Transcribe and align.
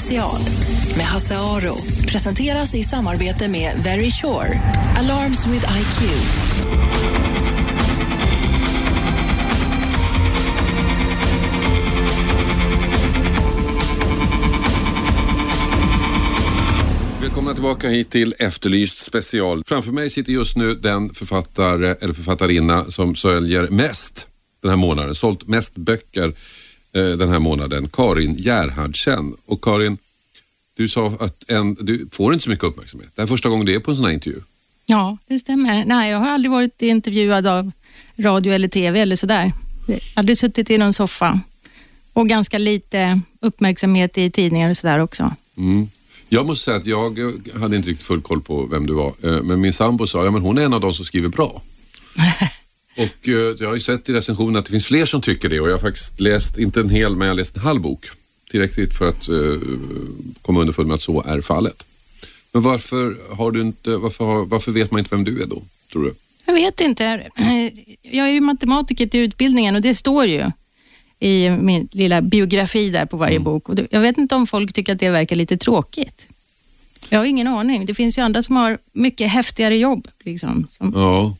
special 0.00 0.40
med 0.96 1.06
Hasse 1.06 1.36
Aro. 1.36 1.76
Presenteras 2.08 2.74
i 2.74 2.82
samarbete 2.82 3.48
med 3.48 3.76
Very 3.84 4.10
Sure. 4.10 4.60
Alarms 4.96 5.46
with 5.46 5.64
IQ. 5.78 6.10
Välkomna 17.20 17.54
tillbaka 17.54 17.88
hit 17.88 18.10
till 18.10 18.34
Efterlyst 18.38 18.98
special. 18.98 19.62
Framför 19.66 19.92
mig 19.92 20.10
sitter 20.10 20.32
just 20.32 20.56
nu 20.56 20.74
den 20.74 21.14
författare 21.14 21.94
eller 22.00 22.14
författarinna 22.14 22.84
som 22.84 23.14
säljer 23.14 23.68
mest 23.68 24.26
den 24.62 24.70
här 24.70 24.78
månaden, 24.78 25.14
sålt 25.14 25.48
mest 25.48 25.76
böcker 25.76 26.34
den 27.00 27.28
här 27.28 27.38
månaden, 27.38 27.88
Karin 27.88 28.34
Gerhardsen. 28.38 29.34
Och 29.46 29.64
Karin, 29.64 29.98
du 30.76 30.88
sa 30.88 31.06
att 31.20 31.50
en, 31.50 31.74
du 31.74 32.08
får 32.12 32.32
inte 32.34 32.44
så 32.44 32.50
mycket 32.50 32.64
uppmärksamhet. 32.64 33.10
Det 33.14 33.22
här 33.22 33.26
är 33.26 33.28
första 33.28 33.48
gången 33.48 33.66
du 33.66 33.74
är 33.74 33.80
på 33.80 33.90
en 33.90 33.96
sån 33.96 34.04
här 34.06 34.12
intervju. 34.12 34.40
Ja, 34.86 35.18
det 35.26 35.38
stämmer. 35.38 35.84
Nej, 35.84 36.10
jag 36.10 36.18
har 36.18 36.28
aldrig 36.28 36.50
varit 36.50 36.82
intervjuad 36.82 37.46
av 37.46 37.70
radio 38.16 38.52
eller 38.52 38.68
TV 38.68 39.00
eller 39.00 39.16
sådär. 39.16 39.52
Jag 39.86 39.94
har 39.94 40.00
Aldrig 40.14 40.38
suttit 40.38 40.70
i 40.70 40.78
någon 40.78 40.92
soffa. 40.92 41.40
Och 42.12 42.28
ganska 42.28 42.58
lite 42.58 43.20
uppmärksamhet 43.40 44.18
i 44.18 44.30
tidningar 44.30 44.70
och 44.70 44.76
sådär 44.76 44.98
också. 44.98 45.34
Mm. 45.56 45.88
Jag 46.28 46.46
måste 46.46 46.64
säga 46.64 46.76
att 46.76 46.86
jag 46.86 47.18
eh, 47.18 47.60
hade 47.60 47.76
inte 47.76 47.88
riktigt 47.88 48.06
full 48.06 48.22
koll 48.22 48.40
på 48.40 48.66
vem 48.66 48.86
du 48.86 48.94
var. 48.94 49.12
Eh, 49.22 49.42
Men 49.42 49.60
min 49.60 49.72
sambo 49.72 50.06
sa, 50.06 50.24
ja 50.24 50.30
men 50.30 50.42
hon 50.42 50.58
är 50.58 50.62
en 50.64 50.72
av 50.74 50.80
de 50.80 50.94
som 50.94 51.04
skriver 51.04 51.28
bra. 51.28 51.62
och 52.96 53.28
eh, 53.28 53.34
jag 53.58 53.66
har 53.66 53.74
ju 53.74 53.80
sett 53.80 54.08
i 54.08 54.12
recensionen 54.12 54.56
att 54.56 54.64
det 54.64 54.70
finns 54.70 54.86
fler 54.86 55.06
som 55.06 55.20
tycker 55.20 55.48
det 55.48 55.60
och 55.60 55.68
jag 55.68 55.74
har 55.74 55.78
faktiskt 55.78 56.20
läst, 56.20 56.58
inte 56.58 56.80
en 56.80 56.90
hel, 56.90 57.16
men 57.16 57.26
jag 57.26 57.32
har 57.32 57.36
läst 57.36 57.56
en 57.56 57.62
halv 57.62 57.80
bok. 57.80 58.06
Tillräckligt 58.50 58.94
för 58.94 59.08
att 59.08 59.28
uh, 59.28 59.60
komma 60.42 60.60
underfund 60.60 60.88
med 60.88 60.94
att 60.94 61.00
så 61.00 61.22
är 61.22 61.40
fallet. 61.40 61.84
Men 62.52 62.62
varför 62.62 63.16
har 63.36 63.50
du 63.50 63.60
inte, 63.60 63.96
varför, 63.96 64.24
har, 64.24 64.46
varför 64.46 64.72
vet 64.72 64.90
man 64.90 64.98
inte 64.98 65.10
vem 65.10 65.24
du 65.24 65.42
är 65.42 65.46
då, 65.46 65.62
tror 65.92 66.04
du? 66.04 66.14
Jag 66.44 66.54
vet 66.54 66.80
inte. 66.80 67.30
Jag 68.02 68.28
är 68.28 68.32
ju 68.32 68.40
matematiker 68.40 69.06
till 69.06 69.20
utbildningen 69.20 69.76
och 69.76 69.82
det 69.82 69.94
står 69.94 70.24
ju 70.26 70.44
i 71.20 71.50
min 71.50 71.88
lilla 71.92 72.22
biografi 72.22 72.90
där 72.90 73.06
på 73.06 73.16
varje 73.16 73.40
bok. 73.40 73.68
Och 73.68 73.78
jag 73.90 74.00
vet 74.00 74.18
inte 74.18 74.34
om 74.34 74.46
folk 74.46 74.72
tycker 74.72 74.92
att 74.92 75.00
det 75.00 75.10
verkar 75.10 75.36
lite 75.36 75.56
tråkigt. 75.56 76.26
Jag 77.08 77.18
har 77.18 77.26
ingen 77.26 77.46
aning. 77.46 77.86
Det 77.86 77.94
finns 77.94 78.18
ju 78.18 78.22
andra 78.22 78.42
som 78.42 78.56
har 78.56 78.78
mycket 78.92 79.30
häftigare 79.30 79.78
jobb. 79.78 80.08
Liksom. 80.24 80.68
Som, 80.78 80.92
Ja. 80.94 81.36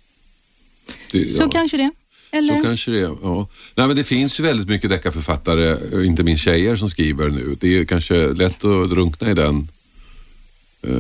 Det, 1.11 1.33
Så 1.33 1.43
ja. 1.43 1.49
kanske 1.49 1.77
det. 1.77 1.91
Eller? 2.31 2.57
Så 2.57 2.65
kanske 2.65 2.91
det 2.91 2.99
ja. 2.99 3.49
Nej, 3.75 3.87
men 3.87 3.97
det 3.97 4.05
finns 4.05 4.41
ju 4.41 4.45
väldigt 4.45 4.69
mycket 4.69 4.91
deckarförfattare, 4.91 5.79
eh, 5.93 6.07
inte 6.07 6.23
minst 6.23 6.45
tjejer, 6.45 6.77
som 6.77 6.91
skriver 6.91 7.29
nu. 7.29 7.57
Det 7.61 7.79
är 7.79 7.85
kanske 7.85 8.27
lätt 8.27 8.65
att 8.65 8.91
drunkna 8.91 9.31
i 9.31 9.35
den 9.35 9.69
eh, 10.83 10.93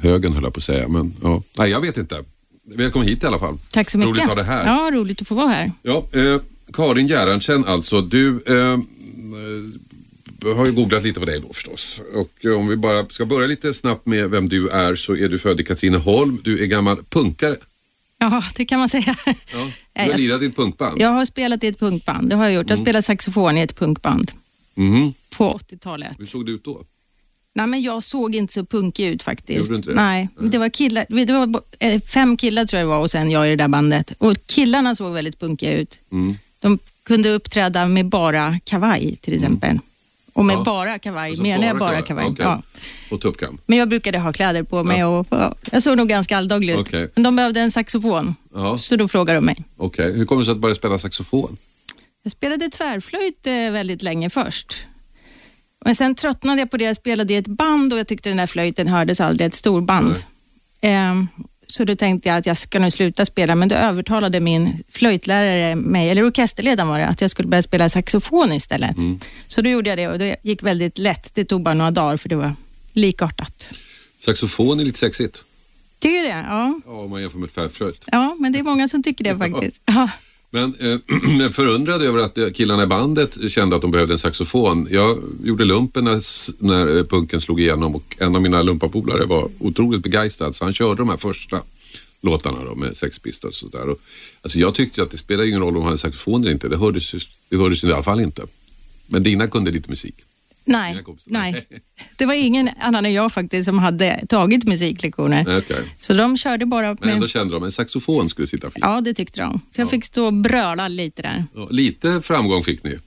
högen, 0.00 0.32
höll 0.32 0.42
jag 0.42 0.54
på 0.54 0.58
att 0.58 0.64
säga. 0.64 0.88
Men 0.88 1.14
ja. 1.22 1.42
Nej, 1.58 1.70
jag 1.70 1.80
vet 1.80 1.96
inte. 1.96 2.24
Välkommen 2.64 3.08
hit 3.08 3.22
i 3.22 3.26
alla 3.26 3.38
fall. 3.38 3.58
Tack 3.72 3.90
så 3.90 3.98
mycket. 3.98 4.10
Roligt 4.10 4.22
att 4.22 4.28
ha 4.28 4.34
det 4.34 4.42
här. 4.42 4.66
Ja, 4.66 4.90
roligt 4.92 5.22
att 5.22 5.28
få 5.28 5.34
vara 5.34 5.48
här. 5.48 5.72
Ja, 5.82 6.06
eh, 6.12 6.40
Karin 6.72 7.06
Gerhardsen 7.06 7.64
alltså. 7.64 8.00
Du 8.00 8.42
eh, 8.46 8.56
eh, 8.56 8.78
har 10.56 10.66
ju 10.66 10.72
googlat 10.72 11.02
lite 11.02 11.20
på 11.20 11.26
dig 11.26 11.40
då 11.40 11.52
förstås. 11.52 12.02
Och 12.14 12.44
eh, 12.44 12.52
om 12.52 12.68
vi 12.68 12.76
bara 12.76 13.08
ska 13.08 13.26
börja 13.26 13.46
lite 13.46 13.74
snabbt 13.74 14.06
med 14.06 14.30
vem 14.30 14.48
du 14.48 14.68
är 14.68 14.94
så 14.94 15.16
är 15.16 15.28
du 15.28 15.38
född 15.38 15.60
i 15.60 15.64
Katrineholm. 15.64 16.40
Du 16.44 16.62
är 16.62 16.66
gammal 16.66 16.96
punkare. 17.08 17.56
Ja, 18.30 18.42
det 18.56 18.64
kan 18.64 18.78
man 18.78 18.88
säga. 18.88 19.16
Ja. 19.26 19.32
Nej, 19.94 20.06
Du 20.06 20.12
har 20.12 20.18
lirat 20.18 20.42
i 20.42 20.46
ett 20.46 20.56
punkband. 20.56 21.00
Jag 21.00 21.08
har 21.08 21.24
spelat 21.24 21.64
i 21.64 21.66
ett 21.66 21.78
punkband. 21.78 22.30
Det 22.30 22.36
har 22.36 22.44
jag 22.44 22.52
gjort. 22.52 22.70
Jag 22.70 22.78
spelat 22.78 23.04
saxofon 23.04 23.58
i 23.58 23.60
ett 23.60 23.76
punkband 23.78 24.32
Mhm. 24.74 25.14
på 25.36 25.50
80-talet. 25.50 26.18
Hur 26.18 26.26
såg 26.26 26.46
det 26.46 26.52
ut 26.52 26.64
då? 26.64 26.82
Nej, 27.54 27.66
men 27.66 27.82
jag 27.82 28.02
såg 28.02 28.34
inte 28.34 28.52
så 28.52 28.64
punkig 28.66 29.06
ut 29.06 29.22
faktiskt. 29.22 29.58
Gjorde 29.58 29.68
du 29.70 29.76
inte 29.76 29.88
det? 29.88 29.94
Nej, 29.94 30.28
men 30.38 30.50
det 30.50 30.58
var 30.58 30.68
killar. 30.68 31.06
Det 31.26 31.32
var 31.32 31.62
eh, 31.78 32.00
fem 32.02 32.36
killar 32.36 32.64
tror 32.64 32.78
jag 32.80 32.86
det 32.86 32.90
var 32.90 33.00
och 33.00 33.10
sen 33.10 33.30
jag 33.30 33.46
i 33.46 33.50
det 33.50 33.56
där 33.56 33.68
bandet. 33.68 34.12
Och 34.18 34.36
killarna 34.46 34.94
såg 34.94 35.12
väldigt 35.12 35.40
punkiga 35.40 35.72
ut. 35.72 36.00
Mm. 36.12 36.34
De 36.58 36.78
kunde 37.02 37.28
uppträda 37.30 37.86
med 37.86 38.06
bara 38.06 38.58
kavaj 38.64 39.16
till 39.16 39.34
exempel. 39.34 39.78
Och 40.32 40.44
med 40.44 40.56
Ja. 40.56 40.62
bara 40.64 40.98
kavaj 40.98 41.28
Alltså 41.30 41.42
menar 41.42 41.66
jag 41.66 41.78
bara 41.78 42.02
kavaj. 42.02 42.06
kavaj. 42.06 42.26
Okej. 42.32 42.44
Ja. 42.44 42.62
Och 43.14 43.20
tuppkam. 43.20 43.58
Men 43.66 43.78
jag 43.78 43.88
brukade 43.88 44.18
ha 44.18 44.32
kläder 44.32 44.62
på 44.62 44.84
mig 44.84 45.04
och 45.04 45.26
ja, 45.30 45.54
jag 45.72 45.82
såg 45.82 45.96
nog 45.96 46.08
ganska 46.08 46.36
alldaglig 46.36 46.72
ut. 46.74 46.80
Okej. 46.80 47.10
Men 47.14 47.22
de 47.24 47.36
behövde 47.36 47.60
en 47.60 47.70
saxofon, 47.70 48.34
Ja. 48.54 48.78
så 48.78 48.96
då 48.96 49.08
frågade 49.08 49.36
de 49.38 49.44
mig. 49.44 49.56
Okej, 49.76 50.12
hur 50.16 50.26
kommer 50.26 50.42
det 50.42 50.46
sig 50.46 50.52
att 50.52 50.56
du 50.56 50.60
började 50.60 50.78
spela 50.78 50.98
saxofon? 50.98 51.56
Jag 52.22 52.32
spelade 52.32 52.68
tvärflöjt 52.68 53.46
eh, 53.46 53.52
väldigt 53.52 54.02
länge 54.02 54.30
först. 54.30 54.84
Men 55.84 55.94
sen 55.96 56.14
tröttnade 56.14 56.60
jag 56.60 56.70
på 56.70 56.76
det. 56.76 56.84
Jag 56.84 56.96
spelade 56.96 57.32
i 57.32 57.36
ett 57.36 57.46
band 57.46 57.92
och 57.92 57.98
jag 57.98 58.06
tyckte 58.08 58.28
den 58.28 58.36
där 58.38 58.46
flöjten 58.46 58.88
hördes 58.88 59.20
aldrig, 59.20 59.46
ett 59.46 59.54
storband. 59.54 60.14
Ehm, 60.80 61.28
så 61.72 61.84
då 61.84 61.96
tänkte 61.96 62.28
jag 62.28 62.38
att 62.38 62.46
jag 62.46 62.56
ska 62.56 62.78
nog 62.78 62.92
sluta 62.92 63.26
spela, 63.26 63.54
men 63.54 63.68
då 63.68 63.74
övertalade 63.74 64.40
min 64.40 64.82
flöjtlärare 64.88 65.74
mig, 65.76 66.10
eller 66.10 66.26
orkesterledaren 66.26 66.88
var 66.88 66.98
det, 66.98 67.06
att 67.06 67.20
jag 67.20 67.30
skulle 67.30 67.48
börja 67.48 67.62
spela 67.62 67.88
saxofon 67.88 68.52
istället. 68.52 68.96
Så 69.48 69.62
då 69.62 69.68
gjorde 69.70 69.90
jag 69.90 69.98
det 69.98 70.08
och 70.08 70.18
det 70.18 70.36
gick 70.42 70.62
väldigt 70.62 70.98
lätt. 70.98 71.34
Det 71.34 71.44
tog 71.44 71.62
bara 71.62 71.74
några 71.74 71.90
dagar 71.90 72.16
för 72.16 72.28
det 72.28 72.36
var 72.36 72.54
likartat. 72.92 73.68
Saxofon 74.18 74.80
är 74.80 74.84
lite 74.84 74.98
sexigt. 74.98 75.44
Tycker 75.98 76.18
du 76.18 76.22
det? 76.22 76.28
Ja. 76.48 76.80
Ja, 76.86 76.92
om 76.92 77.10
man 77.10 77.20
jämför 77.22 77.38
med 77.38 77.54
tvärflöjt. 77.54 78.04
ja, 78.12 78.36
men 78.38 78.52
det 78.52 78.58
är 78.58 78.62
många 78.62 78.88
som 78.88 79.02
tycker 79.02 79.24
det 79.24 79.38
faktiskt. 79.52 79.82
Ja. 79.84 80.10
Men 80.54 80.74
eh, 80.78 81.50
förundrad 81.50 82.02
över 82.02 82.18
att 82.18 82.54
killarna 82.54 82.82
i 82.82 82.86
bandet 82.86 83.50
kände 83.50 83.76
att 83.76 83.82
de 83.82 83.90
behövde 83.90 84.14
en 84.14 84.18
saxofon. 84.18 84.88
Jag 84.90 85.18
gjorde 85.44 85.64
lumpen 85.64 86.04
när, 86.04 86.20
när 86.64 86.96
eh, 86.96 87.04
punken 87.04 87.40
slog 87.40 87.60
igenom 87.60 87.94
och 87.94 88.16
en 88.18 88.36
av 88.36 88.42
mina 88.42 88.62
lumpapolare 88.62 89.24
var 89.24 89.48
otroligt 89.58 90.02
begeistrad 90.02 90.54
så 90.54 90.64
han 90.64 90.72
körde 90.72 91.00
de 91.00 91.08
här 91.08 91.16
första 91.16 91.62
låtarna 92.20 92.64
då, 92.64 92.74
med 92.74 92.96
Sex 92.96 93.18
Pistols 93.18 93.62
och 93.62 93.70
sådär. 93.70 93.94
Alltså 94.42 94.58
jag 94.58 94.74
tyckte 94.74 95.02
att 95.02 95.10
det 95.10 95.18
spelade 95.18 95.48
ingen 95.48 95.60
roll 95.60 95.68
om 95.68 95.74
de 95.74 95.84
hade 95.84 95.98
saxofon 95.98 96.42
eller 96.42 96.52
inte. 96.52 96.68
Det 96.68 96.76
hördes, 96.76 97.14
det 97.48 97.56
hördes 97.56 97.84
ju 97.84 97.88
i 97.88 97.92
alla 97.92 98.02
fall 98.02 98.20
inte. 98.20 98.42
Men 99.06 99.22
dina 99.22 99.48
kunde 99.48 99.70
lite 99.70 99.90
musik. 99.90 100.14
Nej, 100.66 101.04
nej. 101.26 101.66
Det 102.16 102.26
var 102.26 102.34
ingen 102.34 102.70
annan 102.80 103.06
än 103.06 103.12
jag 103.12 103.32
faktiskt 103.32 103.64
som 103.64 103.78
hade 103.78 104.26
tagit 104.28 104.64
musiklektioner. 104.64 105.58
Okej. 105.58 105.84
Så 105.96 106.14
de 106.14 106.36
körde 106.36 106.66
bara 106.66 106.86
Men 106.86 106.96
med... 107.00 107.14
ändå 107.14 107.28
kände 107.28 107.54
de 107.54 107.62
att 107.62 107.66
en 107.66 107.72
saxofon 107.72 108.28
skulle 108.28 108.46
sitta 108.48 108.70
fint. 108.70 108.84
Ja, 108.84 109.00
det 109.00 109.14
tyckte 109.14 109.40
de. 109.40 109.60
Så 109.70 109.80
jag 109.80 109.90
fick 109.90 110.04
stå 110.04 110.26
och 110.26 110.34
bröla 110.34 110.88
lite 110.88 111.22
där. 111.22 111.44
Ja, 111.54 111.68
lite 111.70 112.20
framgång 112.20 112.62
fick 112.62 112.84
ni. 112.84 112.98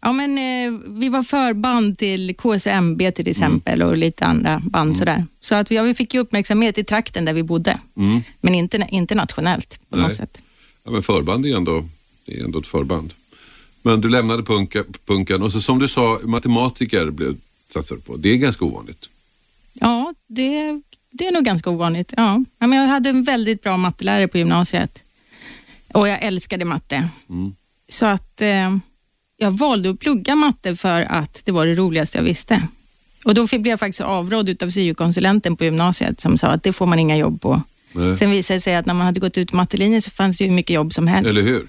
Ja, 0.00 0.12
men 0.12 0.38
eh, 0.38 0.80
vi 0.86 1.08
var 1.08 1.22
förband 1.22 1.98
till 1.98 2.34
KSMB 2.36 3.14
till 3.14 3.28
exempel 3.28 3.82
och 3.82 3.96
lite 3.96 4.24
andra 4.24 4.62
band 4.64 4.98
sådär. 4.98 5.24
Så 5.40 5.54
att 5.54 5.70
ja, 5.70 5.82
vi 5.82 5.94
fick 5.94 6.14
ju 6.14 6.20
uppmärksamhet 6.20 6.78
i 6.78 6.84
trakten 6.84 7.24
där 7.24 7.32
vi 7.32 7.42
bodde. 7.42 7.80
Men 8.40 8.54
inte 8.54 8.86
internationellt 8.90 9.78
på 9.90 9.96
Nej. 9.96 10.06
något 10.08 10.16
sätt. 10.16 10.42
Ja, 10.84 10.90
men 10.90 11.02
förband 11.02 11.46
är 11.46 11.56
ändå, 11.56 11.88
det 12.26 12.40
är 12.40 12.44
ändå 12.44 12.58
ett 12.58 12.66
förband. 12.66 13.14
Men 13.86 14.00
du 14.00 14.08
lämnade 14.08 14.42
punka, 14.42 14.84
punken 15.06 15.42
och 15.42 15.52
så 15.52 15.60
som 15.60 15.78
du 15.78 15.88
sa, 15.88 16.18
matematiker 16.24 17.10
blev 17.10 17.36
satsade 17.68 18.00
på. 18.00 18.16
Det 18.16 18.28
är 18.28 18.36
ganska 18.36 18.64
ovanligt. 18.64 19.08
Ja, 19.72 20.14
det, 20.28 20.80
det 21.12 21.26
är 21.26 21.32
nog 21.32 21.44
ganska 21.44 21.70
ovanligt. 21.70 22.12
Ja. 22.16 22.44
Men 22.58 22.72
jag 22.72 22.86
hade 22.86 23.08
en 23.08 23.24
väldigt 23.24 23.62
bra 23.62 23.76
mattelärare 23.76 24.28
på 24.28 24.38
gymnasiet 24.38 24.98
och 25.92 26.08
jag 26.08 26.22
älskade 26.22 26.64
matte. 26.64 27.08
Så 27.88 28.06
att 28.06 28.40
eh, 28.40 28.76
jag 29.36 29.50
valde 29.50 29.90
att 29.90 30.00
plugga 30.00 30.34
matte 30.34 30.76
för 30.76 31.00
att 31.00 31.42
det 31.44 31.52
var 31.52 31.66
det 31.66 31.74
roligaste 31.74 32.18
jag 32.18 32.24
visste. 32.24 32.62
Och 33.24 33.34
Då 33.34 33.46
fick- 33.46 33.60
blev 33.62 33.70
jag 33.72 33.80
faktiskt 33.80 34.00
avrådd 34.00 34.48
utav 34.48 34.70
syokonsulenten 34.70 35.56
på 35.56 35.64
gymnasiet 35.64 36.20
som 36.20 36.38
sa 36.38 36.46
att 36.48 36.62
det 36.62 36.72
får 36.72 36.86
man 36.86 36.98
inga 36.98 37.16
jobb 37.16 37.40
på. 37.40 37.62
Nej. 37.92 38.16
Sen 38.16 38.30
visade 38.30 38.56
det 38.56 38.60
sig 38.60 38.76
att 38.76 38.86
när 38.86 38.94
man 38.94 39.06
hade 39.06 39.20
gått 39.20 39.38
ut 39.38 39.52
mattelinjen 39.52 40.02
så 40.02 40.10
fanns 40.10 40.38
det 40.38 40.44
ju 40.44 40.50
mycket 40.50 40.74
jobb 40.74 40.92
som 40.92 41.06
helst. 41.06 41.30
Eller 41.30 41.42
hur? 41.42 41.68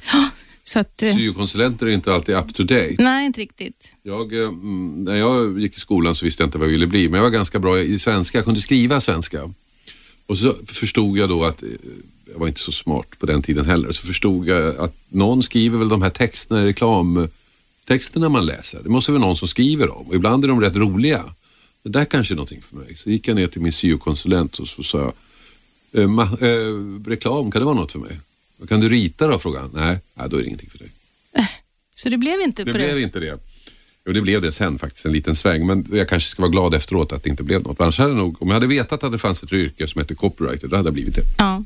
Så 0.68 0.80
att, 0.80 1.04
eh, 1.04 1.16
Syokonsulenter 1.16 1.86
är 1.86 1.90
inte 1.92 2.14
alltid 2.14 2.36
up 2.36 2.54
to 2.54 2.64
date. 2.64 2.96
nej, 3.00 3.26
inte 3.26 3.42
riktigt. 3.42 3.94
Jag, 4.04 4.34
eh, 4.34 4.48
mm, 4.48 5.04
när 5.04 5.16
jag 5.16 5.60
gick 5.60 5.78
i 5.78 5.80
skolan 5.80 6.16
så 6.16 6.26
visste 6.26 6.44
jag 6.44 6.48
inte 6.48 6.58
vad 6.58 6.68
jag 6.68 6.72
ville 6.72 6.88
bli, 6.88 7.10
men 7.10 7.18
jag 7.18 7.24
var 7.24 7.30
ganska 7.32 7.60
bra 7.60 7.80
i 7.80 8.00
svenska. 8.00 8.38
Jag 8.38 8.46
kunde 8.46 8.62
skriva 8.62 9.02
svenska. 9.02 9.54
Och 10.26 10.38
så 10.38 10.54
förstod 10.68 11.18
jag 11.18 11.30
då 11.30 11.44
att, 11.46 11.64
eh, 11.64 11.70
jag 12.34 12.40
var 12.40 12.48
inte 12.48 12.60
så 12.60 12.72
smart 12.72 13.20
på 13.20 13.26
den 13.26 13.42
tiden 13.42 13.66
heller, 13.66 13.92
så 13.92 14.08
förstod 14.08 14.48
jag 14.48 14.78
att 14.78 14.96
någon 15.10 15.44
skriver 15.44 15.78
väl 15.80 15.90
de 15.90 16.02
här 16.02 16.10
texterna, 16.10 16.66
reklamtexterna 16.66 18.30
man 18.30 18.46
läser. 18.46 18.84
Det 18.84 18.90
måste 18.90 19.12
väl 19.12 19.22
någon 19.22 19.38
som 19.38 19.48
skriver 19.48 19.88
dem 19.88 20.08
och 20.08 20.16
ibland 20.16 20.44
är 20.44 20.48
de 20.48 20.62
rätt 20.62 20.76
roliga. 20.76 21.24
Det 21.84 21.90
där 21.90 22.06
kanske 22.06 22.34
är 22.34 22.36
någonting 22.36 22.62
för 22.62 22.76
mig. 22.76 22.96
Så 22.96 23.10
gick 23.10 23.28
jag 23.28 23.36
ner 23.36 23.48
till 23.48 23.62
min 23.62 23.72
syokonsulent 23.74 24.58
och 24.58 24.68
så 24.68 24.84
sa 24.84 24.98
jag, 25.00 25.14
eh, 26.04 26.08
ma- 26.08 26.44
eh, 26.44 27.10
reklam, 27.10 27.52
kan 27.52 27.62
det 27.62 27.66
vara 27.66 27.76
något 27.76 27.92
för 27.92 28.00
mig? 28.00 28.20
Kan 28.70 28.80
du 28.80 28.90
rita 28.90 29.28
då? 29.28 29.40
frågade 29.40 29.62
han. 29.64 29.72
Nej, 29.88 30.00
nej, 30.14 30.30
då 30.30 30.38
är 30.38 30.42
det 30.42 30.48
ingenting 30.48 30.70
för 30.70 30.78
dig. 30.78 30.92
Så 31.96 32.10
det 32.10 32.18
blev 32.18 32.42
inte 32.42 32.64
Det 32.64 32.72
på 32.72 32.78
blev 32.78 32.96
det. 32.96 33.02
inte 33.02 33.20
det. 33.20 33.40
Jo, 34.06 34.14
det 34.14 34.22
blev 34.22 34.42
det 34.42 34.52
sen 34.52 34.80
faktiskt, 34.80 35.06
en 35.06 35.12
liten 35.12 35.36
sväng. 35.36 35.68
Men 35.68 35.86
jag 35.92 36.10
kanske 36.10 36.30
ska 36.30 36.42
vara 36.42 36.52
glad 36.52 36.74
efteråt 36.74 37.12
att 37.12 37.24
det 37.24 37.30
inte 37.30 37.44
blev 37.44 37.64
något. 37.64 37.82
Annars 37.82 37.98
hade 37.98 38.10
jag 38.10 38.18
nog, 38.18 38.42
om 38.42 38.48
jag 38.48 38.54
hade 38.54 38.68
vetat 38.68 39.04
att 39.04 39.12
det 39.12 39.18
fanns 39.18 39.44
ett 39.44 39.54
yrke 39.54 39.88
som 39.88 40.02
heter 40.02 40.16
copywriter, 40.16 40.68
då 40.68 40.76
hade 40.76 40.88
jag 40.88 40.94
blivit 40.94 41.16
det. 41.16 41.22
Ja. 41.38 41.64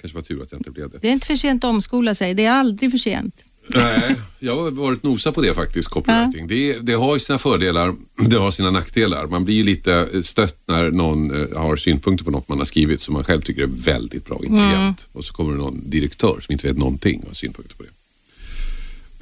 Kanske 0.00 0.14
var 0.16 0.22
tur 0.22 0.42
att 0.42 0.52
jag 0.52 0.60
inte 0.60 0.70
blev 0.70 0.90
det. 0.90 0.98
Det 0.98 1.08
är 1.08 1.12
inte 1.12 1.26
för 1.26 1.34
sent 1.34 1.64
att 1.64 1.68
omskola 1.70 2.14
sig. 2.14 2.34
Det 2.34 2.44
är 2.44 2.50
aldrig 2.52 2.90
för 2.90 2.98
sent. 2.98 3.44
Nej, 3.74 4.16
jag 4.38 4.56
har 4.56 4.70
varit 4.70 5.02
nosa 5.02 5.32
på 5.32 5.40
det 5.40 5.54
faktiskt, 5.54 5.88
copywriting. 5.88 6.46
Det, 6.46 6.78
det 6.78 6.92
har 6.92 7.14
ju 7.14 7.20
sina 7.20 7.38
fördelar, 7.38 7.94
det 8.30 8.36
har 8.36 8.50
sina 8.50 8.70
nackdelar. 8.70 9.26
Man 9.26 9.44
blir 9.44 9.54
ju 9.54 9.64
lite 9.64 10.22
stött 10.22 10.58
när 10.66 10.90
någon 10.90 11.30
eh, 11.52 11.58
har 11.58 11.76
synpunkter 11.76 12.24
på 12.24 12.30
något 12.30 12.48
man 12.48 12.58
har 12.58 12.64
skrivit 12.64 13.00
som 13.00 13.14
man 13.14 13.24
själv 13.24 13.40
tycker 13.40 13.62
är 13.62 13.66
väldigt 13.66 14.26
bra 14.26 14.36
och 14.36 14.44
intelligent. 14.44 15.08
Och 15.12 15.24
så 15.24 15.32
kommer 15.32 15.52
det 15.52 15.58
någon 15.58 15.90
direktör 15.90 16.40
som 16.40 16.52
inte 16.52 16.66
vet 16.68 16.76
någonting 16.78 17.20
och 17.20 17.26
har 17.26 17.34
synpunkter 17.34 17.76
på 17.76 17.82
det. 17.82 17.88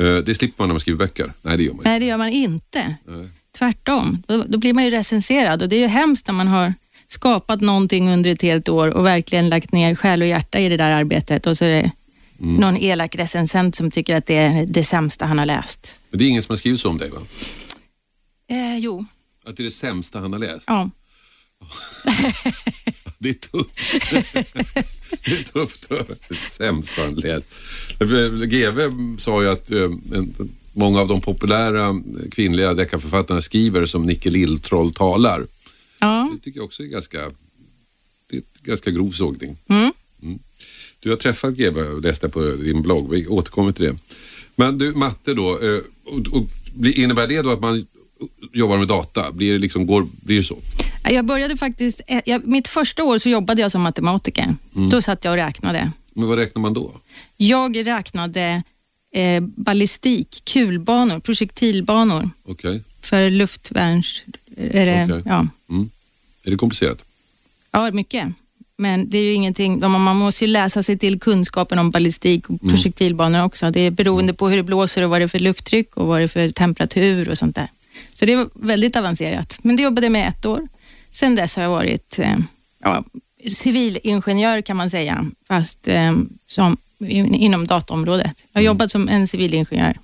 Eh, 0.04 0.22
Det 0.24 0.34
slipper 0.34 0.62
man 0.62 0.68
när 0.68 0.74
man 0.74 0.80
skriver 0.80 0.98
böcker. 0.98 1.32
Nej, 1.42 1.56
det 1.56 1.62
gör 1.62 1.72
man 1.72 1.78
inte. 1.78 1.88
Nej, 1.90 2.00
det 2.00 2.06
gör 2.06 2.18
man 2.18 2.28
inte. 2.28 2.96
Nej. 3.08 3.28
Tvärtom. 3.58 4.22
Då, 4.28 4.44
då 4.48 4.58
blir 4.58 4.74
man 4.74 4.84
ju 4.84 4.90
recenserad 4.90 5.62
och 5.62 5.68
det 5.68 5.76
är 5.76 5.80
ju 5.80 5.86
hemskt 5.86 6.26
när 6.26 6.34
man 6.34 6.48
har 6.48 6.74
skapat 7.08 7.60
någonting 7.60 8.10
under 8.10 8.30
ett 8.30 8.42
helt 8.42 8.68
år 8.68 8.88
och 8.88 9.06
verkligen 9.06 9.48
lagt 9.48 9.72
ner 9.72 9.94
själ 9.94 10.22
och 10.22 10.28
hjärta 10.28 10.58
i 10.60 10.68
det 10.68 10.76
där 10.76 10.90
arbetet 10.90 11.46
och 11.46 11.58
så 11.58 11.64
är 11.64 11.68
det 11.70 11.90
Mm. 12.40 12.54
någon 12.56 12.76
elak 12.76 13.14
recensent 13.14 13.76
som 13.76 13.90
tycker 13.90 14.16
att 14.16 14.26
det 14.26 14.34
är 14.36 14.66
det 14.66 14.84
sämsta 14.84 15.26
han 15.26 15.38
har 15.38 15.46
läst. 15.46 15.98
Men 16.10 16.18
det 16.18 16.24
är 16.24 16.28
ingen 16.28 16.42
som 16.42 16.52
har 16.52 16.56
skrivit 16.56 16.80
så 16.80 16.88
om 16.88 16.98
dig 16.98 17.10
va? 17.10 17.18
Eh, 18.50 18.78
jo, 18.78 19.04
Att 19.46 19.56
det 19.56 19.62
är 19.62 19.64
det 19.64 19.70
sämsta 19.70 20.20
han 20.20 20.32
har 20.32 20.40
läst? 20.40 20.64
ja. 20.68 20.90
Det 23.18 23.28
är 23.28 23.34
tufft. 23.34 24.10
det 25.24 25.32
är 25.38 25.42
tufft 25.52 25.92
att 25.92 25.98
höra. 25.98 26.16
Det 26.28 26.34
sämsta 26.34 27.02
han 27.02 27.14
läst. 27.14 27.54
GV 28.46 28.90
sa 29.18 29.42
ju 29.42 29.48
att 29.50 29.70
eh, 29.70 29.90
många 30.72 31.00
av 31.00 31.08
de 31.08 31.20
populära 31.20 31.94
kvinnliga 32.30 32.74
deckarförfattarna 32.74 33.42
skriver 33.42 33.86
som 33.86 34.06
Nicke 34.06 34.30
Lilltroll 34.30 34.94
talar. 34.94 35.46
ja. 35.98 36.30
Det 36.34 36.44
tycker 36.44 36.58
jag 36.58 36.64
också 36.64 36.82
är 36.82 36.86
ganska, 36.86 37.18
det 38.30 38.36
är 38.36 38.42
ganska 38.62 38.90
grov 38.90 39.10
sågning. 39.10 39.56
Mm. 39.68 39.92
Du 41.06 41.10
har 41.10 41.16
träffat 41.16 41.54
GV, 41.54 42.00
läste 42.02 42.28
på 42.28 42.40
din 42.40 42.82
blogg. 42.82 43.10
Vi 43.10 43.26
återkommer 43.26 43.72
till 43.72 43.84
det. 43.84 43.96
Men 44.56 44.78
du, 44.78 44.92
matte 44.92 45.34
då. 45.34 45.50
eh, 45.50 45.80
Och, 46.04 46.18
och, 46.18 46.46
innebär 46.86 47.26
det 47.26 47.42
då 47.42 47.50
att 47.50 47.60
man 47.60 47.86
jobbar 48.52 48.78
med 48.78 48.88
data? 48.88 49.32
Blir 49.32 49.52
det, 49.52 49.58
liksom, 49.58 49.86
går, 49.86 50.06
blir 50.22 50.36
det 50.36 50.42
så? 50.42 50.58
Jag 51.04 51.24
började 51.24 51.56
faktiskt, 51.56 52.00
eh, 52.06 52.20
jag, 52.24 52.46
mitt 52.46 52.68
första 52.68 53.04
år 53.04 53.18
så 53.18 53.28
jobbade 53.28 53.62
jag 53.62 53.72
som 53.72 53.82
matematiker. 53.82 54.56
Mm. 54.76 54.90
Då 54.90 55.02
satt 55.02 55.24
jag 55.24 55.32
och 55.32 55.36
räknade. 55.36 55.92
Men 56.14 56.28
vad 56.28 56.38
räknar 56.38 56.62
man 56.62 56.74
då? 56.74 56.92
Jag 57.36 57.86
räknade 57.86 58.62
eh, 59.14 59.42
ballistik, 59.42 60.42
kulbanor, 60.44 61.20
projektilbanor 61.20 62.30
Okej. 62.44 62.82
för 63.00 63.30
luftvärns... 63.30 64.22
Är 64.56 64.86
det, 64.86 65.04
Okej. 65.04 65.22
ja. 65.26 65.46
Mm. 65.70 65.90
Är 66.42 66.50
det 66.50 66.56
komplicerat? 66.56 67.04
ja, 67.70 67.90
mycket. 67.92 68.28
Men 68.78 69.10
det 69.10 69.18
är 69.18 69.22
ju 69.22 69.32
ingenting, 69.32 69.80
man 69.80 70.16
måste 70.16 70.44
ju 70.44 70.50
läsa 70.50 70.82
sig 70.82 70.98
till 70.98 71.20
kunskapen 71.20 71.78
om 71.78 71.90
ballistik 71.90 72.50
och 72.50 72.62
Mm. 72.62 72.74
projektilbanor 72.74 73.44
också. 73.44 73.70
Det 73.70 73.80
är 73.80 73.90
beroende 73.90 74.32
på 74.34 74.48
hur 74.48 74.56
det 74.56 74.62
blåser 74.62 75.02
och 75.02 75.10
vad 75.10 75.20
det 75.20 75.24
är 75.24 75.28
för 75.28 75.38
lufttryck 75.38 75.96
och 75.96 76.06
vad 76.06 76.20
det 76.20 76.24
är 76.24 76.28
för 76.28 76.50
temperatur 76.52 77.28
och 77.28 77.38
sånt 77.38 77.54
där. 77.56 77.68
Så 78.14 78.26
det 78.26 78.36
var 78.36 78.48
väldigt 78.54 78.96
avancerat. 78.96 79.58
Men 79.62 79.76
det 79.76 79.82
jobbade 79.82 80.04
jag 80.06 80.12
med 80.12 80.28
ett 80.28 80.46
år. 80.46 80.68
Sen 81.10 81.34
dess 81.34 81.56
har 81.56 81.62
jag 81.62 81.70
varit 81.70 82.18
eh, 82.18 82.36
ja, 82.78 83.04
civilingenjör 83.50 84.60
kan 84.60 84.76
man 84.76 84.90
säga, 84.90 85.30
fast 85.48 85.88
eh, 85.88 86.12
som, 86.46 86.76
in, 87.00 87.34
inom 87.34 87.66
dataområdet. 87.66 88.26
Jag 88.52 88.58
har 88.58 88.60
Mm. 88.60 88.66
jobbat 88.66 88.90
som 88.90 89.08
en 89.08 89.28
civilingenjör. 89.28 89.98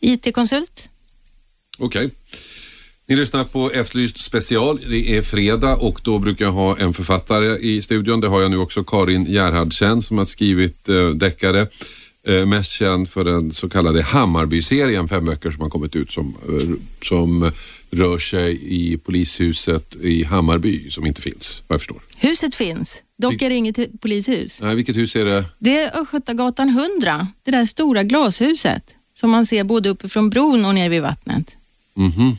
IT-konsult. 0.00 0.88
Okej. 1.78 2.10
Ni 3.10 3.16
lyssnar 3.16 3.44
på 3.44 3.70
Efterlyst 3.70 4.18
special. 4.18 4.80
Det 4.88 5.16
är 5.16 5.22
fredag 5.22 5.76
och 5.76 6.00
då 6.04 6.18
brukar 6.18 6.44
jag 6.44 6.52
ha 6.52 6.78
en 6.78 6.92
författare 6.92 7.58
i 7.58 7.82
studion. 7.82 8.20
Det 8.20 8.28
har 8.28 8.42
jag 8.42 8.50
nu 8.50 8.56
också, 8.56 8.84
Karin 8.84 9.24
Gerhardsen 9.28 10.02
som 10.02 10.18
har 10.18 10.24
skrivit 10.24 10.88
eh, 10.88 11.08
deckare. 11.08 11.66
Eh, 12.26 12.46
mest 12.46 12.72
känd 12.72 13.08
för 13.08 13.24
den 13.24 13.52
så 13.52 13.68
kallade 13.68 14.02
Hammarby-serien, 14.02 15.08
fem 15.08 15.24
böcker 15.24 15.50
som 15.50 15.62
har 15.62 15.70
kommit 15.70 15.96
ut 15.96 16.12
som, 16.12 16.36
eh, 16.48 16.68
som 17.08 17.50
rör 17.90 18.18
sig 18.18 18.58
i 18.62 18.98
polishuset 18.98 19.96
i 20.02 20.24
Hammarby 20.24 20.90
som 20.90 21.06
inte 21.06 21.22
finns, 21.22 21.62
vad 21.66 21.74
jag 21.74 21.80
förstår. 21.80 22.00
Huset 22.16 22.54
finns, 22.54 23.02
dock 23.18 23.42
är 23.42 23.48
det 23.50 23.54
inget 23.56 23.78
hu- 23.78 23.98
polishus. 24.00 24.60
Nej, 24.62 24.74
vilket 24.74 24.96
hus 24.96 25.16
är 25.16 25.24
det? 25.24 25.44
Det 25.58 25.78
är 25.78 26.00
Östgötagatan 26.00 26.68
100, 26.68 27.28
det 27.44 27.50
där 27.50 27.66
stora 27.66 28.02
glashuset 28.02 28.82
som 29.14 29.30
man 29.30 29.46
ser 29.46 29.64
både 29.64 29.88
uppifrån 29.88 30.30
bron 30.30 30.64
och 30.64 30.74
ner 30.74 30.88
vid 30.88 31.02
vattnet. 31.02 31.56
Mhm. 31.94 32.36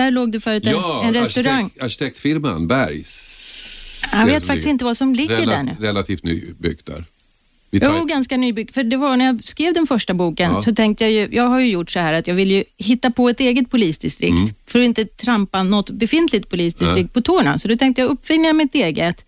Där 0.00 0.10
låg 0.10 0.32
det 0.32 0.40
förut 0.40 0.64
en, 0.66 0.70
Ja, 0.72 1.02
en 1.04 1.14
restaurang. 1.14 1.64
Arkitekt, 1.64 1.82
arkitektfirman 1.82 2.66
Bergs. 2.66 3.26
Jag 4.12 4.26
vet 4.26 4.46
faktiskt 4.46 4.68
inte 4.68 4.84
vad 4.84 4.96
som 4.96 5.14
ligger 5.14 5.46
där 5.46 5.62
nu. 5.62 5.76
Relativt 5.80 6.24
nybyggt 6.24 6.86
där. 6.86 7.04
Vi 7.70 7.78
Jo, 7.82 7.90
tar- 7.90 8.04
ganska 8.04 8.36
nybyggt. 8.36 8.74
För 8.74 8.82
det 8.82 8.96
var 8.96 9.16
när 9.16 9.24
jag 9.24 9.44
skrev 9.44 9.74
den 9.74 9.86
första 9.86 10.14
boken 10.14 10.52
Ja. 10.52 10.62
så 10.62 10.74
tänkte 10.74 11.04
jag 11.04 11.12
ju, 11.12 11.28
jag 11.36 11.46
har 11.48 11.60
ju 11.60 11.68
gjort 11.70 11.90
så 11.90 11.98
här 12.00 12.12
att 12.12 12.26
jag 12.26 12.34
vill 12.34 12.50
ju 12.50 12.64
hitta 12.76 13.10
på 13.10 13.28
ett 13.28 13.40
eget 13.40 13.70
polisdistrikt 13.70 14.32
Mm. 14.38 14.50
för 14.66 14.78
att 14.78 14.84
inte 14.84 15.04
trampa 15.04 15.62
något 15.62 15.90
befintligt 15.90 16.48
polisdistrikt 16.50 17.12
på 17.12 17.20
tårna. 17.20 17.58
Så 17.58 17.68
då 17.68 17.76
tänkte 17.76 18.02
jag 18.02 18.10
uppfinna 18.10 18.52
mitt 18.52 18.74
eget, 18.74 19.24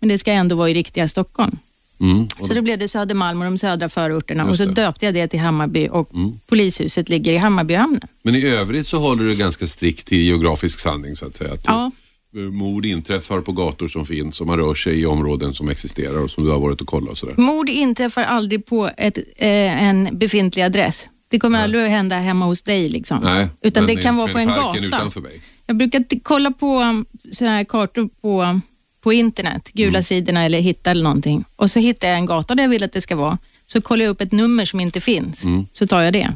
men 0.00 0.08
det 0.08 0.18
ska 0.18 0.32
ändå 0.32 0.56
vara 0.56 0.70
i 0.70 0.74
riktiga 0.74 1.08
Stockholm. 1.08 1.58
Mm. 2.00 2.28
Så 2.40 2.54
då 2.54 2.62
blev 2.62 2.78
det 2.78 2.88
Södermalm 2.88 3.38
och 3.38 3.44
de 3.44 3.58
södra 3.58 3.88
förorterna 3.88 4.44
och 4.44 4.56
så 4.56 4.64
döpte 4.64 5.04
jag 5.06 5.14
det 5.14 5.28
till 5.28 5.40
Hammarby 5.40 5.88
och 5.88 6.14
Mm. 6.14 6.32
polishuset 6.46 7.08
ligger 7.08 7.32
i 7.32 7.36
Hammarbyhamnen. 7.36 8.00
Men 8.22 8.34
i 8.34 8.46
övrigt 8.46 8.86
så 8.86 8.98
håller 8.98 9.24
du 9.24 9.36
ganska 9.36 9.66
strikt 9.66 10.06
till 10.06 10.18
geografisk 10.22 10.80
sanning 10.80 11.16
så 11.16 11.26
att 11.26 11.34
säga. 11.34 11.52
Att 11.52 11.64
Ja. 11.66 11.90
eh, 12.36 12.40
Mord 12.42 12.86
inträffar 12.86 13.40
på 13.40 13.52
gator 13.52 13.88
som 13.88 14.06
finns 14.06 14.40
och 14.40 14.46
man 14.46 14.58
rör 14.58 14.74
sig 14.74 15.00
i 15.00 15.06
områden 15.06 15.54
som 15.54 15.68
existerar 15.68 16.18
och 16.24 16.30
som 16.30 16.44
du 16.44 16.50
har 16.50 16.58
varit 16.60 16.80
och 16.80 16.86
kollat 16.86 17.10
och 17.10 17.18
sådär. 17.18 17.34
Mord 17.38 17.68
inträffar 17.68 18.22
aldrig 18.22 18.66
på 18.66 18.90
ett, 18.96 19.18
eh, 19.36 19.82
en 19.84 20.08
befintlig 20.12 20.62
adress. 20.62 21.08
Det 21.28 21.38
kommer 21.38 21.62
aldrig 21.62 21.84
att 21.84 21.90
hända 21.90 22.16
hemma 22.18 22.46
hos 22.46 22.62
dig. 22.62 22.88
Liksom. 22.88 23.20
Nej, 23.22 23.48
Utan 23.62 23.86
det 23.86 23.96
kan 23.96 24.16
vara 24.16 24.32
på 24.32 24.38
en 24.38 24.48
gata. 24.48 24.78
utanför 24.78 25.20
mig. 25.20 25.40
Jag 25.66 25.76
brukar 25.76 26.04
kolla 26.22 26.50
på 26.50 26.80
um, 26.82 27.06
såna 27.32 27.50
här 27.50 27.64
kartor 27.64 28.08
på, 28.20 28.42
um, 28.42 28.62
på 29.06 29.12
internet, 29.12 29.70
gula 29.72 29.88
Mm. 29.98 30.02
sidorna 30.02 30.44
eller 30.44 30.60
hitta 30.60 30.90
eller 30.90 31.02
någonting. 31.02 31.44
Och 31.56 31.70
så 31.70 31.80
hittar 31.80 32.08
jag 32.08 32.16
en 32.18 32.26
gata 32.26 32.54
där 32.54 32.62
jag 32.62 32.70
vill 32.70 32.82
att 32.82 32.92
det 32.92 33.00
ska 33.00 33.16
vara. 33.16 33.38
Så 33.66 33.80
kollar 33.80 34.04
jag 34.04 34.10
upp 34.10 34.20
ett 34.20 34.32
nummer 34.32 34.66
som 34.66 34.80
inte 34.80 35.00
finns, 35.00 35.44
Mm. 35.44 35.66
så 35.72 35.86
tar 35.86 36.02
jag 36.02 36.12
det. 36.12 36.32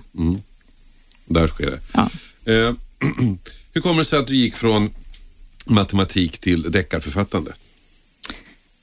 Där 1.24 1.46
sker 1.48 1.70
det. 1.70 1.80
Ja. 1.94 2.10
Eh, 2.52 2.74
hur 3.74 3.80
kommer 3.80 3.98
det 3.98 4.04
sig 4.04 4.18
att 4.18 4.26
du 4.26 4.36
gick 4.36 4.54
från 4.54 4.90
matematik 5.66 6.38
till 6.38 6.62
deckarförfattande? 6.70 7.52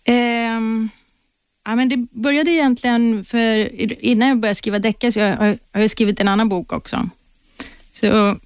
Ehm, 0.03 0.89
ja, 1.65 1.75
men 1.75 1.89
det 1.89 1.97
började 2.11 2.51
egentligen 2.51 3.25
för 3.25 3.81
innan 4.05 4.27
jag 4.29 4.39
började 4.39 4.55
skriva 4.55 4.79
deckare, 4.79 5.11
så 5.11 5.19
jag 5.19 5.37
har, 5.37 5.57
har 5.71 5.81
jag 5.81 5.89
skrivit 5.89 6.19
en 6.19 6.27
annan 6.27 6.49
bok 6.49 6.71
också. 6.73 7.09
Så 7.91 8.37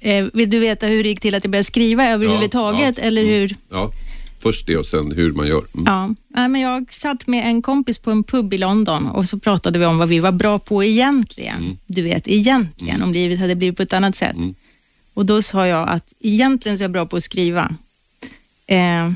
eh, 0.00 0.26
vill 0.32 0.50
du 0.50 0.58
veta 0.58 0.86
hur 0.86 1.02
det 1.02 1.08
gick 1.08 1.20
till 1.20 1.34
att 1.34 1.44
jag 1.44 1.50
började 1.50 1.64
skriva 1.64 2.08
överhuvudtaget 2.08 2.98
ja. 2.98 3.04
eller 3.04 3.24
hur? 3.24 3.56
Ja, 3.70 3.92
först 4.40 4.66
det 4.66 4.76
och 4.76 4.86
sen 4.86 5.12
hur 5.12 5.32
man 5.32 5.46
gör. 5.46 5.64
Mm. 5.74 6.16
Ja, 6.34 6.48
men 6.48 6.60
jag 6.60 6.92
satt 6.92 7.26
med 7.26 7.46
en 7.46 7.62
kompis 7.62 7.98
på 7.98 8.10
en 8.10 8.24
pub 8.24 8.54
i 8.54 8.58
London 8.58 9.06
och 9.06 9.28
så 9.28 9.38
pratade 9.38 9.78
vi 9.78 9.86
om 9.86 9.98
vad 9.98 10.08
vi 10.08 10.18
var 10.18 10.32
bra 10.32 10.58
på 10.58 10.84
egentligen. 10.84 11.78
Du 11.86 12.02
vet, 12.02 12.28
egentligen, 12.28 13.02
om 13.02 13.12
livet 13.12 13.38
hade 13.38 13.56
blivit 13.56 13.76
på 13.76 13.82
ett 13.82 13.92
annat 13.92 14.16
sätt. 14.16 14.36
Och 15.14 15.26
då 15.26 15.42
sa 15.42 15.66
jag 15.66 15.88
att 15.88 16.14
egentligen 16.20 16.78
så 16.78 16.82
är 16.82 16.84
jag 16.84 16.92
bra 16.92 17.06
på 17.06 17.16
att 17.16 17.24
skriva. 17.24 17.74
Eh, 18.66 19.12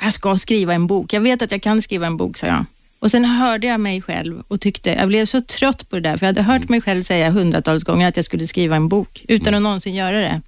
jag 0.00 0.12
ska 0.12 0.36
skriva 0.36 0.74
en 0.74 0.86
bok. 0.86 1.12
Jag 1.12 1.20
vet 1.20 1.42
att 1.42 1.52
jag 1.52 1.62
kan 1.62 1.82
skriva 1.82 2.06
en 2.06 2.16
bok, 2.16 2.38
sa 2.38 2.46
jag. 2.46 2.64
Och 2.98 3.10
sen 3.10 3.24
hörde 3.24 3.66
jag 3.66 3.80
mig 3.80 4.02
själv 4.02 4.42
och 4.48 4.60
tyckte, 4.60 4.90
jag 4.90 5.08
blev 5.08 5.24
så 5.24 5.40
trött 5.40 5.88
på 5.88 5.96
det 5.96 6.02
där, 6.02 6.16
för 6.16 6.26
jag 6.26 6.34
hade 6.34 6.42
hört 6.42 6.68
mig 6.68 6.80
själv 6.80 7.02
säga 7.02 7.30
hundratals 7.30 7.84
gånger 7.84 8.08
att 8.08 8.16
jag 8.16 8.24
skulle 8.24 8.46
skriva 8.46 8.76
en 8.76 8.88
bok, 8.88 9.24
utan 9.28 9.54
att 9.54 9.62
någonsin 9.62 9.94
göra 9.94 10.20
det. 10.20 10.40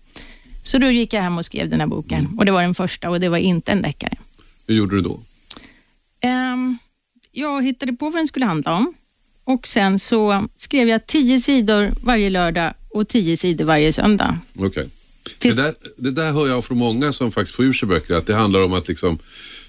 Så 0.62 0.78
då 0.78 0.90
gick 0.90 1.12
jag 1.12 1.22
hem 1.22 1.38
och 1.38 1.44
skrev 1.44 1.68
den 1.68 1.80
här 1.80 1.86
boken 1.86 2.28
och 2.38 2.44
det 2.44 2.52
var 2.52 2.62
den 2.62 2.74
första 2.74 3.10
och 3.10 3.20
det 3.20 3.28
var 3.28 3.38
inte 3.38 3.72
en 3.72 3.82
deckare. 3.82 4.16
Hur 4.66 4.74
gjorde 4.74 4.96
du 4.96 5.02
då? 5.02 5.20
Ehm, 6.20 6.78
jag 7.32 7.64
hittade 7.64 7.92
på 7.92 8.04
vad 8.10 8.14
den 8.20 8.26
skulle 8.28 8.46
handla 8.46 8.74
om 8.76 8.94
och 9.44 9.68
sen 9.68 9.98
så 9.98 10.48
skrev 10.56 10.88
jag 10.88 11.06
tio 11.06 11.40
sidor 11.40 11.90
varje 12.02 12.30
lördag 12.30 12.74
och 12.90 13.08
tio 13.08 13.36
sidor 13.36 13.64
varje 13.64 13.92
söndag. 13.92 14.38
Okej. 14.58 14.88
Det, 15.24 15.30
Tills- 15.38 15.56
där, 15.56 15.74
det 15.96 16.10
där 16.10 16.32
hör 16.32 16.48
jag 16.48 16.64
från 16.64 16.78
många 16.78 17.12
som 17.12 17.32
faktiskt 17.32 17.56
får 17.56 17.64
ur 17.64 17.72
sig 17.72 17.88
böcker, 17.88 18.14
att 18.14 18.26
det 18.26 18.34
handlar 18.34 18.62
om 18.64 18.72
att 18.72 18.88
liksom 18.88 19.18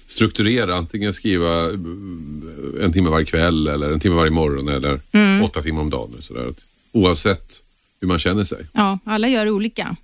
strukturera, 0.06 0.74
antingen 0.76 1.14
skriva 1.14 1.64
eh, 1.64 2.84
en 2.84 2.92
timme 2.92 3.10
varje 3.10 3.26
kväll 3.26 3.68
eller 3.68 3.92
en 3.92 4.00
timme 4.00 4.14
varje 4.14 4.30
morgon 4.30 4.68
eller 4.68 5.00
Mm. 5.12 5.42
åtta 5.42 5.62
timmar 5.62 5.80
om 5.80 5.90
dagen. 5.90 6.16
Sådär. 6.20 6.54
Oavsett 6.92 7.52
hur 8.00 8.08
man 8.08 8.18
känner 8.18 8.44
sig. 8.44 8.66
Ja, 8.72 8.98
alla 9.04 9.28
gör 9.28 9.50
olika. 9.50 9.96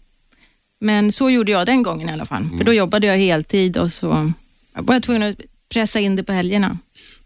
Men 0.81 1.13
så 1.13 1.31
gjorde 1.31 1.53
jag 1.53 1.67
den 1.67 1.83
gången 1.83 2.09
i 2.09 2.13
alla 2.13 2.27
fall. 2.27 2.49
För 2.59 2.65
då 2.65 2.73
jobbade 2.73 3.07
jag 3.07 3.19
heltid 3.19 3.77
och 3.77 3.93
så 3.93 4.33
var 4.75 4.95
jag 4.95 5.03
tvungen 5.03 5.23
att 5.23 5.41
pressa 5.69 6.01
in 6.01 6.17
det 6.17 6.23
på 6.25 6.33
helgerna. 6.33 6.79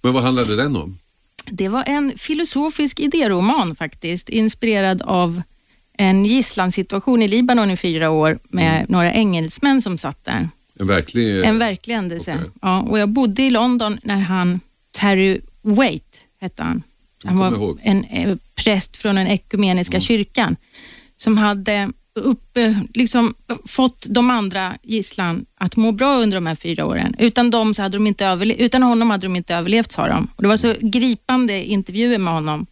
Men 0.02 0.12
vad 0.12 0.22
handlade 0.22 0.56
den 0.56 0.76
om? 0.76 0.98
Det 1.50 1.68
var 1.68 1.84
en 1.86 2.12
filosofisk 2.16 3.00
idéroman 3.00 3.76
faktiskt, 3.76 4.28
inspirerad 4.28 5.02
av 5.02 5.42
en 5.98 6.24
gisslansituation 6.24 7.22
i 7.22 7.28
Libanon 7.28 7.70
i 7.70 7.76
fyra 7.76 8.10
år 8.10 8.38
med 8.48 8.86
några 8.90 9.12
engelsmän 9.12 9.82
som 9.82 9.98
satt 9.98 10.24
där. 10.24 10.48
En 10.78 10.86
verklig... 10.86 11.44
En 11.44 11.58
verklig 11.58 11.94
händelse. 11.94 12.34
Okej. 12.34 12.50
Ja, 12.62 12.80
och 12.80 12.98
jag 12.98 13.08
bodde 13.08 13.42
i 13.42 13.50
London 13.50 13.98
när 14.02 14.16
han, 14.20 14.60
Terry 14.90 15.40
Waite 15.62 16.18
hette 16.40 16.62
han, 16.62 16.82
Han 17.24 17.38
var 17.38 17.52
ihåg. 17.52 17.80
en 17.82 18.04
eh, 18.04 18.36
präst 18.54 18.96
från 18.96 19.14
den 19.14 19.26
ekumeniska 19.26 20.00
kyrkan 20.00 20.56
som 21.16 21.38
hade 21.38 21.92
upp, 22.14 22.56
eh, 22.56 22.78
liksom, 22.94 23.34
fått 23.66 24.06
de 24.08 24.30
andra 24.30 24.76
gisslan 24.82 25.46
att 25.58 25.76
må 25.76 25.92
bra 25.92 26.16
under 26.18 26.36
de 26.36 26.46
här 26.46 26.54
fyra 26.54 26.86
åren. 26.86 27.14
Utan, 27.18 27.50
dem 27.50 27.74
så 27.74 27.82
hade 27.82 27.96
de 27.98 28.06
inte 28.06 28.24
överle- 28.24 28.56
utan 28.58 28.82
honom 28.82 29.10
hade 29.10 29.26
de 29.26 29.36
inte 29.36 29.54
överlevt, 29.54 29.92
sa 29.92 30.08
de. 30.08 30.28
Och 30.36 30.42
det 30.42 30.48
var 30.48 30.56
så 30.56 30.74
gripande 30.80 31.64
intervjuer 31.64 32.18
med 32.18 32.34
honom 32.34 32.66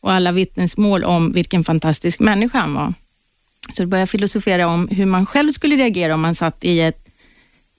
och 0.00 0.12
alla 0.12 0.32
vittnesmål 0.32 1.04
om 1.04 1.32
vilken 1.32 1.64
fantastisk 1.64 2.20
människa 2.20 2.58
han 2.58 2.74
var. 2.74 2.94
Så 3.72 3.82
då 3.82 3.88
började 3.88 4.02
jag 4.02 4.08
filosofera 4.08 4.68
om 4.68 4.88
hur 4.88 5.06
man 5.06 5.26
själv 5.26 5.52
skulle 5.52 5.76
reagera 5.76 6.14
om 6.14 6.20
man 6.20 6.34
satt 6.34 6.64
i 6.64 6.80
ett 6.80 7.02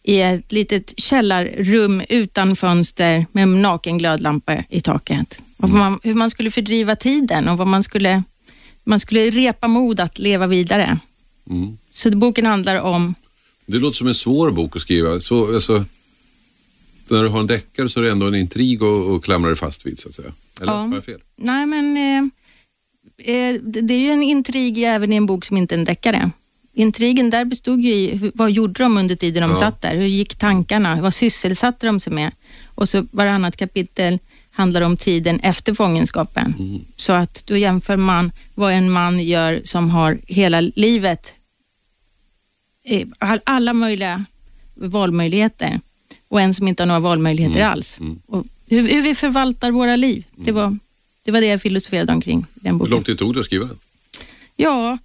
i 0.03 0.21
ett 0.21 0.51
litet 0.51 0.99
källarrum 0.99 2.01
utan 2.09 2.55
fönster 2.55 3.25
med 3.31 3.43
en 3.43 3.61
naken 3.61 3.97
glödlampa 3.97 4.63
i 4.69 4.81
taket. 4.81 5.43
Och 5.57 5.69
man, 5.69 5.99
hur 6.03 6.13
man 6.13 6.29
skulle 6.29 6.51
fördriva 6.51 6.95
tiden 6.95 7.47
och 7.47 7.57
vad 7.57 7.67
man 7.67 7.83
skulle, 7.83 8.23
man 8.87 8.99
skulle 8.99 9.29
repa 9.29 9.67
mod 9.67 9.99
att 9.99 10.19
leva 10.19 10.47
vidare. 10.47 10.99
Mm. 11.49 11.77
Så 11.91 12.09
boken 12.17 12.45
handlar 12.45 12.75
om, 12.81 13.15
Det 13.65 13.79
låter 13.79 13.97
som 13.97 14.07
en 14.07 14.15
svår 14.15 14.51
bok 14.51 14.75
att 14.75 14.81
skriva. 14.81 15.19
Så, 15.19 15.55
alltså, 15.55 15.85
när 17.09 17.23
du 17.23 17.29
har 17.29 17.39
en 17.39 17.47
deckare 17.47 17.89
så 17.89 17.99
är 17.99 18.03
det 18.03 18.11
ändå 18.11 18.27
en 18.27 18.35
intrig 18.35 18.83
att 18.83 19.07
att 19.09 19.23
klamra 19.23 19.47
dig 19.49 19.57
fast 19.57 19.85
vid, 19.85 19.99
så 19.99 20.09
att 20.09 20.15
säga. 20.15 20.31
Eller 20.61 20.71
Ja. 20.73 20.77
har 20.77 20.93
jag 20.93 21.03
fel? 21.05 21.19
nej 21.35 21.65
men 21.65 21.97
eh, 21.97 22.23
eh, 23.35 23.61
det 23.61 23.93
är 23.93 23.99
ju 23.99 24.09
en 24.11 24.23
intrig 24.23 24.83
även 24.83 25.13
i 25.13 25.15
en 25.15 25.25
bok 25.25 25.45
som 25.45 25.57
inte 25.57 25.75
är 25.75 25.79
en 25.79 25.85
deckare. 25.85 26.31
Intrigen 26.73 27.29
där 27.29 27.45
bestod 27.45 27.79
ju 27.81 27.93
i 27.93 28.31
vad 28.35 28.51
gjorde 28.51 28.83
de 28.83 28.97
under 28.97 29.15
tiden 29.15 29.41
de 29.41 29.51
Ja. 29.51 29.57
satt 29.57 29.81
där? 29.81 29.95
Hur 29.95 30.05
gick 30.05 30.35
tankarna? 30.35 31.01
Vad 31.01 31.13
sysselsatte 31.13 31.85
de 31.87 31.99
sig 31.99 32.13
med? 32.13 32.31
Och 32.75 32.89
så 32.89 33.07
varannat 33.11 33.57
kapitel 33.57 34.19
handlar 34.57 34.81
om 34.81 34.97
tiden 34.97 35.39
efter 35.39 35.73
fångenskapen. 35.73 36.53
Mm. 36.59 36.81
Så 36.95 37.13
att 37.13 37.43
då 37.47 37.57
jämför 37.57 37.97
man 37.97 38.31
vad 38.55 38.73
en 38.73 38.91
man 38.91 39.19
gör 39.23 39.61
som 39.63 39.89
har 39.89 40.17
hela 40.27 40.61
livet, 40.61 41.33
eh, 42.85 43.07
all- 43.19 43.41
alla 43.43 43.73
möjliga 43.73 44.25
valmöjligheter 44.75 45.79
och 46.27 46.41
en 46.41 46.53
som 46.53 46.67
inte 46.67 46.83
har 46.83 46.87
några 46.87 46.99
valmöjligheter 46.99 47.59
Mm. 47.59 47.71
alls. 47.71 47.99
Och 48.27 48.45
hur, 48.67 48.87
hur 48.89 49.01
vi 49.01 49.15
förvaltar 49.15 49.71
våra 49.71 49.95
liv. 49.95 50.23
Det, 50.35 50.51
var, 50.51 50.77
det 51.23 51.31
var 51.31 51.41
det 51.41 51.47
jag 51.47 51.61
filosoferade 51.61 52.13
omkring 52.13 52.45
den 52.55 52.73
Hur 52.73 52.79
boken. 52.79 52.91
lång 52.91 53.03
tid 53.03 53.17
tog 53.17 53.33
det 53.33 53.39
att 53.39 53.45
skriva 53.45 53.65
den? 53.65 53.77
Ja, 54.55 54.97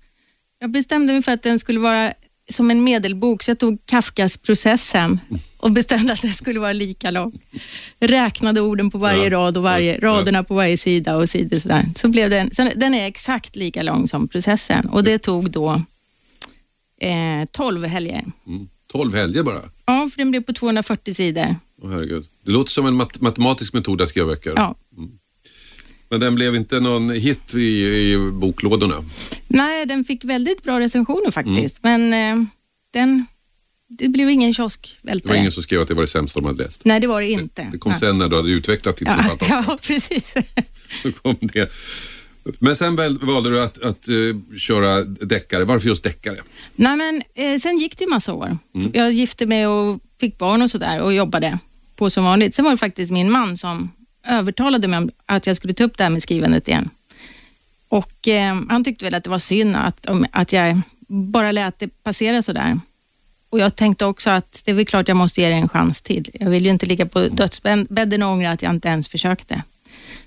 jag 0.58 0.70
bestämde 0.70 1.12
mig 1.12 1.22
för 1.22 1.32
att 1.32 1.42
den 1.42 1.58
skulle 1.58 1.80
vara 1.80 2.12
som 2.50 2.70
en 2.70 2.84
medelbok, 2.84 3.42
så 3.42 3.50
jag 3.50 3.58
tog 3.58 3.86
Kafkas 3.86 4.36
processen 4.36 5.20
och 5.56 5.70
bestämde 5.72 6.12
att 6.12 6.22
den 6.22 6.32
skulle 6.32 6.60
vara 6.60 6.72
lika 6.72 7.10
lång. 7.10 7.32
Räknade 8.00 8.60
orden 8.60 8.90
på 8.90 8.98
varje 8.98 9.24
Ja, 9.24 9.30
rad 9.30 9.56
och 9.56 9.62
varje, 9.62 9.98
raderna 10.00 10.44
på 10.44 10.54
varje 10.54 10.76
sida 10.78 11.16
och 11.16 11.28
sidor 11.30 11.58
sådär. 11.58 11.86
Så 11.96 12.08
blev 12.08 12.30
den, 12.30 12.54
så 12.54 12.70
den 12.76 12.94
är 12.94 13.06
exakt 13.06 13.56
lika 13.56 13.82
lång 13.82 14.08
som 14.08 14.28
processen 14.28 14.86
och 14.88 15.04
det 15.04 15.18
tog 15.18 15.50
då 15.50 15.82
eh, 17.00 17.44
12 17.52 17.84
helger. 17.84 18.24
Mm. 18.46 18.68
12 18.92 19.14
helger 19.14 19.42
bara? 19.42 19.60
Ja, 19.86 20.08
för 20.12 20.18
den 20.18 20.30
blev 20.30 20.40
på 20.42 20.52
240 20.52 21.14
sidor. 21.14 21.56
Åh, 21.82 21.90
herregud. 21.90 22.24
Det 22.44 22.50
låter 22.50 22.70
som 22.70 22.86
en 22.86 22.94
mat- 22.94 23.20
matematisk 23.20 23.72
metod 23.74 24.00
att 24.00 24.08
skriva 24.08 24.26
böcker. 24.26 24.52
Ja. 24.56 24.74
Men 26.12 26.20
den 26.20 26.34
blev 26.34 26.54
inte 26.54 26.80
någon 26.80 27.10
hit 27.10 27.54
i, 27.54 27.58
i 27.84 28.30
boklådorna. 28.32 28.94
Nej, 29.48 29.86
den 29.86 30.04
fick 30.04 30.24
väldigt 30.24 30.62
bra 30.62 30.80
recensioner 30.80 31.30
faktiskt, 31.30 31.84
Mm. 31.84 32.08
men 32.10 32.38
eh, 32.40 32.46
den, 32.92 33.26
det 33.88 34.08
blev 34.08 34.30
ingen 34.30 34.54
kioskvältare. 34.54 35.28
Det 35.28 35.28
var 35.28 35.40
ingen 35.40 35.52
som 35.52 35.62
skrev 35.62 35.80
att 35.80 35.88
det 35.88 35.94
var 35.94 36.00
det 36.02 36.06
sämsta 36.06 36.40
de 36.40 36.46
hade 36.46 36.64
läst. 36.64 36.84
Nej, 36.84 37.00
det 37.00 37.06
var 37.06 37.20
det 37.20 37.30
inte. 37.30 37.68
Det 37.72 37.78
kom 37.78 37.90
Nej. 37.92 37.98
sen 38.00 38.18
när 38.18 38.28
du 38.28 38.36
hade 38.36 38.50
utvecklat 38.50 38.96
ditt 38.96 39.08
Ja, 39.08 39.14
författarskap. 39.14 39.64
ja, 39.68 39.78
precis. 39.82 40.34
Så 41.02 41.12
kom 41.12 41.36
det. 41.40 41.70
Men 42.58 42.76
sen 42.76 42.96
valde 43.22 43.50
du 43.50 43.60
att, 43.62 43.82
att 43.82 44.08
eh, 44.08 44.56
köra 44.58 45.02
deckare. 45.04 45.64
Varför 45.64 45.88
just 45.88 46.04
deckare? 46.04 46.38
Nej, 46.76 46.96
men 46.96 47.22
eh, 47.34 47.58
sen 47.58 47.78
gick 47.78 47.98
det 47.98 48.04
ju 48.04 48.10
massa 48.10 48.32
år. 48.34 48.58
Mm. 48.74 48.90
Jag 48.94 49.12
gifte 49.12 49.46
mig 49.46 49.66
och 49.66 50.00
fick 50.20 50.38
barn 50.38 50.62
och 50.62 50.70
sådär 50.70 51.00
och 51.00 51.14
jobbade 51.14 51.58
på 51.96 52.10
som 52.10 52.24
vanligt. 52.24 52.54
Sen 52.54 52.64
var 52.64 52.72
det 52.72 52.78
faktiskt 52.78 53.12
min 53.12 53.30
man 53.30 53.56
som 53.56 53.90
övertalade 54.26 54.88
mig 54.88 54.98
om 54.98 55.10
att 55.26 55.46
jag 55.46 55.56
skulle 55.56 55.74
ta 55.74 55.84
upp 55.84 55.96
det 55.96 56.04
här 56.04 56.10
med 56.10 56.22
skrivandet 56.22 56.68
igen. 56.68 56.90
Och 57.88 58.28
eh, 58.28 58.60
han 58.68 58.84
tyckte 58.84 59.04
väl 59.04 59.14
att 59.14 59.24
det 59.24 59.30
var 59.30 59.38
synd 59.38 59.76
att, 59.76 60.06
om, 60.06 60.26
att 60.32 60.52
jag 60.52 60.80
bara 61.08 61.52
lät 61.52 61.78
det 61.78 62.02
passera 62.02 62.42
sådär. 62.42 62.80
Och 63.50 63.58
jag 63.58 63.76
tänkte 63.76 64.04
också 64.04 64.30
att 64.30 64.62
det 64.64 64.70
är 64.70 64.74
väl 64.74 64.86
klart 64.86 65.08
jag 65.08 65.16
måste 65.16 65.40
ge 65.40 65.48
det 65.48 65.54
en 65.54 65.68
chans 65.68 66.02
till. 66.02 66.30
Jag 66.32 66.50
vill 66.50 66.64
ju 66.64 66.70
inte 66.70 66.86
ligga 66.86 67.06
på 67.06 67.28
dödsbädden 67.28 68.22
och 68.22 68.30
ångra 68.30 68.50
att 68.50 68.62
jag 68.62 68.70
inte 68.72 68.88
ens 68.88 69.08
försökte. 69.08 69.62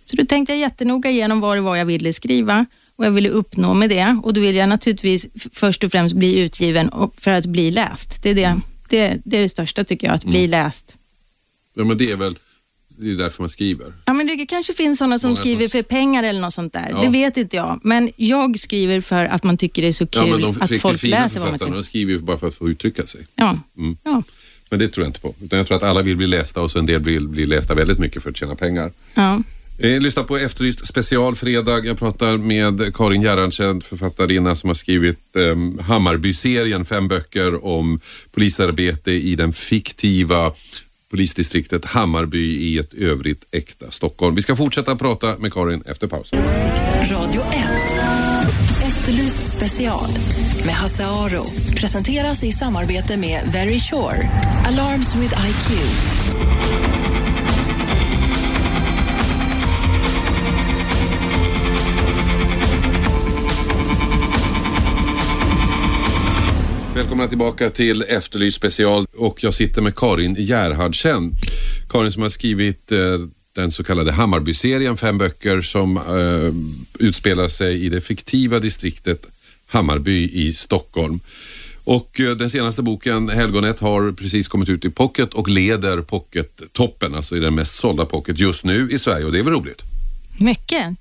Så 0.06 0.16
då 0.16 0.26
tänkte 0.26 0.54
jag 0.54 0.60
jättenoga 0.60 1.10
igenom 1.10 1.40
vad 1.40 1.58
det 1.58 1.62
var 1.62 1.76
jag 1.76 1.86
ville 1.86 2.14
skriva 2.14 2.66
och 2.96 3.06
jag 3.06 3.12
ville 3.12 3.30
uppnå 3.30 3.74
med 3.74 3.90
det. 3.90 4.20
Och 4.24 4.34
då 4.34 4.42
vill 4.42 4.56
jag 4.56 4.70
naturligtvis 4.70 5.28
först 5.52 5.84
och 5.84 5.92
främst 5.92 6.16
bli 6.16 6.40
utgiven 6.40 6.92
för 7.18 7.32
att 7.32 7.46
bli 7.46 7.72
läst. 7.72 8.24
Det 8.24 8.30
är 8.30 8.36
det, 8.36 8.60
det, 8.90 9.22
det, 9.26 9.38
är 9.38 9.42
det 9.42 9.50
största 9.50 9.84
tycker 9.84 10.08
jag, 10.08 10.14
att 10.14 10.26
bli 10.26 10.48
läst. 10.48 10.98
Ja, 11.76 11.84
men 11.84 11.98
det 11.98 12.12
är 12.12 12.16
väl 12.16 12.38
det 12.98 13.10
är 13.12 13.14
därför 13.16 13.42
man 13.44 13.50
skriver. 13.50 13.94
Ja, 14.06 14.14
men 14.14 14.28
det 14.28 14.46
kanske 14.46 14.74
finns 14.74 14.98
sådana 14.98 15.20
som 15.20 15.30
Många 15.30 15.38
skriver 15.38 15.62
som- 15.62 15.70
för 15.70 15.84
pengar 15.84 16.24
eller 16.24 16.42
något 16.42 16.54
sånt 16.54 16.74
där. 16.74 16.88
Ja. 16.90 17.02
Det 17.02 17.10
vet 17.10 17.38
inte 17.38 17.56
jag. 17.56 17.80
Men 17.84 18.12
jag 18.16 18.60
skriver 18.60 19.02
för 19.02 19.26
att 19.26 19.44
man 19.44 19.58
tycker 19.58 19.82
det 19.82 19.88
är 19.88 19.92
så 19.92 20.08
kul 20.08 20.22
Ja, 20.26 20.32
men 20.32 20.42
de 20.42 20.62
att 20.62 20.82
folk 20.82 21.04
läser 21.04 21.40
vad 21.40 21.50
man 21.50 21.60
skriver. 21.60 21.76
de 21.76 21.84
skriver 21.84 22.18
bara 22.18 22.38
för 22.38 22.48
att 22.48 22.56
få 22.56 22.70
uttrycka 22.70 23.06
sig. 23.08 23.28
Ja. 23.36 23.60
Mm. 23.78 23.98
Ja. 24.04 24.24
Men 24.70 24.80
det 24.80 24.88
tror 24.88 25.04
jag 25.04 25.10
inte 25.10 25.20
på. 25.20 25.36
Utan 25.42 25.58
jag 25.58 25.68
tror 25.68 25.78
att 25.78 25.84
alla 25.84 26.02
vill 26.02 26.18
bli 26.18 26.28
lästa 26.28 26.62
och 26.62 26.72
så 26.72 26.80
en 26.80 26.86
del 26.86 27.02
vill 27.02 27.28
bli 27.28 27.46
lästa 27.46 27.74
väldigt 27.74 28.00
mycket 28.00 28.24
för 28.24 28.30
att 28.30 28.38
tjäna 28.38 28.56
pengar. 28.56 28.92
Ja. 29.14 29.42
Eh, 29.80 30.02
lyssna 30.02 30.24
på 30.24 30.38
Efterlyst 30.38 30.86
specialfredag. 30.88 31.86
Jag 31.86 32.00
pratar 32.00 32.38
med 32.38 32.96
Karin 32.96 33.22
Gerhardsen, 33.22 33.82
författarinna 33.82 34.56
som 34.56 34.70
har 34.70 34.76
skrivit 34.76 35.36
eh, 35.36 35.84
Hammarby-serien, 35.86 36.86
fem 36.86 37.08
böcker 37.08 37.66
om 37.66 38.00
polisarbete 38.32 39.12
i 39.12 39.36
den 39.36 39.54
fiktiva 39.54 40.52
polisdistriktet 41.16 41.86
Hammarby 41.86 42.58
i 42.58 42.78
ett 42.78 42.94
övrigt 42.94 43.46
äkta 43.52 43.92
Stockholm. 43.92 44.36
Vi 44.36 44.42
ska 44.42 44.56
fortsätta 44.56 44.96
prata 44.96 45.38
med 45.38 45.54
Karin 45.54 45.84
efter 45.86 46.08
pausen. 46.08 46.40
Radio 47.12 47.42
1. 47.42 47.48
Efterlyst 48.88 49.58
special 49.58 50.10
med 50.66 50.76
Hasse 50.76 51.06
Aro. 51.06 51.46
Presenteras 51.76 52.44
i 52.44 52.52
samarbete 52.52 53.18
med 53.18 53.50
Very 53.54 53.80
Sure. 53.80 54.30
Alarms 54.68 55.16
with 55.16 55.34
IQ. 55.48 57.15
Välkomna 66.96 67.28
tillbaka 67.28 67.70
till 67.70 68.02
Efterlyst 68.02 68.58
special 68.58 69.06
och 69.18 69.44
jag 69.44 69.54
sitter 69.54 69.82
med 69.82 69.96
Karin 69.96 70.36
Gerhardsen. 70.40 71.32
Karin 71.90 72.12
som 72.12 72.22
har 72.22 72.30
skrivit 72.30 72.92
eh, 72.92 73.00
den 73.56 73.72
så 73.72 73.84
kallade 73.84 74.12
Hammarby-serien, 74.12 74.98
fem 74.98 75.18
böcker 75.18 75.62
som 75.62 75.98
eh, 75.98 77.06
utspelar 77.08 77.48
sig 77.48 77.86
i 77.86 77.90
det 77.90 78.02
fiktiva 78.02 78.60
distriktet 78.60 79.28
Hammarby 79.68 80.30
i 80.34 80.54
Stockholm. 80.54 81.20
Och 81.84 82.20
eh, 82.20 82.36
den 82.36 82.50
senaste 82.50 82.84
boken, 82.84 83.30
Helgonet, 83.30 83.80
har 83.80 84.12
precis 84.12 84.48
kommit 84.48 84.70
ut 84.70 84.86
i 84.86 84.90
pocket 84.90 85.34
och 85.34 85.50
leder 85.50 86.02
pocket-toppen, 86.02 87.16
alltså 87.16 87.38
i 87.38 87.40
den 87.40 87.56
mest 87.56 87.76
sålda 87.76 88.06
pocket 88.06 88.40
just 88.40 88.66
nu 88.66 88.90
i 88.92 89.00
Sverige 89.00 89.26
och 89.26 89.32
det 89.32 89.40
är 89.40 89.44
väl 89.44 89.54
roligt. 89.54 89.84
Mycket. 90.40 90.96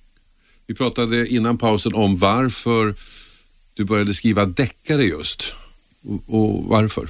Vi 0.67 0.75
pratade 0.75 1.27
innan 1.27 1.59
pausen 1.59 1.95
om 1.95 2.17
varför 2.17 2.95
du 3.75 3.85
började 3.85 4.15
skriva 4.15 4.47
deckare 4.47 5.05
just. 5.05 5.57
Och, 6.27 6.65
varför? 6.65 7.09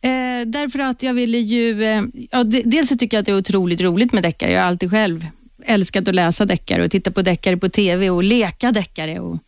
Eh, 0.00 0.46
därför 0.46 0.78
att 0.78 1.02
jag 1.02 1.14
ville 1.14 1.38
ju... 1.38 1.84
Eh, 1.84 2.02
ja, 2.30 2.44
de, 2.44 2.62
dels 2.62 2.88
så 2.88 2.96
tycker 2.96 3.16
jag 3.16 3.20
att 3.20 3.26
det 3.26 3.32
är 3.32 3.38
otroligt 3.38 3.80
roligt 3.80 4.12
med 4.12 4.22
deckare. 4.22 4.52
Jag 4.52 4.60
har 4.60 4.68
alltid 4.68 4.90
själv 4.90 5.26
älskat 5.64 6.08
att 6.08 6.14
läsa 6.14 6.44
deckare 6.44 6.84
och 6.84 6.90
titta 6.90 7.10
på 7.10 7.22
deckare 7.22 7.56
på 7.56 7.68
TV 7.68 8.10
och 8.10 8.22
leka 8.22 8.72
deckare 8.72 9.20
och 9.20 9.38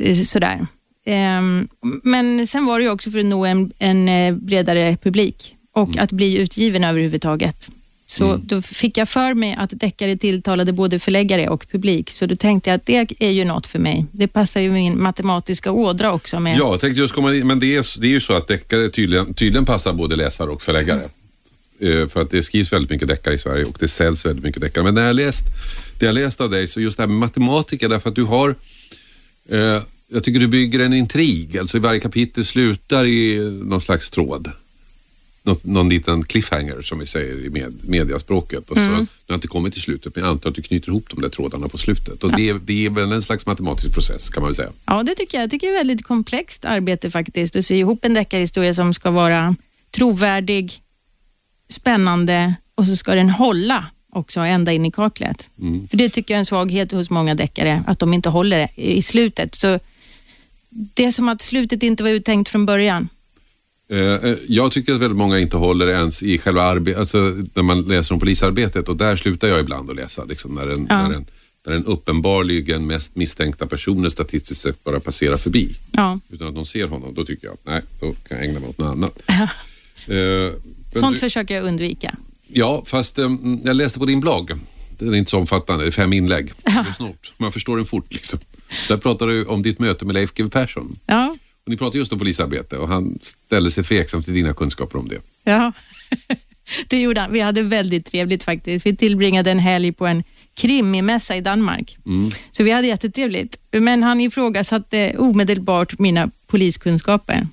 eh, 0.00 0.16
sådär. 0.16 0.66
Eh, 1.06 1.42
men 2.02 2.46
sen 2.46 2.66
var 2.66 2.78
det 2.78 2.84
ju 2.84 2.90
också 2.90 3.10
för 3.10 3.18
att 3.18 3.24
nå 3.24 3.44
en, 3.44 3.72
en 3.78 4.08
eh, 4.08 4.34
bredare 4.34 4.96
publik 4.96 5.56
och 5.72 5.98
att 5.98 6.12
bli 6.12 6.38
utgiven 6.38 6.84
överhuvudtaget. 6.84 7.68
Så 8.10 8.36
då 8.36 8.62
fick 8.62 8.98
jag 8.98 9.08
för 9.08 9.34
mig 9.34 9.56
att 9.58 9.70
deckare 9.72 10.16
tilltalade 10.16 10.72
både 10.72 10.98
förläggare 10.98 11.48
och 11.48 11.66
publik, 11.70 12.10
så 12.10 12.26
då 12.26 12.36
tänkte 12.36 12.70
jag 12.70 12.76
att 12.76 12.86
det 12.86 13.14
är 13.18 13.30
ju 13.30 13.44
något 13.44 13.66
för 13.66 13.78
mig. 13.78 14.06
Det 14.12 14.28
passar 14.28 14.60
ju 14.60 14.70
min 14.70 15.02
matematiska 15.02 15.72
ådra 15.72 16.12
också 16.12 16.40
med. 16.40 16.56
Ja, 16.56 16.70
jag 16.70 16.80
tänkte 16.80 17.00
just 17.00 17.14
komma 17.14 17.34
in, 17.34 17.46
men 17.46 17.60
det 17.60 17.76
är, 17.76 18.00
det 18.00 18.06
är 18.06 18.10
ju 18.10 18.20
så 18.20 18.32
att 18.32 18.48
deckare 18.48 18.88
tydligen, 18.88 19.34
tydligen 19.34 19.64
passar 19.64 19.92
både 19.92 20.16
läsare 20.16 20.50
och 20.50 20.62
förläggare. 20.62 21.02
Eh, 21.80 22.08
för 22.08 22.22
att 22.22 22.30
det 22.30 22.42
skrivs 22.42 22.72
väldigt 22.72 22.90
mycket 22.90 23.08
deckare 23.08 23.34
i 23.34 23.38
Sverige 23.38 23.64
och 23.64 23.76
det 23.80 23.88
säljs 23.88 24.26
väldigt 24.26 24.44
mycket 24.44 24.62
deckare. 24.62 24.84
Men 24.84 24.94
när 24.94 25.06
jag 25.06 25.16
läst, 25.16 25.44
det 25.98 26.06
jag 26.06 26.14
läst 26.14 26.40
av 26.40 26.50
dig, 26.50 26.68
så 26.68 26.80
just 26.80 26.96
det 26.96 27.02
här 27.02 27.08
med 27.08 27.18
matematiker, 27.18 27.88
därför 27.88 28.08
att 28.08 28.16
du 28.16 28.24
har, 28.24 28.54
eh, 29.48 29.82
jag 30.12 30.24
tycker 30.24 30.40
du 30.40 30.48
bygger 30.48 30.80
en 30.80 30.92
intrig, 30.92 31.58
alltså 31.58 31.78
varje 31.78 32.00
kapitel 32.00 32.44
slutar 32.44 33.06
i 33.06 33.38
någon 33.64 33.80
slags 33.80 34.10
tråd. 34.10 34.50
Något, 35.42 35.64
någon 35.64 35.88
liten 35.88 36.24
cliffhanger 36.24 36.82
som 36.82 36.98
vi 36.98 37.06
säger 37.06 37.44
i 37.44 37.50
med, 37.50 37.88
mediaspråket. 37.88 38.70
Och 38.70 38.76
så, 38.76 38.82
Nu 38.82 38.94
har 38.94 39.06
jag 39.26 39.36
inte 39.36 39.48
kommit 39.48 39.72
till 39.72 39.82
slutet 39.82 40.14
men 40.16 40.24
jag 40.24 40.30
antar 40.30 40.50
att 40.50 40.56
du 40.56 40.62
knyter 40.62 40.88
ihop 40.88 41.04
de 41.10 41.20
där 41.20 41.28
trådarna 41.28 41.68
på 41.68 41.78
slutet. 41.78 42.24
Och 42.24 42.36
det, 42.36 42.52
det 42.52 42.86
är 42.86 42.90
väl 42.90 43.12
en 43.12 43.22
slags 43.22 43.46
matematisk 43.46 43.94
process 43.94 44.28
kan 44.30 44.42
man 44.42 44.48
väl 44.48 44.56
säga. 44.56 44.70
Ja, 44.86 45.02
det 45.02 45.14
tycker 45.14 45.38
jag. 45.38 45.42
Jag 45.42 45.50
tycker 45.50 45.66
det 45.66 45.72
är 45.72 45.76
ett 45.76 45.80
väldigt 45.80 46.06
komplext 46.06 46.64
arbete 46.64 47.10
faktiskt. 47.10 47.56
Att 47.56 47.66
sy 47.66 47.76
ihop 47.76 48.04
en 48.04 48.14
deckarhistoria 48.14 48.74
som 48.74 48.94
ska 48.94 49.10
vara 49.10 49.56
trovärdig, 49.90 50.72
spännande 51.68 52.54
och 52.74 52.86
så 52.86 52.96
ska 52.96 53.14
den 53.14 53.30
hålla 53.30 53.86
också 54.12 54.40
ända 54.40 54.72
in 54.72 54.86
i 54.86 54.90
kaklet. 54.90 55.48
För 55.90 55.96
Det 55.96 56.08
tycker 56.08 56.34
jag 56.34 56.36
är 56.36 56.38
en 56.38 56.46
svaghet 56.46 56.92
hos 56.92 57.10
många 57.10 57.34
deckare, 57.34 57.84
att 57.86 57.98
de 57.98 58.14
inte 58.14 58.28
håller 58.28 58.68
i 58.80 59.02
slutet. 59.02 59.54
Så 59.54 59.78
Det 60.68 61.04
är 61.04 61.10
som 61.10 61.28
att 61.28 61.42
slutet 61.42 61.82
inte 61.82 62.02
var 62.02 62.10
uttänkt 62.10 62.50
från 62.50 62.66
början. 62.66 63.08
Eh, 63.90 63.98
eh, 63.98 64.36
Jag 64.48 64.72
tycker 64.72 64.92
att 64.94 65.00
väldigt 65.00 65.16
många 65.18 65.38
inte 65.38 65.56
håller 65.56 65.86
ens 65.88 66.22
i 66.22 66.38
själva 66.38 66.62
arbetet, 66.62 67.00
alltså 67.00 67.18
när 67.54 67.62
man 67.62 67.82
läser 67.82 68.14
om 68.14 68.20
polisarbetet 68.20 68.88
och 68.88 68.96
där 68.96 69.16
slutar 69.16 69.48
jag 69.48 69.60
ibland 69.60 69.90
att 69.90 69.96
läsa. 69.96 70.24
Liksom, 70.24 70.54
när, 70.54 70.66
en, 70.66 70.86
Ja. 70.90 71.08
när, 71.08 71.14
en, 71.14 71.26
när 71.66 71.72
en 71.74 71.84
uppenbarligen 71.84 72.86
mest 72.86 73.16
misstänkta 73.16 73.66
personer 73.66 74.08
statistiskt 74.08 74.60
sett 74.62 74.84
bara 74.84 75.00
passerar 75.00 75.36
förbi 75.36 75.76
Ja. 75.92 76.18
utan 76.30 76.48
att 76.48 76.54
de 76.54 76.66
ser 76.66 76.86
honom. 76.88 77.14
Då 77.14 77.24
tycker 77.24 77.46
jag 77.46 77.54
att 77.54 77.66
nej, 77.66 77.82
då 78.00 78.12
kan 78.28 78.36
jag 78.38 78.46
ägna 78.46 78.60
mig 78.60 78.68
åt 78.68 78.78
något 78.78 78.92
annat. 78.92 79.22
Men 80.06 80.52
Sånt 80.94 81.14
du, 81.16 81.20
försöker 81.20 81.54
jag 81.54 81.64
undvika. 81.64 82.14
ja, 82.48 82.82
fast 82.86 83.18
jag 83.64 83.76
läste 83.76 83.98
på 83.98 84.06
din 84.06 84.20
blogg. 84.20 84.50
Den 84.98 85.14
är 85.14 85.18
inte 85.18 85.30
så 85.30 85.38
omfattande, 85.38 85.84
det 85.84 85.88
är 85.88 85.90
fem 85.90 86.12
inlägg. 86.12 86.52
Det 86.64 86.70
är 86.70 86.92
snort. 86.92 87.32
Man 87.36 87.52
förstår 87.52 87.76
den 87.76 87.86
fort. 87.86 88.12
Liksom. 88.14 88.38
Där 88.88 88.96
pratar 88.96 89.26
du 89.26 89.44
om 89.44 89.62
ditt 89.62 89.78
möte 89.78 90.04
med 90.04 90.14
Leif 90.14 90.34
GW 90.34 90.48
Persson. 90.50 90.98
Ja, 91.06 91.36
ni 91.70 91.76
pratade 91.76 91.98
just 91.98 92.12
om 92.12 92.18
polisarbete 92.18 92.76
och 92.76 92.88
han 92.88 93.18
ställde 93.22 93.70
sig 93.70 93.84
tveksam 93.84 94.22
till 94.22 94.34
dina 94.34 94.54
kunskaper 94.54 94.98
om 94.98 95.08
det. 95.08 95.18
ja. 95.44 95.72
det 96.88 97.00
gjorde 97.00 97.20
han. 97.20 97.32
Vi 97.32 97.40
hade 97.40 97.62
väldigt 97.62 98.06
trevligt 98.06 98.42
faktiskt. 98.44 98.86
Vi 98.86 98.96
tillbringade 98.96 99.50
en 99.50 99.58
helg 99.58 99.92
på 99.92 100.06
en 100.06 100.22
krimimässa 100.54 101.36
i 101.36 101.40
Danmark. 101.40 101.96
Så 102.50 102.62
vi 102.62 102.70
hade 102.70 102.86
jättetrevligt. 102.86 103.56
Men 103.70 104.02
han 104.02 104.20
ifrågasatte 104.20 105.14
omedelbart 105.18 105.98
mina 105.98 106.30
poliskunskaper. 106.46 107.46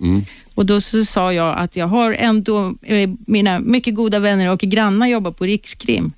Och 0.56 0.66
Då 0.66 0.82
så 0.82 1.06
sa 1.06 1.34
jag 1.34 1.58
att 1.58 1.76
jag 1.76 1.88
har 1.88 2.14
ändå, 2.14 2.74
eh, 2.82 3.10
mina 3.28 3.60
mycket 3.60 3.96
goda 3.96 4.20
vänner 4.20 4.52
och 4.52 4.60
grannar 4.60 5.08
jobbar 5.08 5.32
på 5.32 5.44
Rikskrim. 5.44 6.12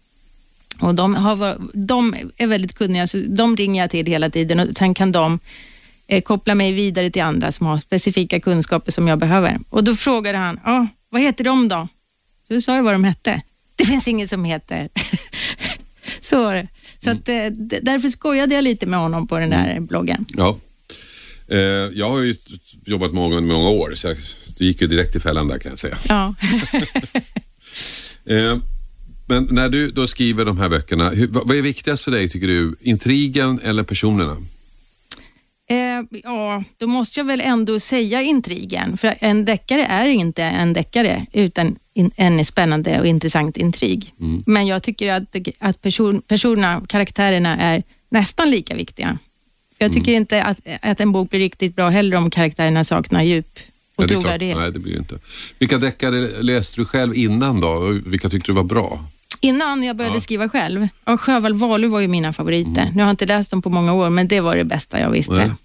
Och 0.79 0.95
de, 0.95 1.15
har, 1.15 1.57
de 1.73 2.15
är 2.37 2.47
väldigt 2.47 2.73
kunniga, 2.73 3.07
så 3.07 3.23
de 3.27 3.55
ringer 3.55 3.81
jag 3.81 3.89
till 3.89 4.05
hela 4.05 4.29
tiden 4.29 4.59
och 4.59 4.77
sen 4.77 4.93
kan 4.93 5.11
de 5.11 5.39
eh, 6.09 6.21
koppla 6.21 6.55
mig 6.55 6.71
vidare 6.71 7.09
till 7.09 7.21
andra 7.21 7.51
som 7.51 7.65
har 7.65 7.79
specifika 7.79 8.39
kunskaper 8.39 8.91
som 8.91 9.07
jag 9.07 9.19
behöver. 9.19 9.59
Och 9.69 9.83
Då 9.83 9.95
frågade 9.95 10.37
han, 10.37 10.59
ah, 10.63 10.87
vad 11.09 11.21
heter 11.21 11.43
de 11.43 11.67
då? 11.67 11.87
Då 12.49 12.61
sa 12.61 12.75
jag 12.75 12.83
vad 12.83 12.93
de 12.93 13.03
hette. 13.03 13.41
Det 13.75 13.85
finns 13.85 14.07
inget 14.07 14.29
som 14.29 14.43
heter. 14.43 14.89
så 16.21 16.43
var 16.43 16.55
det. 16.55 16.67
Så 16.99 17.09
att, 17.09 17.29
eh, 17.29 17.45
därför 17.81 18.09
skojade 18.09 18.55
jag 18.55 18.63
lite 18.63 18.85
med 18.85 18.99
honom 18.99 19.27
på 19.27 19.39
den 19.39 19.49
där 19.49 19.79
bloggen. 19.79 20.25
Ja. 20.29 20.57
Eh, 21.47 21.57
jag 21.93 22.09
har 22.09 22.19
ju 22.19 22.33
jobbat 22.85 23.11
med 23.11 23.21
många, 23.21 23.41
många 23.41 23.69
år 23.69 23.91
så 23.95 24.07
jag, 24.07 24.17
det 24.57 24.65
gick 24.65 24.81
ju 24.81 24.87
direkt 24.87 25.15
i 25.15 25.19
fällan 25.19 25.47
där 25.47 25.59
kan 25.59 25.69
jag 25.71 25.79
säga. 25.79 25.97
Ja. 26.09 26.35
Eh, 28.25 28.57
men 29.27 29.47
när 29.51 29.69
du 29.69 29.91
då 29.91 30.07
skriver 30.07 30.45
de 30.45 30.57
här 30.57 30.69
böckerna, 30.69 31.11
vad 31.29 31.57
är 31.57 31.61
viktigast 31.61 32.03
för 32.03 32.11
dig 32.11 32.29
tycker 32.29 32.47
du? 32.47 32.75
Intrigen 32.81 33.59
eller 33.63 33.83
personerna? 33.83 34.37
Eh, 35.69 36.19
ja, 36.23 36.63
då 36.77 36.87
måste 36.87 37.19
jag 37.19 37.25
väl 37.25 37.41
ändå 37.41 37.79
säga 37.79 38.21
intrigen. 38.21 38.97
För 38.97 39.15
en 39.19 39.45
deckare 39.45 39.85
är 39.85 40.07
inte 40.07 40.43
en 40.43 40.73
deckare 40.73 41.25
utan 41.33 41.75
in, 41.93 42.11
en 42.15 42.45
spännande 42.45 42.99
och 42.99 43.07
intressant 43.07 43.57
intrig. 43.57 44.13
Men 44.45 44.67
jag 44.67 44.83
tycker 44.83 45.13
att, 45.13 45.35
att 45.59 45.81
person, 45.81 46.21
personerna, 46.21 46.81
karaktärerna 46.87 47.57
är 47.57 47.83
nästan 48.09 48.51
lika 48.51 48.75
viktiga. 48.75 49.17
För 49.77 49.85
jag 49.85 49.93
tycker 49.93 50.11
inte 50.11 50.43
att, 50.43 50.57
att 50.81 50.99
en 50.99 51.11
bok 51.11 51.29
blir 51.29 51.39
riktigt 51.39 51.75
bra 51.75 51.89
heller 51.89 52.17
om 52.17 52.29
karaktärerna 52.29 52.83
saknar 52.83 53.23
djup 53.23 53.59
och 53.95 54.03
Ja, 54.03 54.07
trovärdighet. 54.07 54.57
Nej, 54.57 54.71
det 54.71 54.79
blir 54.79 54.97
inte. 54.97 55.19
Vilka 55.59 55.77
deckare 55.77 56.41
läste 56.41 56.81
du 56.81 56.85
själv 56.85 57.15
innan 57.15 57.59
då? 57.61 57.99
Vilka 58.05 58.29
tyckte 58.29 58.51
du 58.51 58.55
var 58.55 58.63
bra? 58.63 59.05
Innan 59.41 59.83
jag 59.83 59.95
började 59.95 60.21
skriva 60.21 60.49
själv, 60.49 60.87
ja, 61.05 61.17
Sjöwall 61.17 61.53
Wahlöö 61.53 61.89
var 61.89 61.99
ju 61.99 62.07
mina 62.07 62.33
favoriter. 62.33 62.85
Nu 62.95 63.01
har 63.01 63.07
jag 63.07 63.13
inte 63.13 63.25
läst 63.25 63.51
dem 63.51 63.61
på 63.61 63.69
många 63.69 63.93
år, 63.93 64.09
men 64.09 64.27
det 64.27 64.41
var 64.41 64.55
det 64.55 64.63
bästa 64.63 64.99
jag 64.99 65.09
visste. 65.11 65.55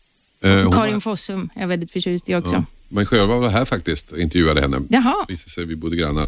Eh, 0.41 0.71
Karin 0.73 1.01
Fossum 1.01 1.49
är 1.55 1.61
jag 1.61 1.69
väldigt 1.69 1.91
förtjust 1.93 2.29
i 2.29 2.35
också. 2.35 2.55
Ja. 2.57 2.65
Men 2.89 3.07
Sjöwall 3.07 3.41
var 3.41 3.49
här 3.49 3.65
faktiskt 3.65 4.13
och 4.13 4.19
intervjuade 4.19 4.61
henne. 4.61 4.81
Jaha. 4.89 5.15
Visade 5.29 5.51
sig, 5.51 5.65
vi 5.65 5.77
bodde 5.77 5.97
grannar. 5.97 6.27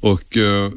Och 0.00 0.36
eh, 0.36 0.70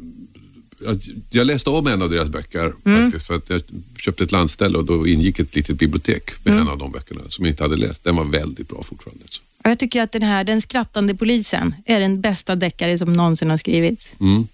jag- 1.30 1.46
läste 1.46 1.70
om 1.70 1.86
en 1.86 2.02
av 2.02 2.10
deras 2.10 2.28
böcker 2.28 2.72
Mm. 2.84 3.02
faktiskt 3.04 3.26
för 3.26 3.34
att 3.34 3.50
jag 3.50 3.62
köpte 3.98 4.24
ett 4.24 4.32
landställe 4.32 4.78
och 4.78 4.84
då 4.84 5.06
ingick 5.06 5.38
ett 5.38 5.54
litet 5.56 5.76
bibliotek 5.78 6.30
med 6.44 6.52
Mm. 6.54 6.66
en 6.66 6.72
av 6.72 6.78
de 6.78 6.92
böckerna 6.92 7.20
som 7.28 7.44
jag 7.44 7.52
inte 7.52 7.62
hade 7.62 7.76
läst. 7.76 8.04
Den 8.04 8.16
var 8.16 8.24
väldigt 8.24 8.68
bra 8.68 8.82
fortfarande. 8.82 9.24
Jag 9.64 9.78
tycker 9.78 10.02
att 10.02 10.12
den 10.12 10.22
här 10.22 10.44
Den 10.44 10.60
skrattande 10.62 11.14
polisen 11.14 11.74
är 11.86 12.00
den 12.00 12.20
bästa 12.20 12.56
deckare 12.56 12.98
som 12.98 13.12
någonsin 13.12 13.50
har 13.50 13.56
skrivits. 13.56 14.12
Mm. 14.20 14.46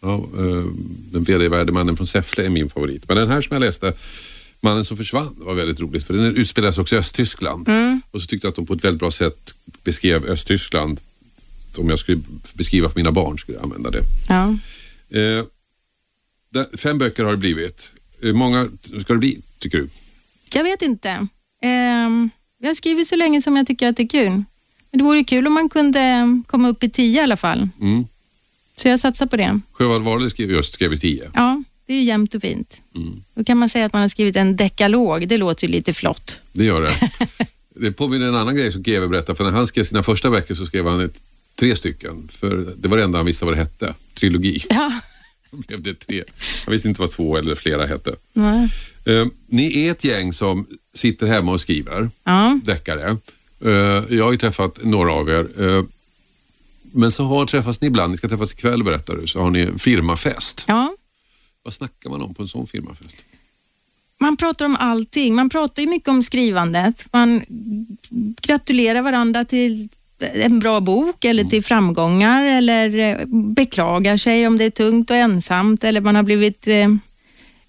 Ja, 0.00 0.14
eh, 0.14 0.64
den 1.12 1.22
vedervärde 1.22 1.72
mannen 1.72 1.96
från 1.96 2.06
Säffle 2.06 2.44
är 2.44 2.50
min 2.50 2.70
favorit. 2.70 3.08
Men 3.08 3.16
den 3.16 3.28
här 3.28 3.40
som 3.40 3.54
jag 3.54 3.60
läste, 3.60 3.92
Mannen 4.60 4.84
som 4.84 4.96
försvann, 4.96 5.34
var 5.38 5.54
väldigt 5.54 5.80
roligt 5.80 6.04
för 6.04 6.14
den 6.14 6.36
utspelas 6.36 6.78
också 6.78 6.96
i 6.96 6.98
Östtyskland. 6.98 7.68
Mm. 7.68 8.02
Och 8.10 8.20
så 8.20 8.26
tyckte 8.26 8.46
jag 8.46 8.50
att 8.50 8.56
de 8.56 8.66
på 8.66 8.74
ett 8.74 8.84
väldigt 8.84 9.00
bra 9.00 9.10
sätt 9.10 9.54
beskrev 9.84 10.24
Östtyskland. 10.24 11.00
Om 11.78 11.90
jag 11.90 11.98
skulle 11.98 12.20
beskriva 12.52 12.88
för 12.88 12.96
mina 12.96 13.12
barn 13.12 13.38
skulle 13.38 13.58
jag 13.58 13.64
använda 13.64 13.90
det. 13.90 14.02
Ja. 14.28 14.48
Eh, 15.18 15.44
där, 16.50 16.76
fem 16.76 16.98
böcker 16.98 17.24
har 17.24 17.30
det 17.30 17.36
blivit. 17.36 17.88
Hur 18.20 18.32
många 18.32 18.68
ska 19.00 19.12
det 19.12 19.18
bli, 19.18 19.40
tycker 19.58 19.78
du? 19.78 19.88
Jag 20.54 20.64
vet 20.64 20.82
inte. 20.82 21.26
Ehm, 21.62 22.30
jag 22.58 22.68
har 22.68 22.74
skrivit 22.74 23.08
så 23.08 23.16
länge 23.16 23.42
som 23.42 23.56
jag 23.56 23.66
tycker 23.66 23.88
att 23.88 23.96
det 23.96 24.02
är 24.02 24.08
kul. 24.08 24.30
Men 24.90 24.98
det 24.98 25.04
vore 25.04 25.24
kul 25.24 25.46
om 25.46 25.52
man 25.52 25.68
kunde 25.68 26.42
komma 26.46 26.68
upp 26.68 26.84
i 26.84 26.90
tio 26.90 27.20
i 27.20 27.22
alla 27.22 27.36
fall. 27.36 27.68
Mm. 27.80 28.06
Så 28.78 28.88
jag 28.88 29.00
satsar 29.00 29.26
på 29.26 29.36
det. 29.36 29.60
Sjöwall 29.72 30.02
Wahlöö 30.02 30.30
skrev 30.30 30.50
just 30.50 30.74
skrev 30.74 30.92
i 30.92 30.98
tio. 30.98 31.30
Ja, 31.34 31.62
det 31.86 31.92
är 31.92 31.96
ju 31.96 32.02
jämnt 32.02 32.34
och 32.34 32.42
fint. 32.42 32.80
Mm. 32.94 33.22
Då 33.34 33.44
kan 33.44 33.58
man 33.58 33.68
säga 33.68 33.86
att 33.86 33.92
man 33.92 34.02
har 34.02 34.08
skrivit 34.08 34.36
en 34.36 34.56
dekalog. 34.56 35.28
Det 35.28 35.36
låter 35.36 35.66
ju 35.66 35.72
lite 35.72 35.94
flott. 35.94 36.42
Det 36.52 36.64
gör 36.64 36.82
det. 36.82 37.10
det 37.74 37.92
påminner 37.92 38.28
en 38.28 38.34
annan 38.34 38.56
grej 38.56 38.72
som 38.72 38.82
GW 38.82 39.06
berättade. 39.08 39.36
För 39.36 39.44
när 39.44 39.50
han 39.50 39.66
skrev 39.66 39.84
sina 39.84 40.02
första 40.02 40.30
böcker 40.30 40.54
så 40.54 40.66
skrev 40.66 40.86
han 40.86 41.00
ett, 41.00 41.22
tre 41.60 41.76
stycken. 41.76 42.28
För 42.32 42.74
det 42.76 42.88
var 42.88 42.96
det 42.96 43.04
enda 43.04 43.18
han 43.18 43.26
visste 43.26 43.44
vad 43.44 43.54
det 43.54 43.58
hette. 43.58 43.94
Trilogi. 44.14 44.62
Ja. 44.70 45.00
Då 45.50 45.56
blev 45.56 45.82
det 45.82 45.94
tre. 45.94 46.24
Han 46.64 46.72
visste 46.72 46.88
inte 46.88 47.00
vad 47.00 47.10
två 47.10 47.36
eller 47.36 47.54
flera 47.54 47.86
hette. 47.86 48.14
Nej. 48.32 48.68
Eh, 49.04 49.26
ni 49.46 49.86
är 49.86 49.90
ett 49.90 50.04
gäng 50.04 50.32
som 50.32 50.66
sitter 50.94 51.26
hemma 51.26 51.52
och 51.52 51.60
skriver 51.60 52.10
Ja. 52.24 52.60
deckare. 52.64 53.16
Eh, 53.64 53.70
jag 54.16 54.24
har 54.24 54.32
ju 54.32 54.38
träffat 54.38 54.78
några 54.84 55.12
av 55.12 55.28
er. 55.28 55.46
Eh, 55.62 55.84
men 56.92 57.10
så 57.10 57.24
har 57.24 57.46
träffats 57.46 57.80
ni 57.80 57.86
ibland, 57.86 58.10
ni 58.10 58.16
ska 58.16 58.28
träffas 58.28 58.52
ikväll 58.52 58.84
berättar 58.84 59.16
du, 59.16 59.26
så 59.26 59.40
har 59.42 59.50
ni 59.50 59.78
firmafest. 59.78 60.64
ja. 60.68 60.94
Vad 61.62 61.74
snackar 61.74 62.10
man 62.10 62.22
om 62.22 62.34
på 62.34 62.42
en 62.42 62.48
sån 62.48 62.66
firmafest? 62.66 63.24
Man 64.20 64.36
pratar 64.36 64.64
om 64.64 64.76
allting. 64.76 65.34
Man 65.34 65.48
pratar 65.50 65.82
ju 65.82 65.88
mycket 65.88 66.08
om 66.08 66.22
skrivandet. 66.22 67.06
Man 67.12 67.42
gratulerar 68.40 69.02
varandra 69.02 69.44
till 69.44 69.88
en 70.20 70.58
bra 70.58 70.80
bok 70.80 71.24
eller 71.24 71.44
till 71.44 71.64
framgångar 71.64 72.44
eller 72.44 72.98
eh, 72.98 73.26
beklagar 73.30 74.16
sig 74.16 74.46
om 74.46 74.58
det 74.58 74.64
är 74.64 74.70
tungt 74.70 75.10
och 75.10 75.16
ensamt 75.16 75.84
eller 75.84 76.00
man 76.00 76.14
har 76.14 76.22
blivit 76.22 76.66
eh, 76.66 76.88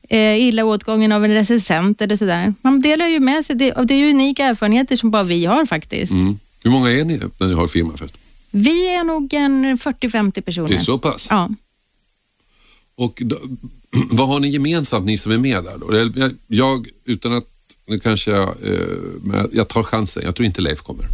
eh, 0.09 0.41
illa 0.41 0.65
åtgången 0.65 1.11
av 1.11 1.25
en 1.25 1.33
recensent 1.33 2.01
eller 2.01 2.15
sådär. 2.15 2.53
Man 2.61 2.81
delar 2.81 3.07
ju 3.07 3.19
med 3.19 3.45
sig. 3.45 3.55
Det, 3.55 3.71
och 3.71 3.87
det 3.87 3.93
är 3.93 3.99
ju 3.99 4.09
unika 4.09 4.45
erfarenheter 4.45 4.95
som 4.95 5.11
bara 5.11 5.23
vi 5.23 5.45
har 5.45 5.65
faktiskt. 5.65 6.11
Mm. 6.11 6.39
Hur 6.63 6.71
många 6.71 6.91
är 6.91 7.05
ni 7.05 7.19
när 7.39 7.47
ni 7.47 7.53
har 7.53 7.67
firmafest? 7.67 8.17
Vi 8.51 8.95
är 8.95 9.03
nog 9.03 9.33
en 9.33 9.77
40-50 9.77 10.41
personer. 10.41 10.67
Det 10.69 10.75
är 10.75 10.79
så 10.79 10.99
pass? 10.99 11.27
Ja. 11.29 11.49
Och 12.95 13.21
då, 13.25 13.37
vad 14.11 14.27
har 14.27 14.39
ni 14.39 14.49
gemensamt, 14.49 15.05
ni 15.05 15.17
som 15.17 15.31
är 15.31 15.37
med 15.37 15.63
där? 15.63 15.77
Då? 15.77 16.19
Jag, 16.19 16.35
jag 16.47 16.87
utan 17.05 17.33
att, 17.33 17.45
nu 17.85 17.99
kanske 17.99 18.31
jag, 18.31 18.47
eh, 18.63 19.45
jag 19.51 19.67
tar 19.67 19.83
chansen, 19.83 20.23
jag 20.25 20.35
tror 20.35 20.45
inte 20.45 20.61
Leif 20.61 20.81
kommer. 20.81 21.05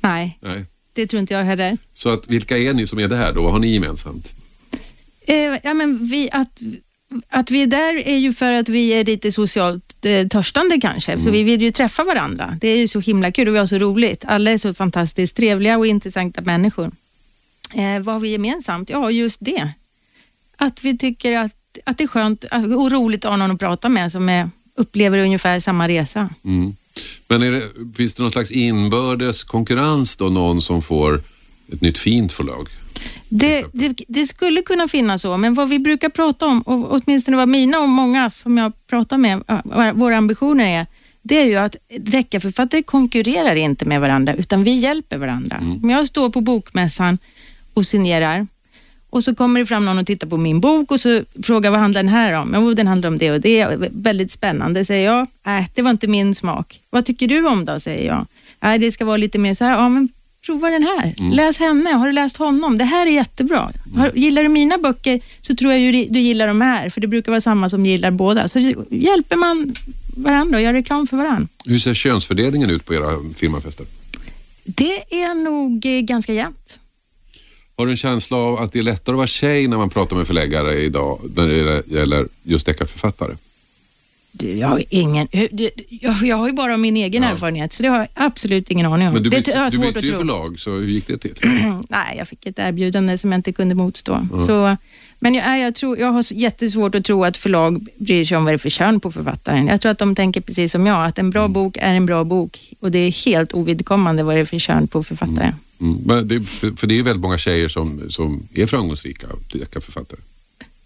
Nej, 0.00 0.38
Nej. 0.42 0.64
det 0.92 1.06
tror 1.06 1.20
inte 1.20 1.34
jag 1.34 1.44
heller. 1.44 1.78
Så 1.94 2.08
att, 2.08 2.28
vilka 2.28 2.58
är 2.58 2.74
ni 2.74 2.86
som 2.86 2.98
är 2.98 3.08
det 3.08 3.16
här 3.16 3.32
då? 3.32 3.42
Vad 3.42 3.52
har 3.52 3.58
ni 3.58 3.74
gemensamt? 3.74 4.32
Eh, 5.26 5.58
ja, 5.62 5.74
men 5.74 6.06
vi, 6.06 6.28
att, 6.32 6.60
att 7.28 7.50
vi 7.50 7.62
är 7.62 7.66
där 7.66 8.08
är 8.08 8.16
ju 8.16 8.32
för 8.32 8.52
att 8.52 8.68
vi 8.68 8.88
är 8.88 9.04
lite 9.04 9.32
socialt 9.32 10.04
eh, 10.04 10.28
törstande 10.28 10.80
kanske, 10.80 11.20
så 11.20 11.30
vi 11.30 11.42
vill 11.42 11.62
ju 11.62 11.70
träffa 11.70 12.04
varandra. 12.04 12.58
Det 12.60 12.68
är 12.68 12.76
ju 12.76 12.88
så 12.88 13.00
himla 13.00 13.32
kul 13.32 13.48
och 13.48 13.54
vi 13.54 13.58
har 13.58 13.66
så 13.66 13.78
roligt. 13.78 14.24
Alla 14.24 14.50
är 14.50 14.58
så 14.58 14.74
fantastiskt 14.74 15.36
trevliga 15.36 15.78
och 15.78 15.86
intressanta 15.86 16.42
människor. 16.42 16.90
Eh, 17.74 18.00
vad 18.02 18.14
har 18.14 18.20
vi 18.20 18.28
gemensamt? 18.28 18.90
Ja, 18.90 19.10
just 19.10 19.38
det. 19.40 19.70
Att 20.56 20.84
vi 20.84 20.98
tycker 20.98 21.38
att, 21.38 21.78
att 21.84 21.98
det 21.98 22.04
är 22.04 22.08
skönt 22.08 22.44
och 22.76 22.92
roligt 22.92 23.24
att 23.24 23.30
ha 23.30 23.36
någon 23.36 23.50
att 23.50 23.58
prata 23.58 23.88
med 23.88 24.12
som 24.12 24.28
är, 24.28 24.50
upplever 24.76 25.18
ungefär 25.18 25.60
samma 25.60 25.88
resa. 25.88 26.28
Mm. 26.44 26.76
Men 27.28 27.42
är 27.42 27.52
det, 27.52 27.62
finns 27.96 28.14
det 28.14 28.22
någon 28.22 28.32
slags 28.32 28.50
inbördes 28.50 29.44
konkurrens 29.44 30.16
då? 30.16 30.28
Någon 30.28 30.62
som 30.62 30.82
får 30.82 31.22
ett 31.72 31.80
nytt 31.80 31.98
fint 31.98 32.32
förlag? 32.32 32.68
Det, 33.28 33.64
det, 33.72 34.00
det 34.08 34.26
skulle 34.26 34.62
kunna 34.62 34.88
finnas 34.88 35.22
så, 35.22 35.36
men 35.36 35.54
vad 35.54 35.68
vi 35.68 35.78
brukar 35.78 36.08
prata 36.08 36.46
om, 36.46 36.60
och 36.60 36.92
åtminstone 36.92 37.36
vad 37.36 37.48
mina 37.48 37.78
och 37.78 37.88
många 37.88 38.30
som 38.30 38.58
jag 38.58 38.72
pratar 38.86 39.18
med, 39.18 39.42
äh, 39.48 39.92
våra 39.92 40.16
ambitioner 40.16 40.80
är, 40.80 40.86
det 41.22 41.40
är 41.40 41.44
ju 41.44 41.56
att 41.56 41.76
deckarförfattare 41.98 42.82
konkurrerar 42.82 43.54
inte 43.54 43.84
med 43.84 44.00
varandra, 44.00 44.34
utan 44.34 44.64
vi 44.64 44.74
hjälper 44.74 45.18
varandra. 45.18 45.56
Mm. 45.56 45.84
Om 45.84 45.90
jag 45.90 46.06
står 46.06 46.30
på 46.30 46.40
bokmässan 46.40 47.18
och 47.74 47.86
signerar 47.86 48.46
och 49.10 49.24
så 49.24 49.34
kommer 49.34 49.60
det 49.60 49.66
fram 49.66 49.84
någon 49.84 49.98
och 49.98 50.06
tittar 50.06 50.26
på 50.26 50.36
min 50.36 50.60
bok 50.60 50.90
och 50.90 51.00
så 51.00 51.22
frågar 51.42 51.70
vad 51.70 51.80
handlar 51.80 52.02
den 52.02 52.12
här 52.12 52.32
om? 52.32 52.52
Jo, 52.54 52.74
den 52.74 52.86
handlar 52.86 53.08
om 53.08 53.18
det 53.18 53.30
och 53.30 53.40
det. 53.40 53.76
Väldigt 53.92 54.30
spännande, 54.30 54.84
säger 54.84 55.10
jag. 55.10 55.26
Äh, 55.58 55.64
det 55.74 55.82
var 55.82 55.90
inte 55.90 56.06
min 56.06 56.34
smak. 56.34 56.80
Vad 56.90 57.04
tycker 57.04 57.28
du 57.28 57.46
om 57.46 57.64
då, 57.64 57.80
säger 57.80 58.06
jag. 58.06 58.26
Äh, 58.72 58.80
det 58.80 58.92
ska 58.92 59.04
vara 59.04 59.16
lite 59.16 59.38
mer 59.38 59.54
så 59.54 59.64
här, 59.64 59.72
ja 59.72 59.88
men 59.88 60.08
prova 60.46 60.70
den 60.70 60.82
här. 60.82 61.14
Läs 61.32 61.58
henne. 61.58 61.90
Har 61.90 62.06
du 62.06 62.12
läst 62.12 62.36
honom? 62.36 62.78
Det 62.78 62.84
här 62.84 63.06
är 63.06 63.10
jättebra. 63.10 63.72
Har, 63.96 64.12
gillar 64.14 64.42
du 64.42 64.48
mina 64.48 64.78
böcker 64.78 65.20
så 65.40 65.54
tror 65.54 65.72
jag 65.72 65.80
ju 65.80 66.06
du 66.10 66.20
gillar 66.20 66.46
de 66.46 66.60
här, 66.60 66.90
för 66.90 67.00
det 67.00 67.06
brukar 67.06 67.32
vara 67.32 67.40
samma 67.40 67.68
som 67.68 67.86
gillar 67.86 68.10
båda. 68.10 68.48
Så 68.48 68.58
hjälper 68.90 69.36
man 69.36 69.74
varandra 70.16 70.58
och 70.58 70.62
gör 70.64 70.72
reklam 70.72 71.06
för 71.06 71.16
varandra. 71.16 71.48
Hur 71.64 71.78
ser 71.78 71.94
könsfördelningen 71.94 72.70
ut 72.70 72.84
på 72.84 72.94
era 72.94 73.10
firmafester? 73.36 73.86
Det 74.64 75.22
är 75.22 75.34
nog 75.34 75.86
eh, 75.86 76.00
ganska 76.00 76.32
jämnt. 76.32 76.80
Har 77.76 77.86
du 77.86 77.92
en 77.92 77.96
känsla 77.96 78.36
av 78.36 78.58
att 78.58 78.72
det 78.72 78.78
är 78.78 78.82
lättare 78.82 79.14
att 79.14 79.16
vara 79.16 79.26
tjej 79.26 79.68
när 79.68 79.76
man 79.76 79.90
pratar 79.90 80.16
med 80.16 80.26
förläggare 80.26 80.80
idag 80.80 81.20
när 81.36 81.48
det 81.48 81.82
gäller 81.86 82.28
just 82.42 82.66
deckarförfattare? 82.66 83.36
Jag 84.42 84.68
har 84.68 84.82
ingen... 84.90 85.28
det- 85.32 85.70
Jag, 85.88 86.22
jag 86.22 86.36
har 86.36 86.46
ju 86.46 86.52
bara 86.52 86.76
min 86.76 86.96
egen 86.96 87.24
erfarenhet, 87.24 87.72
så 87.72 87.82
det 87.82 87.88
har 87.88 87.98
jag 87.98 88.08
absolut 88.14 88.70
ingen 88.70 88.86
aning 88.86 89.08
om. 89.08 89.14
Men 89.14 89.22
du 89.22 89.30
det 89.30 89.36
bytte, 89.36 89.50
jag 89.50 89.70
du 89.72 89.76
svårt 89.76 89.94
bytte 89.94 90.06
ju 90.06 90.12
förlag, 90.12 90.58
så 90.58 90.70
hur 90.70 90.86
gick 90.86 91.06
det 91.06 91.18
till? 91.18 91.34
Nej, 91.88 92.14
jag 92.18 92.28
fick 92.28 92.46
ett 92.46 92.58
erbjudande 92.58 93.18
som 93.18 93.32
jag 93.32 93.38
inte 93.38 93.52
kunde 93.52 93.74
motstå. 93.74 94.28
Så, 94.46 94.76
men 95.18 95.34
jag, 95.34 95.58
jag, 95.60 95.74
tror, 95.74 95.98
jag 95.98 96.12
har 96.12 96.24
jättesvårt 96.32 96.94
att 96.94 97.04
tro 97.04 97.24
att 97.24 97.36
förlag 97.36 97.86
bryr 97.96 98.24
sig 98.24 98.36
om 98.36 98.44
vad 98.44 98.52
det 98.52 98.56
är 98.56 98.58
för 98.58 98.70
kön 98.70 99.00
på 99.00 99.12
författaren. 99.12 99.66
Jag 99.66 99.80
tror 99.80 99.92
att 99.92 99.98
de 99.98 100.14
tänker 100.14 100.40
precis 100.40 100.72
som 100.72 100.86
jag, 100.86 101.06
att 101.06 101.18
en 101.18 101.30
bra 101.30 101.48
bok 101.48 101.76
är 101.76 101.94
en 101.94 102.06
bra 102.06 102.24
bok 102.24 102.72
och 102.80 102.90
det 102.90 102.98
är 102.98 103.26
helt 103.26 103.52
ovidkommande 103.54 104.22
vad 104.22 104.34
det 104.36 104.40
är 104.40 104.44
för 104.44 104.58
kön 104.58 104.88
på 104.88 105.04
författaren. 105.04 105.54
Mm. 105.80 105.98
Men 106.04 106.28
det, 106.28 106.40
för 106.76 106.86
det 106.86 106.94
är 106.94 106.96
ju 106.96 107.02
väldigt 107.02 107.22
många 107.22 107.38
tjejer 107.38 107.68
som, 107.68 108.02
som 108.10 108.48
är 108.54 108.66
framgångsrika 108.66 109.26
deckarförfattare. 109.52 110.20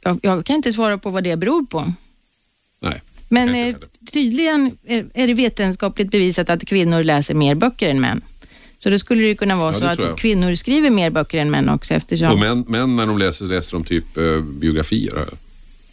Jag, 0.02 0.18
jag 0.22 0.44
kan 0.46 0.56
inte 0.56 0.72
svara 0.72 0.98
på 0.98 1.10
vad 1.10 1.24
det 1.24 1.36
beror 1.36 1.66
på. 1.66 1.92
Nej. 2.82 3.02
Men 3.32 3.54
eh, 3.54 3.76
tydligen 4.12 4.78
är, 5.14 5.26
det 5.26 5.34
vetenskapligt 5.34 6.10
bevisat 6.10 6.50
att 6.50 6.64
kvinnor 6.64 7.02
läser 7.02 7.34
mer 7.34 7.54
böcker 7.54 7.88
än 7.88 8.00
män. 8.00 8.20
Så 8.78 8.90
då 8.90 8.98
skulle 8.98 9.22
det 9.22 9.34
kunna 9.34 9.56
vara 9.56 9.72
Ja, 9.72 9.74
så 9.78 9.84
att 9.84 10.18
kvinnor 10.18 10.54
skriver 10.54 10.90
mer 10.90 11.10
böcker 11.10 11.38
än 11.38 11.50
män 11.50 11.68
också 11.68 11.94
eftersom... 11.94 12.32
Och 12.32 12.38
män, 12.38 12.64
män 12.68 12.96
när 12.96 13.06
de 13.06 13.18
läser, 13.18 13.44
läser 13.44 13.72
de 13.72 13.84
typ 13.84 14.16
eh, 14.16 14.40
biografier 14.40 15.16
här. 15.16 15.26
och 15.26 15.38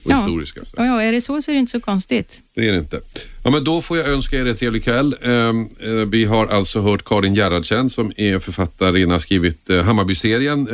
Ja. 0.09 0.17
historiska. 0.17 0.61
Så. 0.65 0.73
Ja, 0.77 1.01
är 1.03 1.11
det 1.11 1.21
så 1.21 1.41
så 1.41 1.51
är 1.51 1.53
det 1.53 1.59
inte 1.59 1.71
så 1.71 1.79
konstigt. 1.79 2.41
Det 2.55 2.67
är 2.67 2.71
det 2.71 2.77
inte. 2.77 2.99
Ja, 3.43 3.49
men 3.49 3.63
då 3.63 3.81
får 3.81 3.97
jag 3.97 4.09
önska 4.09 4.37
er 4.37 4.45
en 4.45 4.55
trevlig 4.55 4.83
kväll. 4.83 5.15
Ehm, 5.21 5.67
eh, 5.79 5.91
vi 5.91 6.25
har 6.25 6.45
alltså 6.45 6.81
hört 6.81 7.03
Karin 7.05 7.33
Gerhardsen 7.35 7.89
som 7.89 8.11
är 8.17 8.39
författarinna, 8.39 9.13
har 9.13 9.19
skrivit 9.19 9.69
eh, 9.69 9.83
Hammarby-serien 9.83 10.67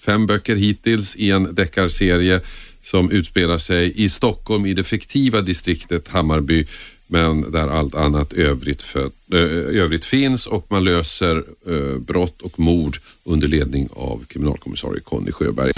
fem 0.00 0.26
böcker 0.26 0.56
hittills 0.56 1.16
i 1.16 1.30
en 1.30 1.54
deckarserie 1.54 2.40
som 2.82 3.10
utspelar 3.10 3.58
sig 3.58 4.04
i 4.04 4.08
Stockholm 4.08 4.66
i 4.66 4.74
det 4.74 4.84
fiktiva 4.84 5.40
distriktet 5.40 6.08
Hammarby 6.08 6.66
men 7.06 7.52
där 7.52 7.68
allt 7.68 7.94
annat 7.94 8.32
övrigt, 8.32 8.82
för, 8.82 9.10
eh, 9.32 9.80
övrigt 9.82 10.04
finns 10.04 10.46
och 10.46 10.66
man 10.70 10.84
löser 10.84 11.36
eh, 11.36 12.00
brott 12.00 12.42
och 12.42 12.58
mord 12.58 12.96
under 13.24 13.48
ledning 13.48 13.88
av 13.92 14.24
kriminalkommissarie 14.28 15.00
Conny 15.00 15.32
Sjöberg. 15.32 15.72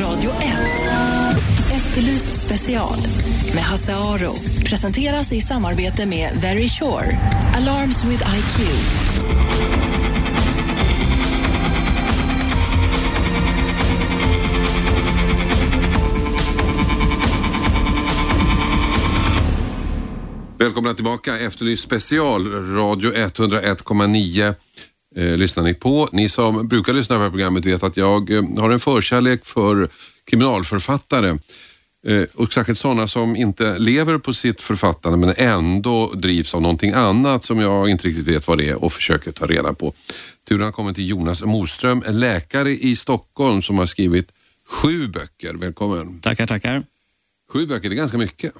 Radio 0.00 0.30
1. 0.30 0.38
Efterlyst 1.72 2.40
special 2.40 2.98
med 3.54 3.64
Hasse 3.64 3.94
Aro. 3.94 4.34
Presenteras 4.64 5.32
i 5.32 5.40
samarbete 5.40 6.06
med 6.06 6.30
Very 6.42 6.68
Sure. 6.68 7.18
Alarms 7.56 8.04
with 8.04 8.22
IQ. 8.36 9.97
Välkomna 20.68 20.94
tillbaka. 20.94 21.38
Efterlyst 21.38 21.82
special, 21.82 22.52
Radio 22.74 23.12
101,9 23.12 24.54
eh, 25.16 25.36
lyssnar 25.36 25.64
ni 25.64 25.74
på. 25.74 26.08
Ni 26.12 26.28
som 26.28 26.68
brukar 26.68 26.92
lyssna 26.92 27.16
på 27.16 27.18
det 27.18 27.24
här 27.24 27.30
programmet 27.30 27.66
vet 27.66 27.82
att 27.82 27.96
jag 27.96 28.30
eh, 28.30 28.42
har 28.58 28.70
en 28.70 28.80
förkärlek 28.80 29.44
för 29.44 29.88
kriminalförfattare. 30.24 31.38
Eh, 32.06 32.22
och 32.34 32.52
särskilt 32.52 32.78
sådana 32.78 33.06
som 33.06 33.36
inte 33.36 33.78
lever 33.78 34.18
på 34.18 34.32
sitt 34.32 34.60
författande 34.60 35.18
men 35.18 35.34
ändå 35.36 36.12
drivs 36.14 36.54
av 36.54 36.62
någonting 36.62 36.92
annat 36.92 37.44
som 37.44 37.60
jag 37.60 37.88
inte 37.88 38.08
riktigt 38.08 38.26
vet 38.26 38.48
vad 38.48 38.58
det 38.58 38.68
är 38.68 38.84
och 38.84 38.92
försöker 38.92 39.32
ta 39.32 39.46
reda 39.46 39.72
på. 39.72 39.92
Turen 40.48 40.62
har 40.62 40.72
kommit 40.72 40.94
till 40.94 41.08
Jonas 41.08 41.44
Moström, 41.44 42.02
en 42.06 42.20
läkare 42.20 42.70
i 42.70 42.96
Stockholm 42.96 43.62
som 43.62 43.78
har 43.78 43.86
skrivit 43.86 44.28
sju 44.68 45.08
böcker. 45.08 45.54
Välkommen. 45.54 46.20
Tackar, 46.20 46.46
tackar. 46.46 46.84
Sju 47.52 47.66
böcker, 47.66 47.88
det 47.88 47.94
är 47.94 47.96
ganska 47.96 48.18
mycket. 48.18 48.52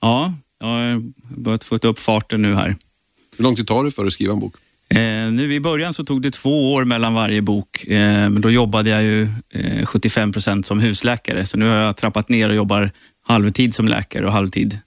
Ja, 0.00 0.34
jag 0.60 0.66
har 0.66 1.02
börjat 1.36 1.64
få 1.64 1.76
upp 1.76 1.98
farten 1.98 2.42
nu 2.42 2.54
här. 2.54 2.76
Hur 3.36 3.42
lång 3.42 3.56
tid 3.56 3.66
tar 3.66 3.84
det 3.84 3.90
för 3.90 4.06
att 4.06 4.12
skriva 4.12 4.32
en 4.32 4.40
bok? 4.40 4.54
Eh, 4.88 5.32
nu 5.32 5.54
I 5.54 5.60
början 5.60 5.94
så 5.94 6.04
tog 6.04 6.22
det 6.22 6.30
två 6.30 6.72
år 6.72 6.84
mellan 6.84 7.14
varje 7.14 7.42
bok, 7.42 7.84
eh, 7.84 8.28
men 8.30 8.40
då 8.40 8.50
jobbade 8.50 8.90
jag 8.90 9.02
ju 9.02 9.28
eh, 9.50 9.86
75 9.86 10.32
procent 10.32 10.66
som 10.66 10.80
husläkare. 10.80 11.46
Så 11.46 11.58
nu 11.58 11.66
har 11.66 11.76
jag 11.76 11.96
trappat 11.96 12.28
ner 12.28 12.48
och 12.48 12.54
jobbar 12.54 12.90
halvtid 13.26 13.74
som 13.74 13.88
läkare 13.88 14.26
och 14.26 14.32
halvtid 14.32 14.78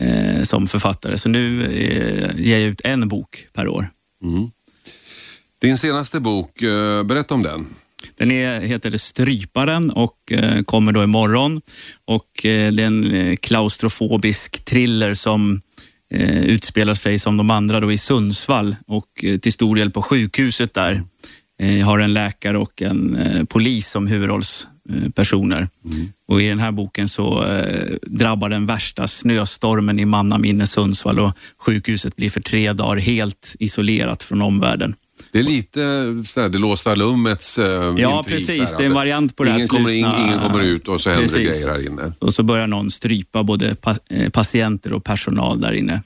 eh, 0.00 0.42
som 0.42 0.66
författare. 0.66 1.18
Så 1.18 1.28
nu 1.28 1.64
eh, 1.64 2.40
ger 2.46 2.58
jag 2.58 2.68
ut 2.68 2.80
en 2.84 3.08
bok 3.08 3.46
per 3.52 3.68
år. 3.68 3.90
Din 5.60 5.78
senaste 5.78 6.20
bok, 6.20 6.62
eh, 6.62 7.02
berätta 7.02 7.34
om 7.34 7.42
den. 7.42 7.66
Den 8.18 8.30
är, 8.30 8.60
heter 8.60 8.96
Stryparen 8.96 9.90
och 9.90 10.32
eh, 10.32 10.62
kommer 10.62 10.92
då 10.92 11.04
imorgon. 11.04 11.60
Och, 12.04 12.44
eh, 12.44 12.72
det 12.72 12.82
är 12.82 12.86
en 12.86 13.14
eh, 13.14 13.36
klaustrofobisk 13.36 14.64
thriller 14.64 15.14
som 15.14 15.60
utspelar 16.44 16.94
sig 16.94 17.18
som 17.18 17.36
de 17.36 17.50
andra 17.50 17.80
då 17.80 17.92
i 17.92 17.98
Sundsvall 17.98 18.76
och 18.86 19.24
till 19.42 19.52
stor 19.52 19.76
del 19.76 19.90
på 19.90 20.02
sjukhuset 20.02 20.74
där. 20.74 21.02
Jag 21.58 21.86
har 21.86 21.98
en 21.98 22.12
läkare 22.12 22.58
och 22.58 22.82
en 22.82 23.46
polis 23.46 23.88
som 23.88 24.06
huvudrollspersoner. 24.06 25.68
Och 26.28 26.42
I 26.42 26.48
den 26.48 26.58
här 26.58 26.72
boken 26.72 27.08
så 27.08 27.44
drabbar 28.02 28.48
den 28.48 28.66
värsta 28.66 29.08
snöstormen 29.08 29.98
i 29.98 30.04
mannaminne 30.04 30.66
Sundsvall 30.66 31.18
och 31.18 31.32
sjukhuset 31.58 32.16
blir 32.16 32.30
för 32.30 32.40
tre 32.40 32.72
dagar 32.72 32.96
helt 32.96 33.56
isolerat 33.58 34.22
från 34.22 34.42
omvärlden. 34.42 34.94
Det 35.32 35.38
är 35.38 35.42
lite 35.42 35.80
så 36.24 36.40
här, 36.40 36.48
det 36.48 36.58
låsta 36.58 36.94
lummets 36.94 37.58
eh, 37.58 37.94
Ja, 37.98 38.24
precis. 38.26 38.58
här, 38.58 38.78
Det 38.78 38.84
är 38.84 38.86
en 38.86 38.94
variant 38.94 39.36
på 39.36 39.44
det 39.44 39.50
här 39.50 39.56
ingen 39.58 39.68
kommer 39.68 39.90
in, 39.90 40.06
ingen 40.20 40.40
kommer 40.40 40.60
ut 40.60 40.88
och 40.88 41.00
så 41.00 41.10
händer 41.10 41.34
det 41.34 41.44
grejer 41.44 41.68
här 41.68 41.86
inne. 41.86 42.12
Och 42.18 42.34
så 42.34 42.42
börjar 42.42 42.66
någon 42.66 42.90
strypa 42.90 43.42
både 43.42 43.76
eh, 44.08 44.28
patienter 44.28 44.92
och 44.92 45.04
personal 45.04 45.60
där 45.60 45.72
inne. 45.72 46.02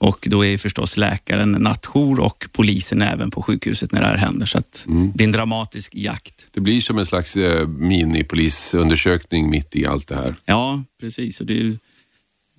Och 0.00 0.26
då 0.30 0.44
är 0.44 0.48
ju 0.48 0.58
förstås 0.58 0.96
läkaren 0.96 1.52
nattjour 1.52 2.20
och 2.20 2.44
polisen 2.52 3.02
även 3.02 3.30
på 3.30 3.42
sjukhuset 3.42 3.92
när 3.92 4.00
det 4.00 4.06
här 4.06 4.16
händer. 4.16 4.46
Så 4.46 4.58
att 4.58 4.84
det 4.86 5.14
blir 5.14 5.26
en 5.26 5.32
dramatisk 5.32 5.94
jakt. 5.94 6.46
Det 6.54 6.60
blir 6.60 6.80
som 6.80 6.98
en 6.98 7.06
slags 7.06 7.36
eh, 7.36 7.68
minipolisundersökning 7.68 9.50
mitt 9.50 9.76
i 9.76 9.86
allt 9.86 10.08
det 10.08 10.14
här. 10.14 10.30
Ja, 10.44 10.84
precis. 11.00 11.40
Och 11.40 11.46
det 11.46 11.60
är 11.60 11.76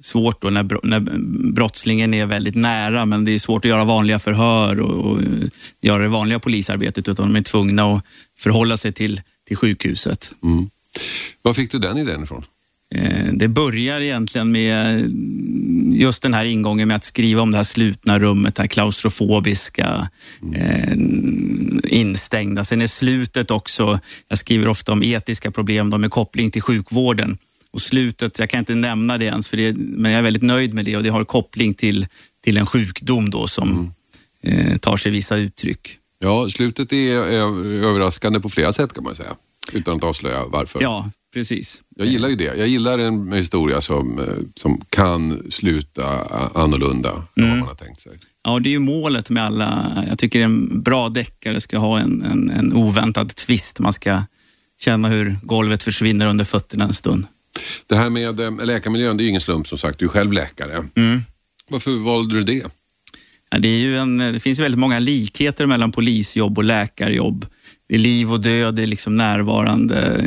svårt 0.01 0.41
då 0.41 0.49
när, 0.49 0.79
när 0.83 0.99
brottslingen 1.51 2.13
är 2.13 2.25
väldigt 2.25 2.55
nära, 2.55 3.05
men 3.05 3.25
det 3.25 3.31
är 3.31 3.39
svårt 3.39 3.65
att 3.65 3.69
göra 3.69 3.83
vanliga 3.85 4.19
förhör 4.19 4.79
och, 4.79 5.11
och 5.11 5.21
göra 5.81 6.03
det 6.03 6.09
vanliga 6.09 6.39
polisarbetet, 6.39 7.07
utan 7.07 7.33
de 7.33 7.35
är 7.39 7.41
tvungna 7.41 7.83
att 7.93 8.03
förhålla 8.39 8.77
sig 8.77 8.91
till, 8.93 9.21
till 9.47 9.57
sjukhuset. 9.57 10.31
Var 11.41 11.53
fick 11.53 11.71
du 11.71 11.79
den 11.79 11.97
idén 11.97 12.23
ifrån? 12.23 12.45
Eh, 12.95 13.33
Det 13.33 13.47
börjar 13.47 14.01
egentligen 14.01 14.51
med 14.51 15.11
just 15.93 16.23
den 16.23 16.33
här 16.33 16.45
ingången 16.45 16.87
med 16.87 16.95
att 16.95 17.03
skriva 17.03 17.41
om 17.41 17.51
det 17.51 17.57
här 17.57 17.63
slutna 17.63 18.19
rummet, 18.19 18.55
det 18.55 18.61
här 18.61 18.67
klaustrofobiska, 18.67 20.09
eh, 20.55 20.93
instängda. 21.83 22.63
Sen 22.63 22.81
är 22.81 22.87
slutet 22.87 23.51
också, 23.51 23.99
jag 24.27 24.39
skriver 24.39 24.67
ofta 24.67 24.91
om 24.91 25.03
etiska 25.03 25.51
problem, 25.51 25.89
de 25.89 26.01
med 26.01 26.11
koppling 26.11 26.51
till 26.51 26.61
sjukvården. 26.61 27.37
Och 27.73 27.81
slutet, 27.81 28.39
jag 28.39 28.49
kan 28.49 28.59
inte 28.59 28.75
nämna 28.75 29.17
det 29.17 29.25
ens, 29.25 29.49
för 29.49 29.57
det, 29.57 29.73
men 29.77 30.11
jag 30.11 30.19
är 30.19 30.23
väldigt 30.23 30.43
nöjd 30.43 30.73
med 30.73 30.85
det 30.85 30.97
och 30.97 31.03
det 31.03 31.09
har 31.09 31.25
koppling 31.25 31.73
till, 31.73 32.07
till 32.43 32.57
en 32.57 32.65
sjukdom 32.65 33.29
då 33.29 33.47
som 33.47 33.93
eh, 34.43 34.77
tar 34.77 34.97
sig 34.97 35.11
vissa 35.11 35.37
uttryck. 35.37 35.95
Ja, 36.19 36.49
slutet 36.49 36.93
är, 36.93 37.15
är 37.15 37.65
överraskande 37.85 38.39
på 38.39 38.49
flera 38.49 38.73
sätt 38.73 38.93
kan 38.93 39.03
man 39.03 39.15
säga. 39.15 39.35
Utan 39.73 39.95
att 39.97 40.03
avslöja 40.03 40.45
varför. 40.45 40.81
Ja, 40.81 41.11
precis. 41.33 41.81
Jag 41.95 42.07
gillar 42.07 42.29
ju 42.29 42.35
det. 42.35 42.43
Jag 42.57 42.67
gillar 42.67 42.99
en 42.99 43.31
historia 43.33 43.81
som, 43.81 44.19
eh, 44.19 44.25
som 44.55 44.81
kan 44.89 45.51
sluta 45.51 46.23
annorlunda 46.55 47.09
än 47.09 47.21
vad 47.35 47.45
Mm. 47.45 47.59
man 47.59 47.67
har 47.67 47.75
tänkt 47.75 48.01
sig. 48.01 48.11
Ja, 48.43 48.59
det 48.59 48.69
är 48.69 48.71
ju 48.71 48.79
målet 48.79 49.29
med 49.29 49.43
alla. 49.43 50.03
Jag 50.09 50.17
tycker 50.19 50.39
en 50.41 50.81
bra 50.81 51.09
deckare 51.09 51.61
ska 51.61 51.77
ha 51.77 51.99
en, 51.99 52.21
en, 52.21 52.49
en 52.49 52.73
oväntad 52.73 53.35
twist. 53.35 53.79
Man 53.79 53.93
ska 53.93 54.23
känna 54.81 55.07
hur 55.09 55.37
golvet 55.43 55.83
försvinner 55.83 56.27
under 56.27 56.45
fötterna 56.45 56.83
en 56.85 56.93
stund. 56.93 57.25
Det 57.87 57.95
här 57.95 58.09
med 58.09 58.39
eh, 58.39 58.65
läkarmiljön, 58.65 59.17
det 59.17 59.21
är 59.21 59.25
ju 59.25 59.29
ingen 59.29 59.41
slump 59.41 59.67
som 59.67 59.77
sagt. 59.77 59.99
Du 59.99 60.05
är 60.05 60.09
själv 60.09 60.33
läkare. 60.33 60.87
Mm. 60.95 61.21
Varför 61.69 61.91
valde 61.91 62.33
du 62.33 62.43
det? 62.43 62.63
Ja, 63.51 63.59
det, 63.59 63.67
är 63.67 63.79
ju 63.79 63.97
en, 63.97 64.17
det 64.17 64.39
finns 64.39 64.59
ju 64.59 64.63
väldigt 64.63 64.79
många 64.79 64.99
likheter 64.99 65.65
mellan 65.65 65.91
polisjobb 65.91 66.57
och 66.57 66.63
läkarjobb. 66.63 67.45
Det 67.89 67.95
är 67.95 67.99
liv 67.99 68.31
och 68.31 68.41
död, 68.41 68.75
det 68.75 68.81
är 68.81 68.87
liksom 68.87 69.17
närvarande 69.17 70.25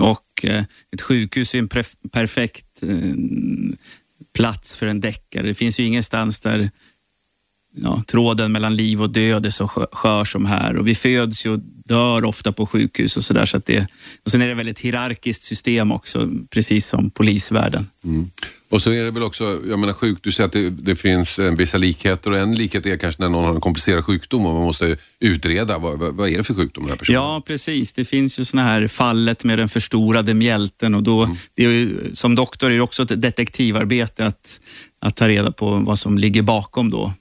och 0.00 0.44
eh, 0.44 0.64
ett 0.92 1.02
sjukhus 1.02 1.54
är 1.54 1.58
en 1.58 1.68
perfekt 2.12 2.82
eh, 2.82 3.14
plats 4.36 4.76
för 4.76 4.86
en 4.86 5.00
deckare. 5.00 5.46
Det 5.46 5.54
finns 5.54 5.80
ju 5.80 5.84
ingenstans 5.84 6.40
där 6.40 6.70
ja, 7.74 8.02
tråden 8.06 8.52
mellan 8.52 8.74
liv 8.74 9.02
och 9.02 9.10
död 9.10 9.46
är 9.46 9.50
så 9.50 9.66
skö- 9.66 9.86
skör 9.92 10.24
som 10.24 10.46
här. 10.46 10.76
Och 10.78 10.88
vi 10.88 10.94
föds 10.94 11.46
ju 11.46 11.50
och 11.50 11.60
dör 11.84 12.24
ofta 12.24 12.52
på 12.52 12.66
sjukhus 12.66 13.16
och 13.16 13.24
sådär. 13.24 13.46
Så 13.46 13.60
det, 13.66 13.86
och 14.24 14.30
sen 14.30 14.42
är 14.42 14.46
det 14.46 14.52
ett 14.52 14.58
väldigt 14.58 14.80
hierarkiskt 14.80 15.44
system 15.44 15.92
också, 15.92 16.30
precis 16.50 16.86
som 16.86 17.10
polisvärlden. 17.10 17.86
Och 18.70 18.82
så 18.82 18.90
är 18.90 19.04
det 19.04 19.10
väl 19.10 19.22
också, 19.22 19.60
jag 19.68 19.78
menar 19.78 19.92
sjuk, 19.92 20.18
du 20.22 20.32
säger 20.32 20.46
att 20.46 20.52
det, 20.52 20.70
det 20.70 20.96
finns 20.96 21.38
eh, 21.38 21.52
vissa 21.52 21.78
likheter 21.78 22.30
och 22.30 22.38
en 22.38 22.54
likhet 22.54 22.86
är 22.86 22.96
kanske 22.96 23.22
när 23.22 23.28
någon 23.28 23.44
har 23.44 23.54
en 23.54 23.60
komplicerad 23.60 24.04
sjukdom 24.04 24.46
och 24.46 24.54
man 24.54 24.62
måste 24.62 24.96
utreda 25.20 25.78
vad, 25.78 25.98
vad, 25.98 26.28
är 26.28 26.36
det 26.36 26.44
för 26.44 26.54
sjukdom 26.54 26.84
den 26.84 26.90
här 26.90 26.98
personen 26.98 27.14
Ja, 27.14 27.42
precis. 27.46 27.92
Det 27.92 28.04
finns 28.04 28.40
ju 28.40 28.44
såna 28.44 28.62
här 28.64 28.88
fallet 28.88 29.44
med 29.44 29.58
den 29.58 29.68
förstorade 29.68 30.34
mjälten 30.34 30.94
och 30.94 31.02
då, 31.02 31.36
det 31.56 31.64
är 31.64 31.70
ju, 31.70 32.10
som 32.14 32.34
doktor 32.34 32.70
är 32.70 32.74
det 32.74 32.80
också 32.80 33.02
ett 33.02 33.22
detektivarbete 33.22 34.26
att, 34.26 34.60
att 35.00 35.16
ta 35.16 35.28
reda 35.28 35.52
på 35.52 35.76
vad 35.76 35.98
som 35.98 36.18
ligger 36.18 36.42
bakom 36.42 36.90
då. 36.90 37.12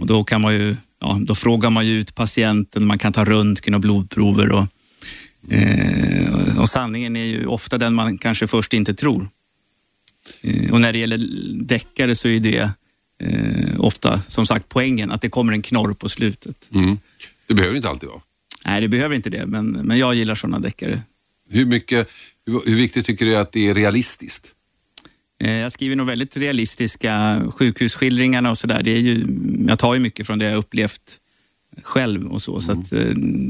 Och 0.00 0.06
då 0.06 0.24
kan 0.24 0.40
man 0.40 0.54
ju, 0.54 0.76
ja, 1.00 1.18
då 1.22 1.34
frågar 1.34 1.70
man 1.70 1.86
ut 1.86 2.14
patienten, 2.14 2.86
man 2.86 2.98
kan 2.98 3.12
ta 3.12 3.24
röntgen 3.24 3.74
och 3.74 3.80
blodprover 3.80 4.50
och, 4.50 4.66
eh, 5.52 6.58
och 6.60 6.68
sanningen 6.68 7.16
är 7.16 7.24
ju 7.24 7.46
ofta 7.46 7.78
den 7.78 7.94
man 7.94 8.18
kanske 8.18 8.46
först 8.46 8.72
inte 8.72 8.94
tror. 8.94 9.28
Eh, 10.40 10.72
och 10.72 10.80
när 10.80 10.92
det 10.92 10.98
gäller 10.98 11.18
deckare 11.64 12.14
så 12.14 12.28
är 12.28 12.40
det 12.40 12.70
eh, 13.22 13.80
ofta, 13.80 14.22
som 14.22 14.46
sagt, 14.46 14.68
poängen 14.68 15.10
att 15.10 15.20
det 15.20 15.28
kommer 15.28 15.52
en 15.52 15.62
knorr 15.62 15.94
på 15.94 16.08
slutet. 16.08 16.68
Mm. 16.74 16.98
Det 17.46 17.54
behöver 17.54 17.76
inte 17.76 17.88
alltid 17.88 18.08
vara. 18.08 18.20
Nej, 18.64 18.80
det 18.80 18.88
behöver 18.88 19.14
inte 19.14 19.30
det, 19.30 19.46
men, 19.46 19.70
men 19.70 19.98
jag 19.98 20.14
gillar 20.14 20.34
sådana 20.34 20.58
deckare. 20.58 21.02
Hur, 21.48 21.66
mycket, 21.66 22.08
hur, 22.46 22.60
hur 22.66 22.76
viktigt 22.76 23.06
tycker 23.06 23.26
du 23.26 23.36
att 23.36 23.52
det 23.52 23.68
är 23.68 23.74
realistiskt? 23.74 24.52
Eh, 25.42 25.50
Jag 25.52 25.72
skriver 25.72 25.96
nog 25.96 26.06
väldigt 26.06 26.36
realistiska 26.36 27.42
sjukhusskildringarna 27.50 28.50
och 28.50 28.58
sådär. 28.58 28.82
Det 28.82 28.90
är 28.90 28.98
ju, 29.00 29.26
jag 29.68 29.78
tar 29.78 29.94
ju 29.94 30.00
mycket 30.00 30.26
från 30.26 30.38
det 30.38 30.44
jag 30.44 30.56
upplevt 30.56 31.18
själv 31.82 32.26
och 32.32 32.42
så. 32.42 32.60
så 32.60 32.72
att 32.72 32.92
eh, 32.92 33.00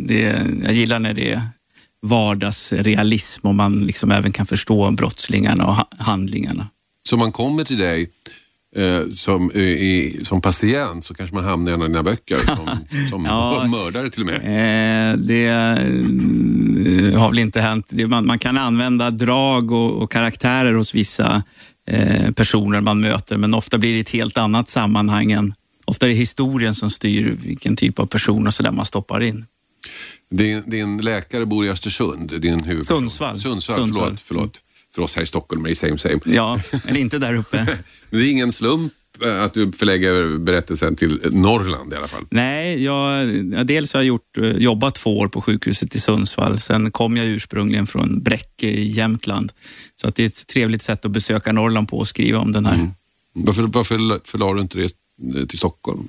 det, 0.07 0.47
jag 0.63 0.73
gillar 0.73 0.99
när 0.99 1.15
det 1.15 1.33
är 1.33 1.43
vardagsrealism 2.07 3.47
och 3.47 3.55
man 3.55 3.81
liksom 3.87 4.11
även 4.13 4.33
kan 4.33 4.47
förstå 4.47 4.91
brottslingarna 4.91 5.67
och 5.67 5.75
ha- 5.75 5.89
handlingarna. 5.99 6.67
Så 7.05 7.17
man 7.17 7.33
kommer 7.33 7.65
till 7.65 7.79
dig 7.79 8.11
eh, 8.77 9.09
som, 9.11 9.51
eh, 9.51 9.61
i, 9.63 10.21
som 10.23 10.41
patient 10.41 11.05
så 11.05 11.15
kanske 11.15 11.37
man 11.37 11.45
hamnar 11.45 11.73
i 11.73 11.75
en 11.75 11.83
av 11.83 11.89
dina 11.89 12.03
böcker 12.03 12.37
som, 12.57 12.69
som 13.11 13.25
Ja. 13.25 13.67
mördare 13.71 14.11
till 14.11 14.21
och 14.21 14.27
med. 14.27 14.37
Eh, 14.37 15.17
det 15.19 15.49
har 17.17 17.29
väl 17.31 17.39
inte 17.39 17.61
hänt. 17.61 17.87
Det, 17.91 18.07
man, 18.07 18.27
man 18.27 18.39
kan 18.39 18.59
använda 18.59 19.11
drag 19.11 19.73
och, 19.73 20.03
och 20.03 20.11
karaktärer 20.13 20.73
hos 20.75 20.95
vissa 20.95 21.43
personer 22.35 22.81
man 22.81 23.01
möter, 23.01 23.37
men 23.37 23.55
ofta 23.55 23.79
blir 23.79 23.95
det 23.95 24.01
ett 24.01 24.11
helt 24.11 24.39
annat 24.39 24.69
sammanhang. 24.69 25.33
Än, 25.33 25.55
ofta 25.85 26.07
är 26.07 26.11
det 26.11 26.17
historien 26.17 26.75
som 26.75 26.91
styr 26.91 27.37
vilken 27.45 27.77
typ 27.77 27.99
av 27.99 28.07
person 28.07 28.47
och 28.47 28.55
så 28.55 28.63
där 28.63 28.73
man 28.73 28.87
stoppar 28.87 29.23
in. 29.23 29.47
Din, 30.31 30.63
din 30.67 30.99
läkare 30.99 31.47
bor 31.47 31.67
i 31.67 31.69
Östersund, 31.69 32.41
din 32.41 32.65
huvudperson. 32.65 32.97
Sundsvall. 32.97 33.41
Sundsvall, 33.41 33.77
Sundsvall. 33.77 34.05
Förlåt, 34.05 34.21
förlåt. 34.21 34.63
För 34.95 35.03
oss 35.03 35.17
här 35.17 35.23
i 35.23 35.27
Stockholm 35.27 35.65
är 35.65 35.69
det 35.69 35.75
same 35.75 35.99
same. 35.99 36.21
Ja, 36.25 36.61
eller 36.87 37.01
inte 37.01 37.19
där 37.19 37.35
uppe. 37.35 37.65
Men 38.11 38.21
det 38.21 38.27
är 38.27 38.31
ingen 38.31 38.53
slump 38.53 38.93
eh, 38.93 39.02
att 39.21 39.55
du 39.55 39.73
förlägger 39.73 40.39
berättelsen 40.39 40.97
till 40.97 41.21
Norrland 41.31 41.93
i 41.93 41.97
alla 41.97 42.09
fall. 42.09 42.25
Nej, 42.31 42.85
jag, 42.85 43.35
ja, 43.35 43.65
dels 43.65 43.95
har 43.95 44.01
jag 44.01 44.07
gjort, 44.07 44.39
eh, 44.39 44.51
jobbat 44.51 44.95
två 44.95 45.19
år 45.19 45.29
på 45.29 45.41
sjukhuset 45.43 45.95
i 45.95 46.01
Sundsvall. 46.01 46.61
Sen 46.61 46.91
kom 46.91 47.17
jag 47.17 47.27
ursprungligen 47.27 47.87
från 47.87 48.23
Bräcke 48.23 48.67
i 48.67 48.85
Jämtland. 48.85 49.53
Så 49.97 50.09
att 50.09 50.15
det 50.15 50.23
är 50.23 50.27
ett 50.27 50.47
trevligt 50.47 50.83
sätt 50.83 51.05
att 51.05 51.11
besöka 51.11 51.53
Norrland 51.53 51.89
på 51.89 51.99
och 51.99 52.09
skriva 52.09 52.39
om 52.39 52.53
den 52.53 52.67
här. 52.67 52.91
Varför, 53.35 53.63
varför 53.63 54.21
förlade 54.31 54.55
du 54.55 54.61
inte 54.61 54.79
det 54.79 54.93
eh, 55.39 55.47
till 55.47 55.59
Stockholm? 55.59 56.09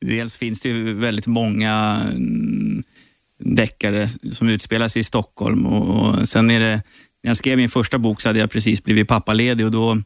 Dels 0.00 0.36
finns 0.36 0.60
det 0.60 0.68
ju 0.68 0.94
väldigt 0.94 1.26
många 1.26 2.02
mm, 2.12 2.82
deckare 3.38 4.08
som 4.08 4.48
utspelar 4.48 4.88
sig 4.88 5.00
i 5.00 5.04
Stockholm 5.04 5.66
och, 5.66 6.08
och 6.08 6.28
sen 6.28 6.50
är 6.50 6.60
det, 6.60 6.82
när 7.22 7.30
jag 7.30 7.36
skrev 7.36 7.56
min 7.56 7.68
första 7.68 7.98
bok 7.98 8.20
så 8.20 8.28
hade 8.28 8.38
jag 8.38 8.50
precis 8.50 8.84
blivit 8.84 9.08
pappaledig 9.08 9.66
och 9.66 9.72
då, 9.72 9.90
eh, 9.90 9.96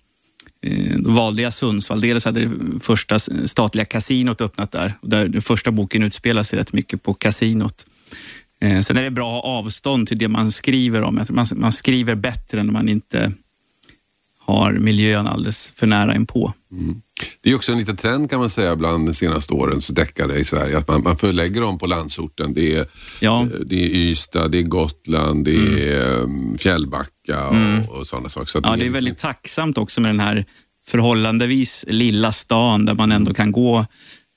Eh, 0.63 0.99
då 0.99 1.11
valde 1.11 1.43
jag 1.43 1.53
Sundsvall. 1.53 2.01
Dels 2.01 2.25
hade 2.25 2.41
det 2.41 2.81
första 2.81 3.19
statliga 3.19 3.85
kasinot 3.85 4.41
öppnat 4.41 4.73
där 4.73 4.95
där 5.03 5.29
den 5.29 5.43
första 5.43 5.71
boken 5.71 6.03
utspelar 6.03 6.43
sig 6.43 6.59
rätt 6.59 6.73
mycket 6.73 7.03
på 7.03 7.15
kasinot. 7.15 7.87
Eh, 8.61 8.81
sen 8.81 8.97
är 8.97 9.03
det 9.03 9.11
bra 9.11 9.39
att 9.39 9.45
ha 9.45 9.59
avstånd 9.59 10.09
till 10.09 10.19
det 10.19 10.29
man 10.29 10.53
skriver 10.53 11.03
om. 11.03 11.25
Man, 11.31 11.47
man 11.55 11.73
skriver 11.73 12.15
bättre 12.15 12.63
när 12.63 12.73
man 12.73 12.89
inte 12.89 13.33
har 14.53 14.73
miljön 14.73 15.27
alldeles 15.27 15.73
för 15.77 15.87
nära 15.87 16.15
inpå. 16.15 16.53
Det 17.43 17.51
är 17.51 17.57
också 17.57 17.73
en 17.73 17.79
liten 17.79 17.97
trend 17.97 18.31
kan 18.31 18.39
man 18.41 18.51
säga 18.51 18.77
bland 18.77 19.07
de 19.09 19.15
senaste 19.15 19.55
årens 19.55 19.89
deckare 19.89 20.39
i 20.39 20.45
Sverige 20.45 20.79
att 20.79 20.89
man, 20.89 21.03
man 21.03 21.17
förlägger 21.19 21.61
dem 21.61 21.79
på 21.79 21.87
landsorten. 21.87 22.55
Det 22.55 22.77
är, 22.77 22.87
Ja. 23.21 23.43
eh, 23.43 23.49
det 23.67 23.85
är 23.85 23.89
Ystad, 23.89 24.49
det 24.49 24.59
är 24.59 24.63
Gotland, 24.63 25.45
det 25.45 25.57
är 25.93 26.19
mm. 26.19 26.59
Fjällbacka 26.59 27.49
och, 27.49 27.99
och 27.99 28.07
sådana 28.07 28.29
saker. 28.29 28.47
Så 28.47 28.61
Ja, 28.63 28.77
det 28.77 28.87
är 28.87 28.91
väldigt 28.91 29.19
tacksamt 29.19 29.79
också 29.79 30.01
med 30.01 30.09
den 30.11 30.21
här 30.21 30.45
förhållandevis 30.87 31.85
lilla 31.89 32.33
stan 32.33 32.85
där 32.85 32.95
man 32.95 33.13
ändå 33.13 33.35
kan 33.35 33.53
gå 33.53 33.87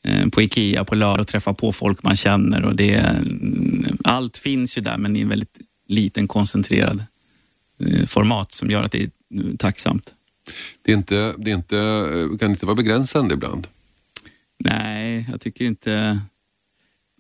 eh, 0.08 0.28
på 0.30 0.42
Ikea 0.42 0.84
på 0.84 0.96
lördag 0.96 1.20
och 1.22 1.28
träffa 1.28 1.54
på 1.54 1.72
folk 1.72 2.04
man 2.04 2.16
känner. 2.16 2.66
Och 2.66 2.76
det, 2.76 2.92
är- 2.94 3.18
mm, 3.18 3.98
allt 4.04 4.38
finns 4.38 4.78
ju 4.78 4.82
där, 4.82 4.98
men 4.98 5.16
i 5.16 5.22
en 5.22 5.30
väldigt 5.30 5.60
liten 5.88 6.28
koncentrerad 6.28 7.04
format 8.08 8.52
som 8.52 8.72
gör 8.72 8.84
att 8.84 8.92
det 8.92 9.04
är 9.04 9.10
mm, 9.34 9.58
tacksamt. 9.58 10.14
det, 10.82 10.92
är 10.92 10.96
inte, 10.96 11.34
det 11.38 11.52
är 11.52 11.56
inte, 11.56 11.78
eh, 11.78 12.38
kan 12.38 12.52
inte 12.52 12.66
vara 12.66 12.76
begränsande 12.76 13.34
ibland. 13.34 13.68
Nej, 14.60 15.28
jag 15.32 15.42
tycker 15.42 15.66
inte... 15.66 16.22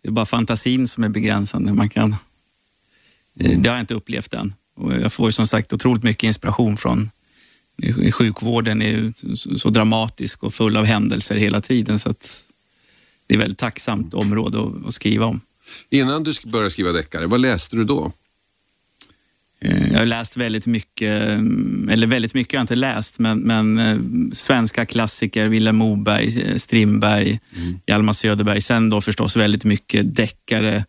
Det 0.03 0.07
är 0.07 0.11
bara 0.11 0.25
fantasin 0.25 0.87
som 0.87 1.03
är 1.03 1.09
begränsande. 1.09 1.73
Man 1.73 1.89
kan, 1.89 2.15
eh, 3.39 3.59
det 3.59 3.69
har 3.69 3.75
jag 3.75 3.83
inte 3.83 3.93
upplevt 3.93 4.33
än. 4.33 4.53
Och 4.75 4.93
jag 4.93 5.13
får 5.13 5.31
som 5.31 5.47
sagt 5.47 5.73
otroligt 5.73 6.03
mycket 6.03 6.23
inspiration 6.23 6.77
från 6.77 7.09
sjukvården 8.11 8.81
är 8.81 9.13
så- 9.57 9.69
dramatisk 9.69 10.43
och 10.43 10.53
full 10.53 10.77
av 10.77 10.85
händelser 10.85 11.35
hela 11.35 11.61
tiden. 11.61 11.99
Så 11.99 12.09
att 12.09 12.43
det 13.27 13.33
är 13.33 13.37
ett 13.37 13.43
väldigt 13.43 13.57
tacksamt 13.57 14.13
område 14.13 14.87
att, 14.87 14.93
skriva 14.93 15.25
om. 15.25 15.41
Innan 15.89 16.23
du 16.23 16.33
började 16.45 16.71
skriva 16.71 16.91
deckare, 16.91 17.27
vad 17.27 17.39
läste 17.39 17.75
du 17.75 17.83
då? 17.83 18.11
Jag 19.63 19.97
har 19.97 20.05
läst 20.05 20.37
väldigt 20.37 20.67
mycket, 20.67 21.29
mm, 21.29 21.89
eller 21.89 22.07
väldigt 22.07 22.33
mycket 22.33 22.53
har 22.53 22.57
jag 22.57 22.63
inte 22.63 22.75
läst, 22.75 23.19
men, 23.19 23.39
men 23.39 23.79
eh, 23.79 23.97
svenska 24.33 24.85
klassiker, 24.85 25.47
Vilhelm 25.47 25.77
Moberg, 25.77 26.59
Strindberg, 26.59 27.39
Hjalmar 27.87 28.13
Söderberg. 28.13 28.61
Sen 28.61 28.89
då 28.89 29.01
förstås 29.01 29.35
väldigt 29.35 29.65
mycket 29.65 30.15
deckare. 30.15 30.85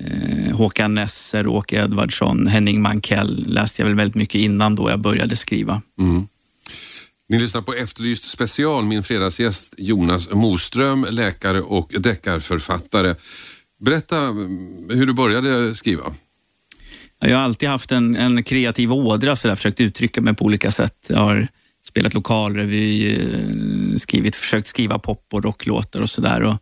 Eh, 0.00 0.56
Håkan 0.56 0.94
Nesser, 0.94 1.46
Åke 1.46 1.76
Edvardsson, 1.76 2.46
Henning 2.46 2.82
Mankell 2.82 3.44
läste 3.48 3.82
jag 3.82 3.86
väl 3.86 3.96
väldigt 3.96 4.16
mycket 4.16 4.40
innan 4.40 4.74
då 4.74 4.90
jag 4.90 5.00
började 5.00 5.36
skriva. 5.36 5.82
Ni 7.28 7.38
lyssnar 7.38 7.62
på 7.62 7.74
Efterlyst 7.74 8.24
special. 8.24 8.84
Min 8.84 9.02
fredagsgäst 9.02 9.74
Jonas 9.78 10.30
Moström, 10.30 11.06
läkare 11.10 11.62
och 11.62 11.94
deckarförfattare. 11.98 13.14
Berätta 13.80 14.18
mm, 14.18 14.90
hur 14.90 15.06
du 15.06 15.12
började 15.12 15.74
skriva. 15.74 16.14
Jag 17.20 17.36
har 17.36 17.44
alltid 17.44 17.68
haft 17.68 17.92
en, 17.92 18.16
en 18.16 18.42
kreativ 18.42 18.92
ådra, 18.92 19.36
så 19.36 19.46
jag 19.46 19.50
har 19.50 19.56
försökt 19.56 19.80
uttrycka 19.80 20.20
mig 20.20 20.34
på 20.34 20.44
olika 20.44 20.70
sätt. 20.70 21.06
Jag 21.08 21.18
har 21.18 21.48
spelat 21.86 22.14
lokalrevy, 22.14 23.12
eh, 23.12 23.96
skrivit, 23.96 24.36
försökt 24.36 24.66
skriva 24.66 24.98
pop 24.98 25.26
och 25.32 25.44
rocklåtar 25.44 26.00
och 26.00 26.10
sådär. 26.10 26.56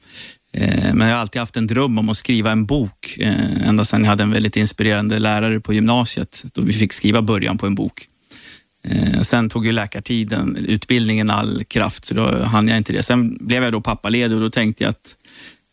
Eh, 0.52 0.94
men 0.94 1.08
jag 1.08 1.14
har 1.14 1.20
alltid 1.20 1.40
haft 1.40 1.56
en 1.56 1.66
dröm 1.66 1.98
om 1.98 2.08
att 2.08 2.16
skriva 2.16 2.50
en 2.52 2.66
bok. 2.66 3.16
Eh, 3.18 3.68
ända 3.68 3.84
sedan 3.84 4.02
jag 4.02 4.10
hade 4.10 4.22
en 4.22 4.30
väldigt 4.30 4.56
inspirerande 4.56 5.18
lärare 5.18 5.60
på 5.60 5.74
gymnasiet, 5.74 6.44
då 6.54 6.62
vi 6.62 6.72
fick 6.72 6.92
skriva 6.92 7.22
början 7.22 7.58
på 7.58 7.66
en 7.66 7.74
bok. 7.74 8.06
Eh, 8.84 9.20
sen 9.20 9.48
tog 9.48 9.66
ju 9.66 9.72
läkartiden, 9.72 10.56
utbildningen 10.56 11.30
all 11.30 11.64
kraft, 11.64 12.04
så 12.04 12.14
då 12.14 12.44
hann 12.44 12.68
jag 12.68 12.76
inte 12.76 12.92
det. 12.92 13.02
Sen 13.02 13.46
blev 13.46 13.62
jag 13.62 13.72
då 13.72 13.80
pappaledig 13.80 14.36
och 14.36 14.42
då 14.42 14.50
tänkte 14.50 14.84
jag 14.84 14.90
att 14.90 15.16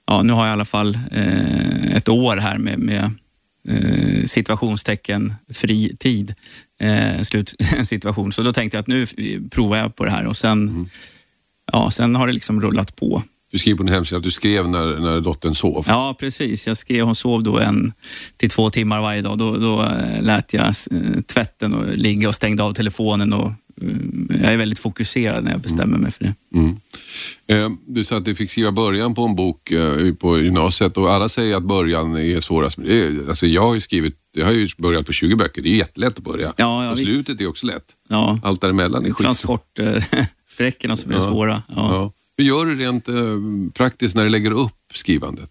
ja, 0.07 0.23
nu 0.23 0.33
har 0.33 0.45
jag 0.45 0.51
i 0.51 0.53
alla 0.53 0.65
fall 0.65 0.99
eh, 1.11 1.95
ett 1.95 2.09
år 2.09 2.37
här 2.37 2.57
med, 2.57 2.79
med 2.79 3.11
eh, 3.69 4.23
situationstecken 4.25 5.33
fri 5.53 5.95
tid. 5.99 6.33
Eh, 6.81 7.21
slut, 7.21 7.55
situation. 7.83 8.31
Så 8.31 8.41
då 8.43 8.53
tänkte 8.53 8.77
jag 8.77 8.81
att 8.81 8.87
nu 8.87 9.05
provar 9.51 9.77
jag 9.77 9.95
på 9.95 10.05
det 10.05 10.11
här 10.11 10.25
och 10.25 10.37
sen, 10.37 10.61
Mm. 10.69 10.89
ja, 11.71 11.91
sen 11.91 12.15
har 12.15 12.27
det 12.27 12.33
liksom 12.33 12.61
rullat 12.61 12.95
på. 12.95 13.23
Du 13.51 13.59
skriver 13.59 13.77
på 13.77 13.83
din 13.83 13.93
hemsida 13.93 14.17
att 14.17 14.23
du 14.23 14.31
skrev 14.31 14.69
när, 14.69 14.99
när 14.99 15.21
dottern 15.21 15.55
sov. 15.55 15.85
Ja, 15.87 16.15
precis. 16.19 16.67
Jag 16.67 16.77
skrev, 16.77 17.05
hon 17.05 17.15
sov 17.15 17.43
då 17.43 17.59
en 17.59 17.93
till 18.37 18.49
två 18.49 18.69
timmar 18.69 19.01
varje 19.01 19.21
dag. 19.21 19.37
Då, 19.37 19.57
då 19.57 19.83
eh, 19.83 20.21
lät 20.21 20.53
jag 20.53 20.65
eh, 20.65 21.21
tvätten 21.27 21.73
och 21.73 21.97
ligga 21.97 22.27
och 22.27 22.35
stängde 22.35 22.63
av 22.63 22.73
telefonen. 22.73 23.33
Och, 23.33 23.47
eh, 23.81 23.87
jag 24.41 24.53
är 24.53 24.57
väldigt 24.57 24.79
fokuserad 24.79 25.43
när 25.43 25.51
jag 25.51 25.59
bestämmer 25.61 25.97
mig 25.97 26.11
för 26.11 26.23
det. 26.23 26.33
Mm. 26.55 26.79
Eh, 27.47 27.69
Du 27.87 28.03
sa 28.03 28.17
att 28.17 28.25
du 28.25 28.35
fick 28.35 28.51
skriva 28.51 28.71
början 28.71 29.15
på 29.15 29.25
en 29.25 29.35
bok 29.35 29.71
eh, 29.71 30.13
på 30.13 30.39
gymnasiet 30.39 30.97
och 30.97 31.11
alla 31.11 31.29
säger 31.29 31.55
att 31.57 31.63
början 31.63 32.17
är 32.17 32.39
svårast. 32.41 32.79
Alltså 33.29 33.47
jag 33.47 33.61
har 33.61 33.73
ju 33.73 33.81
skrivit, 33.81 34.15
jag 34.35 34.45
har 34.45 34.51
ju 34.53 34.67
börjat 34.77 35.05
på 35.05 35.11
20 35.11 35.35
böcker, 35.35 35.61
det 35.61 35.69
är 35.69 35.75
jättelätt 35.77 36.17
att 36.17 36.23
börja. 36.23 36.53
Ja, 36.57 36.83
ja, 36.85 36.91
och 36.91 36.99
visst. 36.99 37.11
slutet 37.11 37.41
är 37.41 37.47
också 37.47 37.65
lätt. 37.65 37.83
Ja, 38.09 38.39
Allt 38.43 38.61
däremellan 38.61 39.05
är 39.05 39.11
skitsvårt. 39.11 39.75
transportsträckorna 39.75 40.95
som 40.95 41.11
är 41.11 41.15
Ja. 41.15 41.21
svåra. 41.21 41.63
Ja. 41.67 41.75
Ja. 41.75 42.11
Hur 42.37 42.45
gör 42.45 42.65
du 42.65 42.75
rent 42.75 43.07
eh, 43.09 43.15
praktiskt 43.73 44.15
när 44.15 44.23
du 44.23 44.29
lägger 44.29 44.51
upp 44.51 44.71
skrivandet? 44.93 45.49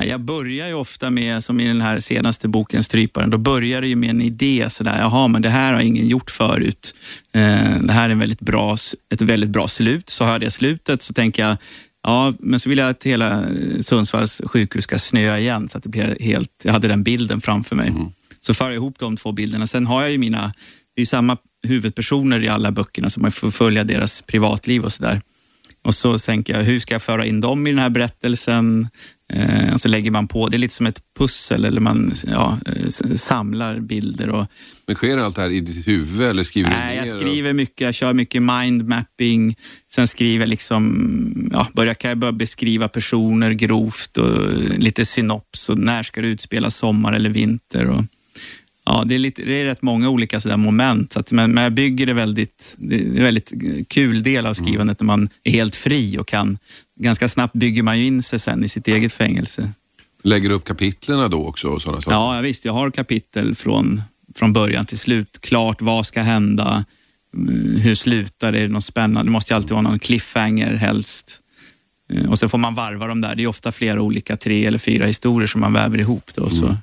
Jag 0.00 0.20
börjar 0.20 0.68
ju 0.68 0.74
ofta 0.74 1.10
med, 1.10 1.44
som 1.44 1.60
i 1.60 1.68
den 1.68 1.80
här 1.80 2.00
senaste 2.00 2.48
boken 2.48 2.82
Stryparen, 2.82 3.30
då 3.30 3.38
börjar 3.38 3.80
det 3.80 3.88
ju 3.88 3.96
med 3.96 4.10
en 4.10 4.22
idé. 4.22 4.66
Sådär, 4.68 4.98
Jaha, 4.98 5.28
men 5.28 5.42
det 5.42 5.48
här 5.48 5.72
har 5.72 5.80
ingen 5.80 6.08
gjort 6.08 6.30
förut. 6.30 6.94
Eh, 7.32 7.80
det 7.82 7.92
här 7.92 8.04
är 8.04 8.10
en 8.10 8.18
väldigt 8.18 8.40
bra, 8.40 8.76
ett 9.14 9.22
väldigt 9.22 9.50
bra 9.50 9.68
slut. 9.68 10.10
Så 10.10 10.24
har 10.24 10.32
jag 10.32 10.40
det 10.40 10.50
slutet 10.50 11.02
så 11.02 11.14
tänker 11.14 11.42
jag, 11.48 11.56
ja, 12.02 12.32
men 12.38 12.60
så 12.60 12.68
vill 12.68 12.78
jag 12.78 12.88
att 12.88 13.04
hela 13.04 13.40
eh, 13.40 13.78
Sundsvalls 13.80 14.42
sjukhus 14.44 14.84
ska 14.84 14.98
snöa 14.98 15.38
igen 15.38 15.68
så 15.68 15.78
att 15.78 15.84
det 15.84 15.90
blir 15.90 16.16
helt, 16.20 16.50
jag 16.62 16.72
hade 16.72 16.88
den 16.88 17.02
bilden 17.02 17.40
framför 17.40 17.76
mig. 17.76 17.92
Så 18.40 18.54
för 18.54 18.64
jag 18.64 18.74
ihop 18.74 18.98
de 18.98 19.16
två 19.16 19.32
bilderna. 19.32 19.66
Sen 19.66 19.86
har 19.86 20.02
jag 20.02 20.10
ju 20.10 20.18
mina, 20.18 20.54
det 20.96 21.02
är 21.02 21.06
samma 21.06 21.36
huvudpersoner 21.66 22.44
i 22.44 22.48
alla 22.48 22.70
böckerna 22.70 23.10
så 23.10 23.20
man 23.20 23.32
får 23.32 23.50
följa 23.50 23.84
deras 23.84 24.22
privatliv 24.22 24.84
och 24.84 24.92
sådär. 24.92 25.20
Och 25.84 25.94
så 25.94 26.18
tänker 26.18 26.56
jag, 26.56 26.64
hur 26.64 26.80
ska 26.80 26.94
jag 26.94 27.02
föra 27.02 27.26
in 27.26 27.40
dem 27.40 27.66
i 27.66 27.70
den 27.70 27.78
här 27.78 27.90
berättelsen? 27.90 28.88
Eh, 29.32 29.72
och 29.72 29.80
så 29.80 29.88
lägger 29.88 30.10
man 30.10 30.28
på, 30.28 30.48
det 30.48 30.56
är 30.56 30.58
lite 30.58 30.74
som 30.74 30.86
ett 30.86 31.00
pussel 31.18 31.64
eller 31.64 31.80
man 31.80 32.12
ja, 32.26 32.58
eh, 32.66 32.88
samlar 33.16 33.80
bilder. 33.80 34.28
Och, 34.28 34.46
Men 34.86 34.96
sker 34.96 35.18
allt 35.18 35.36
det 35.36 35.42
här 35.42 35.50
i 35.50 35.60
ditt 35.60 35.88
huvud 35.88 36.30
eller 36.30 36.42
skriver 36.42 36.70
du 36.70 36.76
nej, 36.76 36.96
jag 36.96 37.08
skriver 37.08 37.52
mycket, 37.52 37.80
jag 37.80 37.94
kör 37.94 38.12
mycket 38.12 38.42
mindmapping. 38.42 39.56
Sen 39.94 40.08
skriver 40.08 40.42
jag 40.42 40.48
liksom, 40.48 41.50
ja, 41.52 41.68
börjar, 41.72 41.94
kan 41.94 42.08
jag 42.08 42.18
börja 42.18 42.32
beskriva 42.32 42.88
personer 42.88 43.50
grovt 43.50 44.18
och 44.18 44.52
lite 44.78 45.04
synops 45.04 45.68
och 45.68 45.78
när 45.78 46.02
ska 46.02 46.20
det 46.20 46.28
utspelas 46.28 46.76
sommar 46.76 47.12
eller 47.12 47.30
vinter. 47.30 47.86
Och, 47.86 48.04
Ja, 48.92 49.04
det 49.06 49.14
är, 49.14 49.18
lite, 49.18 49.42
det 49.42 49.60
är 49.60 49.64
rätt 49.64 49.82
många 49.82 50.08
olika 50.10 50.40
sådär 50.40 50.56
moment, 50.56 51.12
så 51.12 51.20
att, 51.20 51.32
men, 51.32 51.52
men 51.52 51.64
jag 51.64 51.72
bygger 51.74 52.06
det 52.06 52.12
väldigt, 52.12 52.74
det 52.78 52.94
är 52.94 53.06
en 53.06 53.22
väldigt 53.22 53.52
kul 53.88 54.22
del 54.22 54.46
av 54.46 54.54
skrivandet 54.54 55.00
när 55.00 55.04
man 55.06 55.28
är 55.44 55.50
helt 55.50 55.76
fri 55.76 56.18
och 56.18 56.28
kan, 56.28 56.58
ganska 57.00 57.28
snabbt 57.28 57.52
bygger 57.54 57.82
man 57.82 57.98
ju 57.98 58.06
in 58.06 58.22
sig 58.22 58.38
sen 58.38 58.64
i 58.64 58.68
sitt 58.68 58.88
eget 58.88 59.12
fängelse. 59.12 59.72
Lägger 60.22 60.48
du 60.48 60.54
upp 60.54 60.64
kapitlerna 60.64 61.28
då 61.28 61.46
också? 61.46 61.68
Och 61.68 61.82
sådana 61.82 62.02
saker? 62.02 62.16
Ja, 62.16 62.40
visst, 62.40 62.64
jag 62.64 62.72
har 62.72 62.90
kapitel 62.90 63.54
från, 63.54 64.02
från 64.34 64.52
början 64.52 64.84
till 64.86 64.98
slut. 64.98 65.38
Klart, 65.40 65.82
vad 65.82 66.06
ska 66.06 66.22
hända? 66.22 66.84
Mm, 67.36 67.76
Hur 67.80 67.94
slutar 67.94 68.52
det? 68.52 68.58
Är 68.58 68.62
det 68.62 68.68
något 68.72 68.84
spännande? 68.84 69.28
Det 69.28 69.32
måste 69.32 69.52
ju 69.52 69.56
alltid 69.56 69.70
vara 69.70 69.82
någon 69.82 69.98
cliffhanger 69.98 70.74
helst. 70.74 71.40
Eh, 72.12 72.30
Och 72.30 72.38
så 72.38 72.48
får 72.48 72.58
man 72.58 72.74
varva 72.74 73.06
dem 73.06 73.20
där. 73.20 73.34
Det 73.34 73.42
är 73.42 73.46
ofta 73.46 73.72
flera 73.72 74.02
olika, 74.02 74.36
tre 74.36 74.64
eller 74.66 74.78
fyra 74.78 75.06
historier 75.06 75.46
som 75.46 75.60
man 75.60 75.72
väver 75.72 75.98
ihop. 76.00 76.30
Då, 76.34 76.50
så 76.50 76.76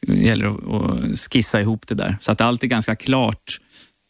det 0.00 0.16
gäller 0.16 0.46
att 0.46 1.18
skissa 1.18 1.60
ihop 1.60 1.86
det 1.86 1.94
där. 1.94 2.16
Så 2.20 2.32
att 2.32 2.40
allt 2.40 2.62
är 2.62 2.66
ganska 2.66 2.96
klart 2.96 3.60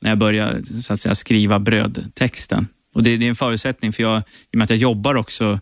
när 0.02 0.10
jag 0.10 0.18
börjar 0.18 0.62
så 0.80 0.92
att 0.92 1.00
säga, 1.00 1.14
skriva 1.14 1.58
brödtexten. 1.58 2.66
Och 2.94 3.02
det, 3.02 3.16
det 3.16 3.26
är 3.26 3.30
en 3.30 3.36
förutsättning, 3.36 3.92
för 3.92 4.02
jag, 4.02 4.18
i 4.18 4.22
och 4.52 4.58
med 4.58 4.64
att 4.64 4.70
jag 4.70 4.78
jobbar 4.78 5.14
också 5.14 5.60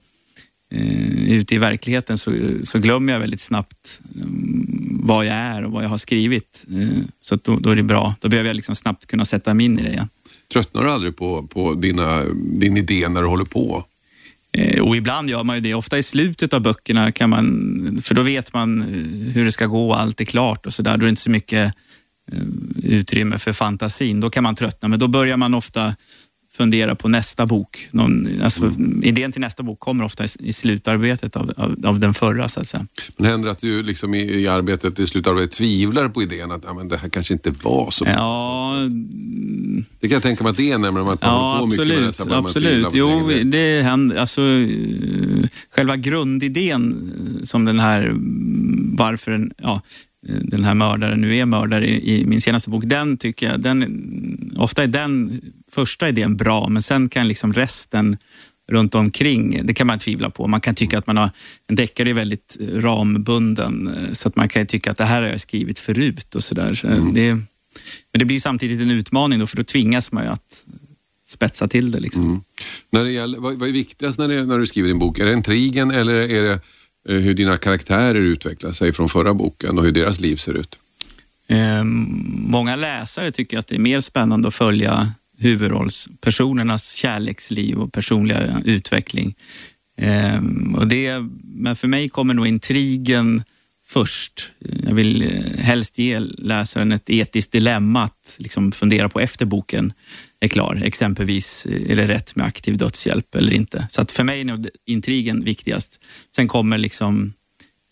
eh, 0.72 1.32
ute 1.32 1.54
i 1.54 1.58
verkligheten 1.58 2.18
så, 2.18 2.32
så 2.62 2.78
glömmer 2.78 3.12
jag 3.12 3.20
väldigt 3.20 3.40
snabbt 3.40 4.00
eh, 4.16 4.22
vad 5.00 5.26
jag 5.26 5.34
är 5.34 5.64
och 5.64 5.72
vad 5.72 5.84
jag 5.84 5.88
har 5.88 5.98
skrivit. 5.98 6.64
Eh, 6.70 7.04
så 7.20 7.34
att 7.34 7.44
då, 7.44 7.56
då 7.56 7.70
är 7.70 7.76
det 7.76 7.82
bra. 7.82 8.14
Då 8.20 8.28
behöver 8.28 8.48
jag 8.48 8.56
liksom 8.56 8.74
snabbt 8.74 9.06
kunna 9.06 9.24
sätta 9.24 9.54
mig 9.54 9.66
in 9.66 9.78
i 9.78 9.82
det 9.82 9.90
igen. 9.90 10.08
Tröttnar 10.52 10.84
du 10.84 10.90
aldrig 10.90 11.16
på, 11.16 11.46
på 11.46 11.74
dina, 11.74 12.22
din 12.34 12.76
idé 12.76 13.08
när 13.08 13.22
du 13.22 13.28
håller 13.28 13.44
på? 13.44 13.84
Eh, 14.56 14.82
och 14.82 14.96
ibland 14.96 15.30
gör 15.30 15.44
man 15.44 15.56
ju 15.56 15.60
det. 15.60 15.74
Ofta 15.74 15.98
i 15.98 16.02
slutet 16.02 16.52
av 16.52 16.60
böckerna 16.60 17.12
kan 17.12 17.30
man, 17.30 18.00
för 18.02 18.14
då 18.14 18.22
vet 18.22 18.52
man 18.52 18.80
eh, 18.80 19.32
hur 19.32 19.44
det 19.44 19.52
ska 19.52 19.66
gå 19.66 19.88
och 19.88 20.00
allt 20.00 20.20
är 20.20 20.24
klart 20.24 20.66
och 20.66 20.72
så 20.72 20.82
där. 20.82 20.96
Då 20.96 21.02
är 21.02 21.06
det 21.06 21.10
inte 21.10 21.22
så 21.22 21.30
mycket 21.30 21.74
eh, 22.32 22.42
utrymme 22.82 23.38
för 23.38 23.52
fantasin. 23.52 24.20
Då 24.20 24.30
kan 24.30 24.42
man 24.42 24.54
tröttna, 24.54 24.88
men 24.88 24.98
då 24.98 25.08
börjar 25.08 25.36
man 25.36 25.54
ofta 25.54 25.96
fundera 26.56 26.94
på 26.94 27.08
nästa 27.08 27.46
bok. 27.46 27.88
Någon, 27.90 28.28
alltså, 28.42 28.72
Idén 29.02 29.32
till 29.32 29.40
nästa 29.40 29.62
bok 29.62 29.80
kommer 29.80 30.04
ofta 30.04 30.24
i, 30.24 30.28
i 30.40 30.52
slutarbetet 30.52 31.36
av, 31.36 31.52
av, 31.56 31.76
av 31.84 32.00
den 32.00 32.14
förra, 32.14 32.48
så 32.48 32.60
att 32.60 32.68
säga. 32.68 32.86
Men 33.16 33.30
händer 33.30 33.48
att 33.50 33.58
du 33.58 33.82
liksom 33.82 34.14
i, 34.14 34.18
i 34.40 34.48
arbetet, 34.48 34.98
i 34.98 35.06
slutarbetet 35.06 35.50
tvivlar 35.50 36.08
på 36.08 36.22
idén 36.22 36.50
att 36.52 36.62
ja, 36.64 36.74
men 36.74 36.88
det 36.88 36.96
här 36.96 37.08
kanske 37.08 37.34
inte 37.34 37.50
var 37.62 37.90
så 37.90 38.04
bra? 38.04 38.12
Ja, 38.12 38.74
Det 40.00 40.08
kan 40.08 40.14
jag 40.14 40.22
tänka 40.22 40.44
mig 40.44 40.50
att 40.50 40.56
det 40.56 40.70
är 40.70 40.74
om 40.76 40.94
man 40.94 40.96
håller 40.96 41.18
Ja, 41.20 41.56
på 41.60 41.66
mycket 41.66 41.78
med 41.86 41.98
det. 41.98 42.06
absolut. 42.08 42.14
så 42.16 42.24
tvivla 42.24 42.38
absolut. 42.38 42.86
Jo, 42.94 43.50
det 43.50 43.82
händer. 43.82 44.16
Alltså, 44.16 44.40
själva 45.70 45.96
grundidén 45.96 47.12
eh, 47.38 47.44
som 47.44 47.64
den 47.64 47.78
här, 47.80 48.02
mm, 48.06 48.96
varför 48.98 49.30
den, 49.32 49.50
ja, 49.62 49.82
eh, 50.28 50.34
den 50.42 50.64
här 50.64 50.74
mördaren 50.74 51.20
nu 51.20 51.36
är 51.36 51.46
mördare 51.46 51.86
i, 51.86 52.20
i 52.20 52.26
min 52.26 52.40
senaste 52.40 52.70
bok, 52.70 52.82
den 52.86 53.16
tycker 53.16 53.50
jag, 53.50 53.60
den, 53.62 54.54
ofta 54.56 54.82
är 54.82 54.86
den 54.86 55.40
första 55.76 56.08
idén 56.08 56.36
bra, 56.36 56.68
men 56.68 56.82
sen 56.82 57.08
kan 57.08 57.28
liksom 57.28 57.52
resten 57.52 58.16
runt 58.72 58.94
omkring, 58.94 59.66
det 59.66 59.74
kan 59.74 59.86
man 59.86 59.98
tvivla 59.98 60.30
på. 60.30 60.46
Man 60.46 60.60
kan 60.60 60.74
tycka 60.74 60.98
att 60.98 61.06
man 61.06 61.16
har, 61.16 61.30
en 61.68 61.76
deckare 61.76 62.10
är 62.10 62.14
väldigt 62.14 62.56
eh, 62.60 62.80
rambunden, 62.80 63.88
eh, 63.88 64.12
så 64.12 64.28
att 64.28 64.36
man 64.36 64.48
kan 64.48 64.66
tycka 64.66 64.90
att 64.90 64.96
det 64.96 65.04
här 65.04 65.22
har 65.22 65.28
jag 65.28 65.40
skrivit 65.40 65.78
förut 65.78 66.34
och 66.34 66.44
sådär. 66.44 66.74
Så 66.74 66.86
det, 67.14 67.34
men 68.12 68.18
det 68.18 68.24
blir 68.24 68.40
samtidigt 68.40 68.80
en 68.80 68.90
utmaning 68.90 69.38
då, 69.38 69.46
för 69.46 69.56
då 69.56 69.64
tvingas 69.64 70.12
man 70.12 70.24
ju 70.24 70.30
att 70.30 70.64
spetsa 71.26 71.68
till 71.68 71.90
det. 71.90 72.00
Liksom. 72.00 72.24
Mm. 72.24 72.40
När 72.90 73.04
det 73.04 73.12
gäller, 73.12 73.38
vad, 73.38 73.58
vad 73.58 73.68
är 73.68 73.72
viktigast 73.72 74.18
när, 74.18 74.28
det, 74.28 74.44
när 74.44 74.58
du 74.58 74.66
skriver 74.66 74.88
din 74.88 74.98
bok? 74.98 75.18
Är 75.18 75.26
det 75.26 75.32
intrigen 75.32 75.90
eller 75.90 76.14
är 76.14 76.42
det 76.42 76.60
eh, 77.08 77.20
hur 77.20 77.34
dina 77.34 77.56
karaktärer 77.56 78.20
utvecklar 78.20 78.72
sig 78.72 78.92
från 78.92 79.08
förra 79.08 79.34
boken 79.34 79.78
och 79.78 79.84
hur 79.84 79.92
deras 79.92 80.20
liv 80.20 80.36
ser 80.36 80.54
ut? 80.54 80.78
Eh, 81.48 81.84
många 81.84 82.76
läsare 82.76 83.32
tycker 83.32 83.58
att 83.58 83.66
det 83.66 83.74
är 83.74 83.80
mer 83.80 84.00
spännande 84.00 84.48
att 84.48 84.54
följa 84.54 85.12
huvudrollspersonernas 85.38 86.92
kärleksliv 86.92 87.78
och 87.78 87.92
personliga 87.92 88.62
utveckling. 88.64 89.34
Ehm, 89.98 90.74
och 90.74 90.86
det, 90.86 91.24
men 91.44 91.76
för 91.76 91.88
mig 91.88 92.08
kommer 92.08 92.34
nog 92.34 92.46
intrigen 92.46 93.42
först. 93.86 94.52
Jag 94.58 94.94
vill 94.94 95.22
eh, 95.22 95.28
helst 95.58 95.98
ge 95.98 96.20
läsaren 96.20 96.92
ett 96.92 97.10
etiskt 97.10 97.52
dilemma 97.52 98.04
att 98.04 98.36
liksom 98.38 98.72
fundera 98.72 99.08
på 99.08 99.20
efter 99.20 99.46
boken 99.46 99.92
är 100.40 100.48
klar. 100.48 100.82
Exempelvis, 100.84 101.66
eh, 101.66 101.90
är 101.90 101.96
det 101.96 102.06
rätt 102.06 102.36
med 102.36 102.46
aktiv 102.46 102.76
dödshjälp 102.76 103.34
eller 103.34 103.52
inte? 103.52 103.86
Så 103.90 104.02
att 104.02 104.12
för 104.12 104.24
mig 104.24 104.40
är 104.40 104.44
nog 104.44 104.68
intrigen 104.86 105.44
viktigast. 105.44 106.00
Sen 106.36 106.48
kommer 106.48 106.78
liksom 106.78 107.32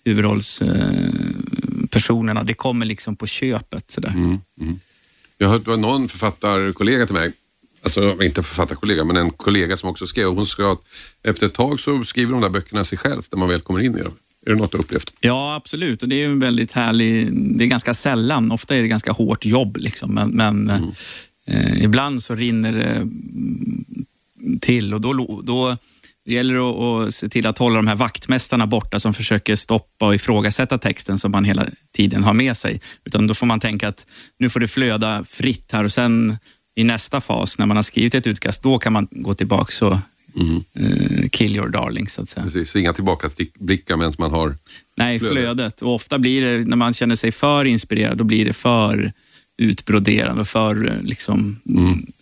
huvudrollspersonerna, 0.04 2.40
eh, 2.40 2.46
det 2.46 2.54
kommer 2.54 2.86
liksom 2.86 3.16
på 3.16 3.26
köpet. 3.26 3.90
Sådär. 3.90 4.10
Mm. 4.10 4.38
mm. 4.60 4.80
Jag 5.38 5.48
hört 5.48 5.64
det 5.64 5.70
var 5.70 5.76
någon 5.76 6.08
författarkollega 6.08 7.06
till 7.06 7.14
mig, 7.14 7.32
alltså 7.82 8.22
inte 8.22 8.42
författarkollega, 8.42 9.04
men 9.04 9.16
en 9.16 9.30
kollega 9.30 9.76
som 9.76 9.88
också 9.88 10.06
skrev. 10.06 10.28
Hon 10.28 10.46
skrev 10.46 10.66
att 10.66 10.82
efter 11.22 11.46
ett 11.46 11.54
tag 11.54 11.80
så 11.80 12.04
skriver 12.04 12.32
de 12.32 12.40
där 12.40 12.48
böckerna 12.48 12.84
sig 12.84 12.98
själv 12.98 13.22
när 13.32 13.38
man 13.38 13.48
väl 13.48 13.60
kommer 13.60 13.80
in 13.80 13.98
i 13.98 14.02
dem. 14.02 14.14
Är 14.46 14.50
det 14.50 14.56
något 14.56 14.72
du 14.72 14.78
upplevt? 14.78 15.12
Ja, 15.20 15.54
absolut. 15.54 16.02
Och 16.02 16.08
det 16.08 16.22
är 16.22 16.26
en 16.26 16.38
väldigt 16.38 16.72
härlig... 16.72 17.32
Det 17.58 17.64
är 17.64 17.68
ganska 17.68 17.94
sällan. 17.94 18.52
Ofta 18.52 18.76
är 18.76 18.82
det 18.82 18.88
ganska 18.88 19.12
hårt 19.12 19.44
jobb, 19.44 19.76
liksom. 19.76 20.14
men, 20.14 20.30
men 20.30 20.70
eh, 21.46 21.84
ibland 21.84 22.22
så 22.22 22.34
rinner 22.34 22.72
det 22.72 22.84
mm, 22.84 23.84
till 24.60 24.94
och 24.94 25.00
då, 25.00 25.42
då 25.44 25.76
det 26.26 26.32
gäller 26.32 26.54
att, 26.54 27.08
att 27.08 27.14
se 27.14 27.28
till 27.28 27.46
att 27.46 27.58
hålla 27.58 27.76
de 27.76 27.86
här 27.86 27.96
vaktmästarna 27.96 28.66
borta 28.66 29.00
som 29.00 29.14
försöker 29.14 29.56
stoppa 29.56 30.06
och 30.06 30.14
ifrågasätta 30.14 30.78
texten 30.78 31.18
som 31.18 31.30
man 31.30 31.44
hela 31.44 31.66
tiden 31.96 32.24
har 32.24 32.32
med 32.32 32.56
sig. 32.56 32.80
Utan 33.04 33.26
då 33.26 33.34
får 33.34 33.46
man 33.46 33.60
tänka 33.60 33.88
att 33.88 34.06
nu 34.38 34.50
får 34.50 34.60
det 34.60 34.68
flöda 34.68 35.24
fritt 35.24 35.72
här 35.72 35.84
och 35.84 35.92
sen 35.92 36.36
i 36.76 36.84
nästa 36.84 37.20
fas, 37.20 37.58
när 37.58 37.66
man 37.66 37.76
har 37.76 37.82
skrivit 37.82 38.14
ett 38.14 38.26
utkast, 38.26 38.62
då 38.62 38.78
kan 38.78 38.92
man 38.92 39.08
gå 39.10 39.34
tillbaka 39.34 39.86
och 39.86 39.92
eh, 39.92 41.28
kill 41.30 41.56
your 41.56 41.68
darling, 41.68 42.08
så 42.08 42.22
att 42.22 42.28
säga. 42.28 42.44
Precis, 42.44 42.70
så 42.70 42.78
inga 42.78 42.92
tillbakablickar 42.92 43.96
medan 43.96 44.12
man 44.18 44.30
har... 44.30 44.56
Nej, 44.96 45.18
flödet. 45.18 45.36
flödet. 45.36 45.82
Och 45.82 45.94
ofta 45.94 46.18
blir 46.18 46.42
det, 46.42 46.64
när 46.64 46.76
man 46.76 46.92
känner 46.92 47.16
sig 47.16 47.32
för 47.32 47.64
inspirerad, 47.64 48.18
då 48.18 48.24
blir 48.24 48.44
det 48.44 48.52
för 48.52 49.12
utbroderande 49.58 50.40
och 50.40 50.48
för, 50.48 50.90
eh, 50.90 51.02
liksom, 51.02 51.60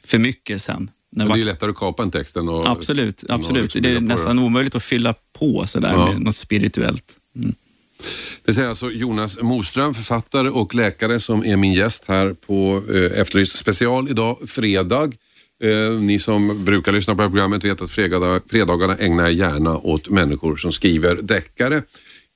för 0.05 0.19
mycket 0.19 0.63
sen. 0.63 0.91
Det 1.13 1.23
är 1.23 1.37
ju 1.37 1.45
lättare 1.45 1.71
att 1.71 1.77
kapa 1.77 2.03
en 2.03 2.11
text 2.11 2.37
än 2.37 2.49
att... 2.49 2.69
absolut, 2.69 3.25
absolut. 3.29 3.63
liksom 3.63 3.83
det 3.83 3.91
är 3.97 4.01
nästan 4.01 4.37
det. 4.37 4.43
omöjligt 4.43 4.75
att 4.75 4.83
fylla 4.83 5.15
på 5.39 5.67
sådär 5.67 5.93
Ja. 5.93 6.13
med 6.13 6.23
något 6.23 6.37
spirituellt. 6.37 7.17
Mm. 7.37 7.55
Det 8.45 8.53
säger 8.55 8.69
alltså 8.69 8.91
Jonas 8.91 9.39
Moström, 9.43 9.95
författare 9.95 10.49
och 10.49 10.75
läkare 10.75 11.21
som 11.21 11.45
är 11.45 11.57
min 11.57 11.73
gäst 11.73 12.05
här 12.09 12.35
på 12.47 12.83
eh, 12.95 13.21
Efterlyst 13.21 13.59
special 13.59 14.11
idag, 14.11 14.37
fredag. 14.47 15.13
Eh, 15.65 15.93
ni 16.01 16.19
som 16.19 16.65
brukar 16.65 16.93
lyssna 16.93 17.15
på 17.15 17.19
det 17.19 17.23
här 17.25 17.31
programmet 17.31 17.65
vet 17.65 17.83
att 17.83 17.91
fredag, 17.91 18.41
fredagarna 18.51 18.97
ägnar 18.97 19.25
jag 19.25 19.33
gärna 19.33 19.79
åt 19.79 20.09
människor 20.09 20.57
som 20.57 20.73
skriver 20.73 21.15
deckare 21.23 21.83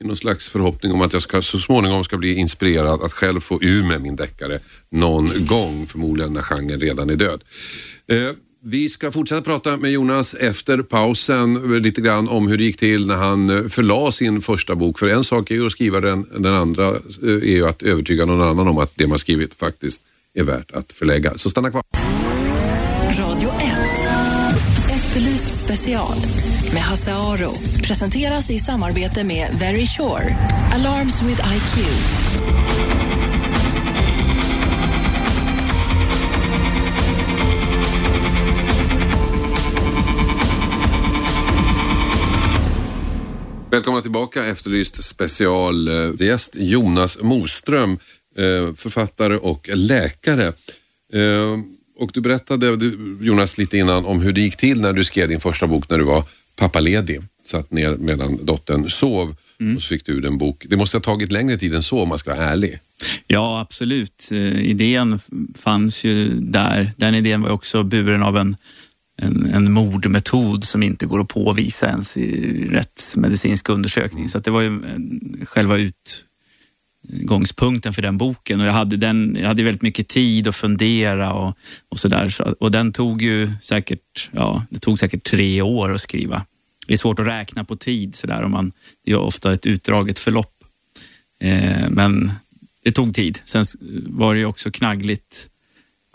i 0.04 0.06
någon 0.06 0.16
slags 0.16 0.48
förhoppning 0.48 0.92
om 0.92 1.00
att 1.02 1.12
jag 1.12 1.22
ska, 1.22 1.42
så 1.42 1.58
småningom 1.58 2.04
ska 2.04 2.16
bli 2.16 2.34
inspirerad 2.34 3.02
att 3.02 3.12
själv 3.12 3.40
få 3.40 3.62
ur 3.62 3.82
med 3.82 4.00
min 4.00 4.16
deckare 4.16 4.58
någon 4.90 5.46
gång, 5.46 5.86
förmodligen 5.86 6.32
när 6.32 6.42
genren 6.42 6.80
redan 6.80 7.10
är 7.10 7.16
död. 7.16 7.44
Eh, 8.08 8.30
vi 8.68 8.88
ska 8.88 9.10
fortsätta 9.10 9.42
prata 9.42 9.76
med 9.76 9.90
Jonas 9.90 10.34
efter 10.34 10.82
pausen 10.82 11.82
lite 11.82 12.00
grann 12.00 12.28
om 12.28 12.48
hur 12.48 12.58
det 12.58 12.64
gick 12.64 12.76
till 12.76 13.06
när 13.06 13.16
han 13.16 13.50
eh, 13.50 13.68
förlade 13.68 14.12
sin 14.12 14.40
första 14.40 14.74
bok. 14.74 14.98
För 14.98 15.08
en 15.08 15.24
sak 15.24 15.50
är 15.50 15.54
ju 15.54 15.66
att 15.66 15.72
skriva 15.72 16.00
den, 16.00 16.26
den 16.38 16.54
andra 16.54 16.88
eh, 16.88 16.96
är 17.22 17.56
ju 17.56 17.68
att 17.68 17.82
övertyga 17.82 18.24
någon 18.24 18.42
annan 18.42 18.68
om 18.68 18.78
att 18.78 18.92
det 18.94 19.06
man 19.06 19.18
skrivit 19.18 19.54
faktiskt 19.54 20.02
är 20.34 20.44
värt 20.44 20.72
att 20.72 20.92
förlägga. 20.92 21.38
Så 21.38 21.50
stanna 21.50 21.70
kvar. 21.70 21.82
Radio 23.18 23.48
1. 23.48 23.56
Efterlyst 24.90 25.64
special 25.64 26.16
med 26.72 26.82
Hasse 26.82 27.14
Aro. 27.14 27.54
Presenteras 27.84 28.50
i 28.50 28.58
samarbete 28.58 29.24
med 29.24 29.48
Very 29.60 29.86
Sure. 29.86 30.36
Alarms 30.74 31.22
with 31.22 31.40
IQ. 31.54 33.15
Välkomna 43.76 44.02
tillbaka, 44.02 44.44
Efterlyst 44.46 45.04
specialgäst 45.04 46.56
Jonas 46.58 47.18
Moström, 47.22 47.92
eh, 48.36 48.74
författare 48.74 49.36
och 49.36 49.68
läkare. 49.74 50.46
Eh, 51.12 51.58
och 51.98 52.10
du 52.14 52.20
berättade, 52.20 52.78
Jonas, 53.20 53.58
lite 53.58 53.78
innan 53.78 54.06
om 54.06 54.20
hur 54.20 54.32
det 54.32 54.40
gick 54.40 54.56
till 54.56 54.80
när 54.80 54.92
du 54.92 55.04
skrev 55.04 55.28
din 55.28 55.40
första 55.40 55.66
bok 55.66 55.90
när 55.90 55.98
du 55.98 56.04
var 56.04 56.22
pappaledig. 56.56 57.20
Satt 57.44 57.70
ner 57.70 57.96
medan 57.96 58.46
dottern 58.46 58.90
sov 58.90 59.36
och 59.76 59.82
så 59.82 59.88
fick 59.88 60.06
du 60.06 60.12
ut 60.12 60.24
en 60.24 60.38
bok. 60.38 60.66
Det 60.68 60.76
måste 60.76 60.96
ha 60.96 61.02
tagit 61.02 61.32
längre 61.32 61.56
tid 61.56 61.74
än 61.74 61.82
så 61.82 62.00
om 62.00 62.08
man 62.08 62.18
ska 62.18 62.34
vara 62.34 62.44
ärlig. 62.44 62.78
Ja, 63.26 63.60
absolut. 63.60 64.28
Eh, 64.32 64.70
Idén 64.70 65.20
fanns 65.54 66.04
ju 66.04 66.28
där. 66.40 66.92
Den 66.96 67.14
idén 67.14 67.42
var 67.42 67.50
också 67.50 67.82
buren 67.82 68.22
av 68.22 68.36
en, 68.36 68.56
en, 69.16 69.46
en 69.46 69.72
mordmetod 69.72 70.64
som 70.64 70.82
inte 70.82 71.06
går 71.06 71.20
att 71.20 71.28
påvisa 71.28 71.88
ens 71.88 72.16
i 72.16 72.68
rätt 72.68 73.02
medicinsk 73.16 73.68
undersökning. 73.68 74.28
Så 74.28 74.38
att 74.38 74.44
det 74.44 74.50
var 74.50 74.60
ju 74.60 74.80
själva 75.44 75.78
utgångspunkten 77.08 77.92
för 77.92 78.02
den 78.02 78.18
boken. 78.18 78.60
Och 78.60 78.66
jag, 78.66 78.72
hade 78.72 78.96
den, 78.96 79.36
jag 79.40 79.48
hade 79.48 79.62
väldigt 79.62 79.82
mycket 79.82 80.08
tid 80.08 80.48
att 80.48 80.56
fundera 80.56 81.32
och, 81.32 81.56
och 81.88 81.98
sådär. 81.98 82.28
Så, 82.28 82.44
och 82.60 82.70
den 82.70 82.92
tog 82.92 83.22
ju 83.22 83.50
säkert, 83.62 84.28
ja, 84.32 84.64
det 84.70 84.78
tog 84.78 84.98
säkert 84.98 85.22
tre 85.22 85.62
år 85.62 85.94
att 85.94 86.00
skriva. 86.00 86.42
Det 86.86 86.92
är 86.92 86.96
svårt 86.96 87.18
att 87.18 87.26
räkna 87.26 87.64
på 87.64 87.76
tid 87.76 88.14
sådär. 88.14 88.42
Om 88.42 88.50
man, 88.50 88.72
det 89.04 89.12
är 89.12 89.18
ofta 89.18 89.52
ett 89.52 89.66
utdraget 89.66 90.18
förlopp. 90.18 90.52
Eh, 91.40 91.90
men 91.90 92.30
det 92.84 92.92
tog 92.92 93.14
tid. 93.14 93.38
Sen 93.44 93.64
var 94.06 94.34
det 94.34 94.40
ju 94.40 94.46
också 94.46 94.70
knaggligt 94.70 95.50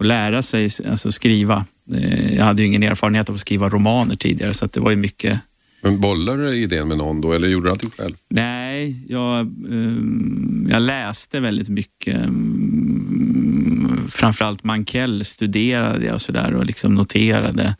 att 0.01 0.07
lära 0.07 0.41
sig 0.41 0.69
alltså 0.89 1.11
skriva. 1.11 1.65
Eh, 1.93 2.35
Jag 2.35 2.45
hade 2.45 2.61
ju 2.61 2.67
ingen 2.67 2.83
erfarenhet 2.83 3.29
av 3.29 3.35
att 3.35 3.41
skriva 3.41 3.69
romaner 3.69 4.15
tidigare 4.15 4.53
så 4.53 4.65
det 4.65 4.79
var 4.79 4.89
ju 4.91 4.97
mycket 4.97 5.39
Men 5.83 5.99
bollade 5.99 6.45
du 6.45 6.55
idén 6.55 6.87
med 6.87 6.97
någon 6.97 7.21
då 7.21 7.33
eller 7.33 7.47
gjorde 7.47 7.67
du 7.67 7.71
allting 7.71 7.89
själv? 7.97 8.15
Nej, 8.29 9.05
jag, 9.07 9.39
ehm, 9.39 10.67
jag 10.69 10.81
läste 10.81 11.39
väldigt 11.39 11.69
mycket. 11.69 12.15
ehm, 12.15 14.07
Framförallt 14.09 14.63
Mankell 14.63 15.25
studerade 15.25 16.05
jag 16.05 16.13
och, 16.13 16.21
så 16.21 16.31
där 16.31 16.53
och 16.55 16.65
liksom 16.65 16.95
noterade 16.95 17.75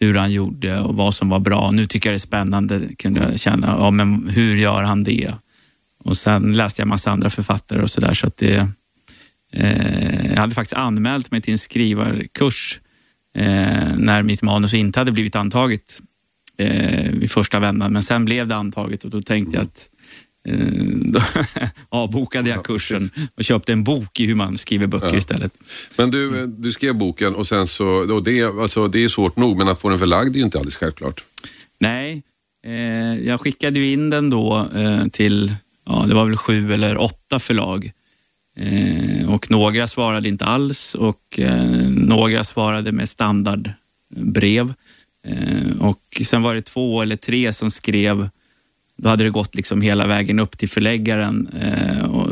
hur 0.00 0.14
han 0.14 0.32
gjorde 0.32 0.80
och 0.80 0.94
vad 0.96 1.14
som 1.14 1.28
var 1.28 1.38
bra. 1.40 1.70
Nu 1.70 1.86
tycker 1.86 2.08
jag 2.08 2.12
det 2.12 2.16
är 2.16 2.18
spännande, 2.18 2.80
kunde 2.98 3.20
jag 3.20 3.40
känna. 3.40 3.66
Ja, 3.66 3.90
men 3.90 4.28
hur 4.28 4.56
gör 4.56 4.82
han 4.82 5.04
det? 5.04 5.34
Och 6.04 6.16
sen 6.16 6.52
läste 6.52 6.82
jag 6.82 6.88
massa 6.88 7.10
andra 7.10 7.30
författare 7.30 7.82
och 7.82 7.90
sådär. 7.90 8.14
Så 8.14 8.26
att 8.26 8.36
det, 8.36 8.68
eh, 9.52 10.30
jag 10.32 10.40
hade 10.40 10.54
faktiskt 10.54 10.72
anmält 10.74 11.30
mig 11.30 11.40
till 11.40 11.52
en 11.52 11.58
skrivarkurs 11.58 12.80
eh, 13.34 13.44
när 13.96 14.22
mitt 14.22 14.42
manus 14.42 14.74
inte 14.74 15.00
hade 15.00 15.12
blivit 15.12 15.36
antaget 15.36 16.00
eh, 16.58 17.10
vid 17.12 17.30
första 17.30 17.58
vändan. 17.58 17.92
Men 17.92 18.02
sen 18.02 18.24
blev 18.24 18.46
det 18.46 18.54
antaget 18.56 19.04
och 19.04 19.10
då 19.10 19.20
tänkte 19.20 19.56
jag 19.56 19.62
att 19.64 19.88
eh, 20.48 20.56
då 21.12 21.20
avbokade 21.88 22.48
jag 22.48 22.58
Ja, 22.58 22.62
kursen 22.62 23.10
och 23.36 23.44
köpte 23.44 23.72
en 23.72 23.84
bok 23.84 24.20
i 24.20 24.26
hur 24.26 24.34
man 24.34 24.58
skriver 24.58 24.86
böcker 24.86 25.08
Ja. 25.08 25.16
istället. 25.16 25.52
Men 25.98 26.10
du, 26.10 26.46
du 26.46 26.72
skrev 26.72 26.94
boken 26.94 27.34
och 27.34 27.46
sen 27.46 27.66
så, 27.66 27.86
och 28.14 28.22
det, 28.24 28.42
alltså, 28.44 28.88
det 28.88 29.04
är 29.04 29.08
svårt 29.08 29.36
nog 29.36 29.56
men 29.58 29.68
att 29.68 29.80
få 29.80 29.88
den 29.88 29.98
förlagd 29.98 30.34
är 30.34 30.38
ju 30.38 30.44
inte 30.44 30.58
alldeles 30.58 30.76
självklart. 30.76 31.24
Nej, 31.80 32.22
eh, 32.66 33.26
jag 33.26 33.40
skickade 33.40 33.78
ju 33.78 33.92
in 33.92 34.10
den 34.10 34.30
då 34.30 34.68
eh, 34.76 35.06
till, 35.08 35.52
ja, 35.86 36.04
det 36.08 36.14
var 36.14 36.24
väl 36.26 36.36
sju 36.36 36.72
eller 36.72 36.98
åtta 36.98 37.38
förlag. 37.38 37.90
Eh, 38.58 39.32
och 39.32 39.50
några 39.50 39.86
svarade 39.86 40.28
inte 40.28 40.44
alls 40.44 40.94
och 40.94 41.38
eh, 41.38 41.90
några 41.90 42.44
svarade 42.44 42.92
med 42.92 43.08
standardbrev. 43.08 44.74
Eh, 45.24 45.78
och 45.80 46.22
sen 46.24 46.42
var 46.42 46.54
det 46.54 46.62
två 46.62 47.02
eller 47.02 47.16
tre 47.16 47.52
som 47.52 47.70
skrev, 47.70 48.28
då 48.96 49.08
hade 49.08 49.24
det 49.24 49.30
gått 49.30 49.54
liksom 49.54 49.82
hela 49.82 50.06
vägen 50.06 50.38
upp 50.38 50.58
till 50.58 50.68
förläggaren 50.68 51.48
och, 52.04 52.28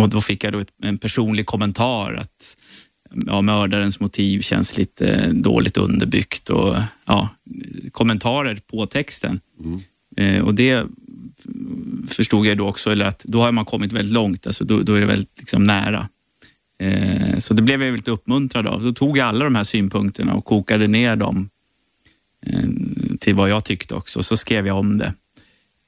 och 0.00 0.08
då 0.08 0.20
fick 0.20 0.44
jag 0.44 0.52
då 0.52 0.64
en 0.82 0.98
personlig 0.98 1.46
kommentar 1.46 2.14
att 2.14 2.56
ja, 3.26 3.42
mördarens 3.42 4.00
motiv 4.00 4.40
känns 4.40 4.78
lite 4.78 5.32
dåligt 5.32 5.76
underbyggt 5.76 6.50
och 6.50 6.76
ja, 7.04 7.28
kommentarer 7.92 8.58
på 8.70 8.86
texten. 8.86 9.40
Eh, 10.16 10.44
och 10.44 10.54
det 10.54 10.86
förstod 12.08 12.46
jag 12.46 12.58
då 12.58 12.68
också, 12.68 12.90
eller 12.90 13.04
att 13.04 13.24
då 13.24 13.42
har 13.42 13.52
man 13.52 13.64
kommit 13.64 13.92
väldigt 13.92 14.14
långt, 14.14 14.46
alltså 14.46 14.64
då, 14.64 14.80
då 14.80 14.94
är 14.94 15.00
det 15.00 15.06
väldigt 15.06 15.38
liksom 15.38 15.62
nära. 15.62 16.08
Eh, 16.78 17.38
så 17.38 17.54
det 17.54 17.62
blev 17.62 17.82
jag 17.82 17.90
väldigt 17.90 18.08
uppmuntrad 18.08 18.66
av. 18.66 18.82
Då 18.82 18.92
tog 18.92 19.18
jag 19.18 19.28
alla 19.28 19.44
de 19.44 19.54
här 19.54 19.64
synpunkterna 19.64 20.34
och 20.34 20.44
kokade 20.44 20.86
ner 20.86 21.16
dem 21.16 21.48
eh, 22.46 22.68
till 23.20 23.34
vad 23.34 23.50
jag 23.50 23.64
tyckte 23.64 23.94
också. 23.94 24.22
Så 24.22 24.36
skrev 24.36 24.66
jag 24.66 24.78
om 24.78 24.98
det. 24.98 25.14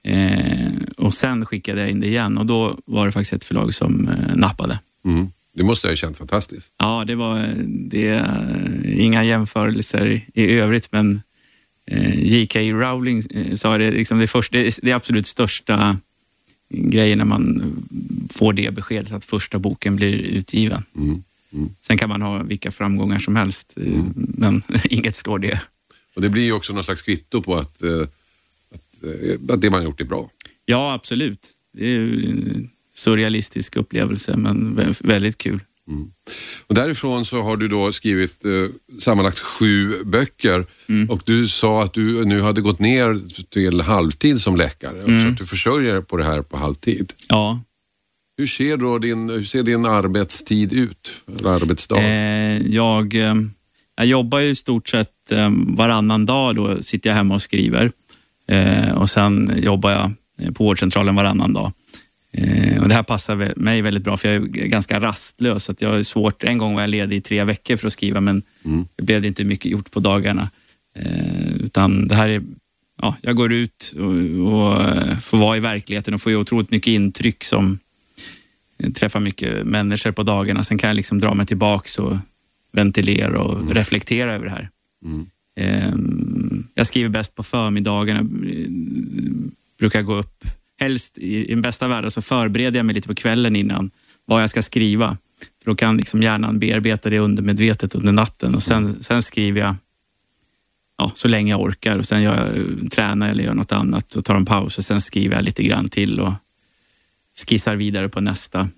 Eh, 0.06 0.72
och 0.96 1.14
sen 1.14 1.46
skickade 1.46 1.80
jag 1.80 1.90
in 1.90 2.00
det 2.00 2.06
igen 2.06 2.38
och 2.38 2.46
då 2.46 2.78
var 2.84 3.06
det 3.06 3.12
faktiskt 3.12 3.32
ett 3.32 3.44
förlag 3.44 3.74
som 3.74 4.08
eh, 4.08 4.36
nappade. 4.36 4.78
Mm. 5.04 5.28
Det 5.54 5.62
måste 5.62 5.88
ha 5.88 5.94
känt 5.94 6.18
fantastiskt. 6.18 6.74
Ja, 6.78 7.04
det 7.06 7.14
var 7.14 7.54
det, 7.66 8.08
är 8.08 9.00
inga 9.00 9.24
jämförelser 9.24 10.20
i, 10.34 10.58
övrigt, 10.58 10.92
men 10.92 11.14
eh, 11.14 11.20
J.K. 12.14 12.60
Rowling 12.60 13.22
eh, 13.30 13.54
sa 13.54 13.78
det, 13.78 13.90
liksom 13.90 14.18
det, 14.18 14.26
första, 14.26 14.58
det, 14.82 14.92
absolut 14.92 15.26
största 15.26 15.96
grejen 16.68 17.18
när 17.18 17.24
man 17.24 17.72
får 18.30 18.52
det 18.52 18.74
beskedet 18.74 19.12
att 19.12 19.24
första 19.24 19.58
boken 19.58 19.96
blir 19.96 20.12
utgiven. 20.18 20.82
Mm. 20.96 21.22
Sen 21.86 21.98
kan 21.98 22.08
man 22.08 22.22
ha 22.22 22.42
vilka 22.42 22.70
framgångar 22.70 23.18
som 23.18 23.36
helst, 23.36 23.72
eh, 23.76 24.04
men 24.14 24.62
inget 24.84 25.16
slår 25.16 25.38
det. 25.38 25.60
Och 26.14 26.22
det 26.22 26.28
blir 26.28 26.42
ju 26.42 26.52
också 26.52 26.72
någon 26.72 26.84
slags 26.84 27.02
kvitto 27.02 27.42
på 27.42 27.56
att, 27.56 27.82
eh, 27.82 28.00
att, 28.74 29.04
eh, 29.04 29.54
att 29.54 29.60
det 29.60 29.70
man 29.70 29.84
gjort 29.84 30.00
är 30.00 30.04
bra. 30.04 30.30
Ja, 30.64 30.92
absolut. 30.92 31.48
Det 31.72 31.86
är 31.86 31.98
en 32.00 32.70
surrealistisk 32.94 33.76
upplevelse, 33.76 34.36
men 34.36 34.78
vä- 34.78 35.06
väldigt 35.06 35.38
kul. 35.38 35.60
Och 36.66 36.74
därifrån 36.74 37.24
så 37.24 37.42
har 37.42 37.56
du 37.56 37.68
då 37.68 37.92
skrivit 37.92 38.44
eh, 38.44 38.50
sammanlagt 39.00 39.38
sju 39.38 40.04
böcker 40.04 40.64
och 41.08 41.20
du 41.26 41.48
sa 41.48 41.82
att 41.82 41.92
du 41.92 42.24
nu 42.24 42.40
hade 42.40 42.60
gått 42.60 42.78
ner 42.78 43.20
till 43.50 43.80
halvtid 43.80 44.40
som 44.40 44.56
läkare. 44.56 45.22
Så 45.22 45.28
att 45.28 45.38
du 45.38 45.46
försörjer 45.46 45.92
dig 45.92 46.02
på 46.02 46.16
det 46.16 46.24
här 46.24 46.42
på 46.42 46.56
halvtid. 46.56 47.12
Ja, 47.28 47.60
Hur 48.38 48.46
ser, 48.46 48.76
då 48.76 48.98
din, 48.98 49.28
hur 49.30 49.42
ser 49.44 49.62
din 49.62 49.84
arbetstid 49.86 50.72
ut? 50.72 51.12
Eller 51.38 51.50
arbetsdag? 51.50 51.98
Eh, 52.02 52.58
jag, 52.66 53.14
eh, 53.14 53.34
jag 53.96 54.06
jobbar 54.06 54.38
ju 54.38 54.48
i 54.48 54.54
stort 54.54 54.88
sett 54.88 55.32
eh, 55.32 55.50
varannan 55.66 56.26
dag. 56.26 56.56
Då 56.56 56.82
sitter 56.82 57.10
jag 57.10 57.14
hemma 57.16 57.34
och 57.34 57.42
skriver. 57.42 57.90
Eh, 58.48 58.90
och 58.92 59.10
Sen 59.10 59.52
jobbar 59.56 59.90
jag 59.90 60.12
på 60.54 60.64
vårdcentralen 60.64 61.14
varannan 61.14 61.52
dag. 61.52 61.72
Eh, 62.36 62.82
och 62.82 62.88
det 62.88 62.94
här 62.94 63.02
passar 63.02 63.52
mig 63.56 63.82
väldigt 63.82 64.04
bra 64.04 64.16
för 64.16 64.28
jag 64.28 64.56
är 64.56 64.66
ganska 64.66 65.00
rastlös. 65.00 65.64
Så 65.64 65.74
jag 65.78 65.98
är 65.98 66.02
svårt, 66.02 66.44
en 66.44 66.58
gång 66.58 66.74
var 66.74 66.80
jag 66.80 66.90
ledig 66.90 67.16
i 67.16 67.20
tre 67.20 67.44
veckor 67.44 67.76
för 67.76 67.86
att 67.86 67.92
skriva 67.92 68.20
men 68.20 68.42
det 68.96 69.02
blev 69.02 69.24
inte 69.24 69.44
mycket 69.44 69.70
gjort 69.72 69.90
på 69.90 70.00
dagarna. 70.00 70.50
Eh, 70.98 71.56
utan 71.56 72.08
det 72.08 72.14
här 72.14 72.28
är, 72.28 72.42
ja, 73.02 73.16
jag 73.20 73.36
går 73.36 73.52
ut 73.52 73.94
och, 73.96 74.52
och 74.54 74.82
eh, 74.82 75.18
får 75.18 75.38
vara 75.38 75.56
i 75.56 75.60
verkligheten 75.60 76.14
och 76.14 76.20
får 76.20 76.32
ju 76.32 76.38
otroligt 76.38 76.70
mycket 76.70 76.90
intryck 76.90 77.44
som 77.44 77.78
träffar 78.94 79.20
mycket 79.20 79.66
människor 79.66 80.12
på 80.12 80.22
dagarna. 80.22 80.62
Sen 80.62 80.78
kan 80.78 80.88
jag 80.88 80.94
liksom 80.96 81.20
dra 81.20 81.34
mig 81.34 81.46
tillbaks 81.46 81.98
och 81.98 82.16
ventilera 82.72 83.40
och 83.40 83.74
reflektera 83.74 84.34
över 84.34 84.44
det 84.44 84.50
här. 84.50 84.70
Ehm, 85.60 86.66
Jag 86.74 86.86
skriver 86.86 87.08
bäst 87.08 87.34
på 87.34 87.42
förmiddagarna. 87.42 88.22
Brukar 89.78 90.02
gå 90.02 90.14
upp 90.14 90.44
helst 90.80 91.18
i, 91.18 91.46
den 91.46 91.62
bästa 91.62 91.88
världen 91.88 92.10
så 92.10 92.22
förbereder 92.22 92.78
jag 92.78 92.86
mig 92.86 92.94
lite 92.94 93.08
på 93.08 93.14
kvällen 93.14 93.56
innan 93.56 93.90
vad 94.24 94.42
jag 94.42 94.50
ska 94.50 94.62
skriva. 94.62 95.16
För 95.62 95.70
Då 95.70 95.74
kan 95.74 95.96
liksom 95.96 96.22
hjärnan 96.22 96.58
bearbeta 96.58 97.10
det 97.10 97.18
undermedvetet 97.18 97.94
under 97.94 98.12
natten 98.12 98.54
och 98.54 98.62
sen, 98.62 99.02
sen 99.02 99.22
skriver 99.22 99.60
jag 99.60 99.74
ja, 100.98 101.12
så 101.14 101.28
länge 101.28 101.52
jag 101.52 101.60
orkar. 101.60 101.98
Och 101.98 102.06
sen 102.06 102.22
gör 102.22 102.36
jag, 102.36 102.90
tränar 102.90 103.30
eller 103.30 103.44
gör 103.44 103.54
något 103.54 103.72
annat 103.72 104.14
och 104.14 104.24
tar 104.24 104.34
en 104.34 104.44
paus 104.44 104.78
och 104.78 104.84
sen 104.84 105.00
skriver 105.00 105.36
jag 105.36 105.44
lite 105.44 105.62
grann 105.62 105.88
till 105.88 106.20
och 106.20 106.32
skissar 107.48 107.76
vidare 107.76 108.08
på 108.08 108.20
nästa. 108.20 108.68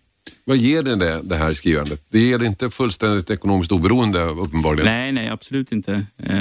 Vad 0.44 0.57
ger 0.57 0.82
det, 0.82 0.96
det 0.96 1.20
det 1.22 1.36
här 1.36 1.55
skrivandet? 1.55 2.03
Det 2.09 2.20
ger 2.20 2.38
det 2.38 2.46
inte 2.46 2.70
fullständigt 2.70 3.30
ekonomiskt 3.30 3.72
oberoende 3.72 4.24
uppenbarligen? 4.24 4.92
Nej, 4.92 5.12
nej, 5.12 5.28
absolut 5.28 5.72
inte. 5.72 6.07
Eh, 6.16 6.36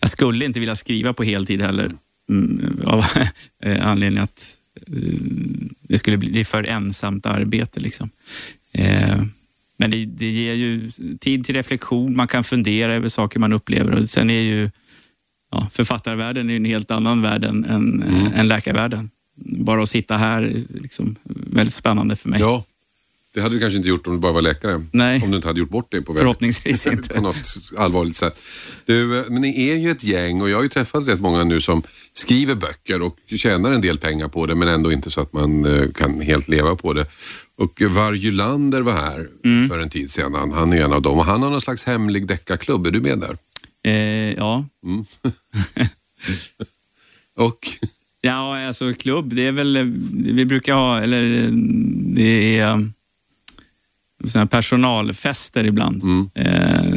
jag 0.00 0.10
skulle 0.10 0.44
inte 0.44 0.60
vilja 0.60 0.76
skriva 0.76 1.12
på 1.12 1.22
heltid 1.22 1.62
heller. 1.62 1.92
Mm, 2.30 2.80
av 2.84 3.04
eh, 3.64 3.86
anledning 3.86 4.18
att 4.18 4.56
eh, 4.86 4.92
det 5.82 5.98
skulle 5.98 6.16
bli 6.16 6.28
det 6.28 6.40
är 6.40 6.44
för 6.44 6.64
ensamt 6.64 7.26
arbete. 7.26 7.80
Liksom. 7.80 8.10
Eh, 8.72 9.22
men 9.78 9.90
det, 9.90 10.04
det 10.06 10.30
ger 10.30 10.54
ju 10.54 10.90
tid 11.20 11.44
till 11.44 11.54
reflektion, 11.54 12.16
man 12.16 12.28
kan 12.28 12.44
fundera 12.44 12.94
över 12.94 13.08
saker 13.08 13.40
man 13.40 13.52
upplever. 13.52 13.92
Och 13.94 14.08
sen 14.08 14.30
är 14.30 14.40
ju 14.40 14.70
ja, 15.52 15.68
författarvärlden 15.72 16.50
är 16.50 16.56
en 16.56 16.64
helt 16.64 16.90
annan 16.90 17.22
värld 17.22 17.44
än, 17.44 17.64
än, 17.64 18.02
Mm. 18.02 18.32
än 18.34 18.48
läkarvärlden. 18.48 19.10
Bara 19.36 19.82
att 19.82 19.88
sitta 19.88 20.16
här 20.16 20.42
är 20.42 20.64
liksom 20.82 21.16
väldigt 21.24 21.74
spännande 21.74 22.16
för 22.16 22.28
mig. 22.28 22.40
Ja, 22.40 22.64
det 23.34 23.40
hade 23.40 23.54
du 23.54 23.60
kanske 23.60 23.76
inte 23.76 23.88
gjort 23.88 24.06
om 24.06 24.12
du 24.12 24.18
bara 24.18 24.32
var 24.32 24.42
läkare. 24.42 24.84
Nej. 24.92 25.20
Om 25.24 25.30
du 25.30 25.36
inte 25.36 25.48
hade 25.48 25.60
gjort 25.60 25.70
bort 25.70 25.86
det 25.90 26.02
på, 26.02 26.12
väldigt- 26.12 26.20
Förhoppningsvis 26.22 26.86
inte. 26.92 27.14
på 27.14 27.20
något 27.20 27.36
allvarligt 27.78 28.16
sätt. 28.16 28.40
Du, 28.84 29.18
eh, 29.18 29.24
men 29.28 29.42
ni 29.42 29.68
är 29.70 29.74
ju 29.76 29.90
ett 29.90 30.04
gäng 30.04 30.42
och 30.42 30.50
jag 30.50 30.56
har 30.56 30.62
ju 30.62 30.68
träffat 30.68 31.08
rätt 31.08 31.20
många 31.20 31.44
nu 31.44 31.60
som 31.60 31.82
skriver 32.12 32.54
böcker 32.54 33.02
och 33.02 33.16
tjänar 33.36 33.72
en 33.72 33.80
del 33.80 33.98
pengar 33.98 34.28
på 34.28 34.46
det 34.46 34.54
men 34.54 34.68
ändå 34.68 34.92
inte 34.92 35.10
så 35.10 35.20
att 35.20 35.32
man 35.32 35.64
eh, 35.66 35.90
kan 35.90 36.20
helt 36.20 36.48
leva 36.48 36.76
på 36.76 36.92
det. 36.92 37.06
Och 37.58 37.82
Var 37.88 38.12
Julander 38.12 38.80
var 38.80 38.92
här 38.92 39.28
Mm. 39.44 39.68
för 39.68 39.78
en 39.78 39.88
tid 39.90 40.10
sedan. 40.10 40.34
Han 40.52 40.72
är 40.72 40.82
en 40.84 40.92
av 40.92 41.02
dem 41.02 41.18
och 41.18 41.24
han 41.24 41.42
har 41.42 41.50
någon 41.50 41.60
slags 41.60 41.84
hemlig 41.84 42.26
deckarklubb. 42.26 42.86
Är 42.86 42.90
du 42.90 43.00
med 43.00 43.18
där? 43.18 43.36
Eh, 43.84 44.32
ja. 44.34 44.64
Och 47.36 47.68
ja, 48.20 48.66
alltså 48.66 48.94
klubb, 48.94 49.34
det 49.34 49.46
är 49.46 49.52
väl, 49.52 49.78
vi 50.34 50.44
brukar 50.44 50.74
ha, 50.74 51.00
eller 51.02 51.48
det 52.14 52.58
är 52.58 52.90
såna 54.28 54.46
personalfester 54.46 55.66
ibland. 55.66 56.02
Eh, 56.34 56.44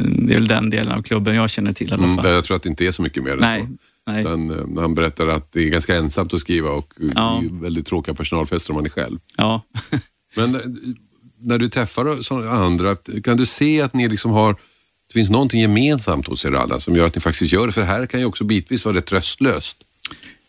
det 0.06 0.34
är 0.34 0.38
väl 0.38 0.48
den 0.48 0.70
delen 0.70 0.92
av 0.92 1.02
klubben 1.02 1.36
jag 1.36 1.50
känner 1.50 1.74
till 1.74 1.90
i 1.90 1.94
alla 1.94 2.04
mm, 2.04 2.16
fall. 2.18 2.32
jag 2.32 2.44
tror 2.44 2.58
att 2.58 2.64
det 2.64 2.70
inte 2.70 2.86
är 2.86 2.92
så 2.92 3.02
mycket 3.02 3.24
mer 3.24 3.32
än 3.32 3.40
Nej, 3.40 3.62
så. 3.62 4.12
nej. 4.12 4.22
Utan, 4.22 4.50
eh, 4.52 4.82
han 4.82 4.96
berättar 4.96 5.28
att 5.28 5.52
det 5.52 5.64
är 5.64 5.70
ganska 5.70 5.96
ensamt 5.96 6.34
att 6.34 6.40
skriva 6.40 6.70
och 6.70 6.94
eh, 7.02 7.08
Ja. 7.16 7.44
väldigt 7.52 7.86
tråkiga 7.86 8.16
personalfester 8.16 8.72
om 8.72 8.76
man 8.76 8.86
är 8.86 8.90
själv. 8.90 9.20
Ja. 9.38 9.62
Men 10.36 10.58
när 11.40 11.58
du 11.58 11.68
träffar 11.68 12.34
andra, 12.48 12.96
kan 13.24 13.38
du 13.38 13.46
se 13.46 13.82
att 13.82 13.94
ni 13.94 14.10
liksom 14.10 14.32
har, 14.32 14.54
det 15.08 15.14
finns 15.14 15.30
någonting 15.30 15.62
gemensamt 15.62 16.28
hos 16.28 16.46
er 16.46 16.52
alla 16.52 16.80
som 16.80 16.96
gör 16.96 17.06
att 17.06 17.16
ni 17.16 17.22
faktiskt 17.22 17.54
gör 17.54 17.66
det? 17.68 17.74
För 17.74 17.82
det 17.82 17.88
här 17.88 18.06
kan 18.06 18.20
ju 18.20 18.26
också 18.26 18.44
bitvis 18.44 18.86
vara 18.86 18.96
rätt 18.98 19.06
tröstlöst. 19.06 19.78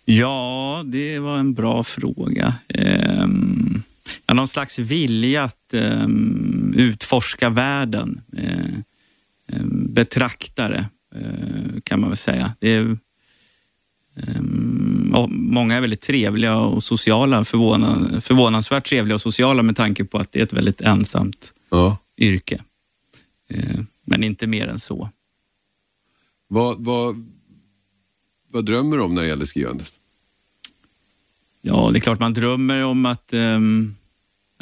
Ja, 0.04 0.82
det 0.86 1.18
var 1.18 1.38
en 1.38 1.54
bra 1.54 1.84
fråga. 1.84 2.54
Ehm, 2.68 3.82
ja, 4.26 4.34
någon 4.34 4.48
slags 4.48 4.78
vilja 4.78 5.44
att 5.44 5.74
ehm, 5.74 6.53
utforska 6.74 7.50
världen. 7.50 8.20
Eh, 8.36 8.74
ehm, 9.58 9.94
betraktare, 9.94 10.86
eh, 11.14 11.80
kan 11.84 12.00
man 12.00 12.10
väl 12.10 12.16
säga. 12.16 12.52
Det 12.58 12.68
är, 12.68 12.98
många 15.28 15.76
är 15.76 15.80
väldigt 15.80 16.00
trevliga 16.00 16.56
och 16.56 16.82
sociala, 16.82 17.44
förvånan, 17.44 18.20
förvånansvärt 18.20 18.86
trevliga 18.86 19.14
och 19.14 19.20
sociala 19.20 19.62
med 19.62 19.76
tanke 19.76 20.04
på 20.04 20.18
att 20.18 20.32
det 20.32 20.38
är 20.38 20.42
ett 20.42 20.52
väldigt 20.52 20.80
ensamt 20.80 21.52
Ja. 21.70 21.98
yrke. 22.18 22.62
Eh, 23.48 23.80
men 24.06 24.24
inte 24.24 24.46
mer 24.46 24.66
än 24.68 24.78
så. 24.78 25.10
Vad, 26.48 26.84
vad, 26.84 27.26
vad 28.52 28.64
drömmer 28.64 28.96
du 28.96 29.02
om 29.02 29.14
när 29.14 29.22
det 29.22 29.28
gäller 29.28 29.44
skrivandet? 29.44 29.92
Ja, 31.62 31.90
det 31.92 31.98
är 31.98 32.00
klart 32.00 32.20
man 32.20 32.32
drömmer 32.34 32.84
om 32.84 33.06
att... 33.06 33.32
ehm, 33.32 33.94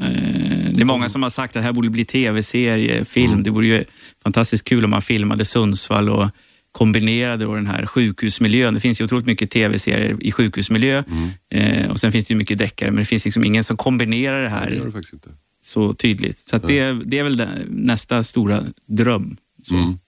eh, 0.01 0.42
det 0.77 0.83
är 0.83 0.85
många 0.85 1.09
som 1.09 1.23
har 1.23 1.31
sagt 1.31 1.57
att 1.57 1.63
det 1.63 1.67
här 1.67 1.73
borde 1.73 1.91
bli 1.91 2.05
tv-serie, 2.05 3.05
film. 3.05 3.43
Det 3.43 3.51
vore 3.51 3.67
ju 3.67 3.85
fantastiskt 4.23 4.65
kul 4.65 4.85
om 4.85 4.91
man 4.91 5.03
filmade 5.03 5.45
Sundsvall 5.45 6.11
och 6.11 6.31
kombinerade 6.73 7.45
då 7.45 7.55
den 7.55 7.67
här 7.67 7.87
sjukhusmiljön. 7.87 8.75
Det 8.75 8.81
finns 8.81 9.01
ju 9.01 9.05
otroligt 9.05 9.27
mycket 9.27 9.51
tv-serier 9.51 10.17
i 10.21 10.33
sjukhusmiljö 10.33 11.03
eh, 11.51 11.91
och 11.91 12.01
sen 12.01 12.13
finns 12.13 12.25
det 12.25 12.33
ju 12.33 12.39
mycket 12.39 12.59
deckare, 12.59 12.91
men 12.91 12.99
det 12.99 13.05
finns 13.05 13.25
liksom 13.25 13.45
ingen 13.45 13.65
som 13.65 13.77
kombinerar 13.77 14.39
det 14.39 14.45
Det 14.45 14.49
här 14.49 14.71
det 14.71 14.93
faktiskt 14.93 15.13
inte. 15.13 15.29
så 15.63 15.95
tydligt. 15.95 16.39
Så 16.39 16.57
att 16.57 16.69
det, 16.69 16.93
det 16.93 17.19
är 17.19 17.23
väl 17.23 17.37
den, 17.37 17.67
nästa 17.69 18.25
stora 18.25 18.65
dröm. 18.87 19.37
Mm. 19.71 19.99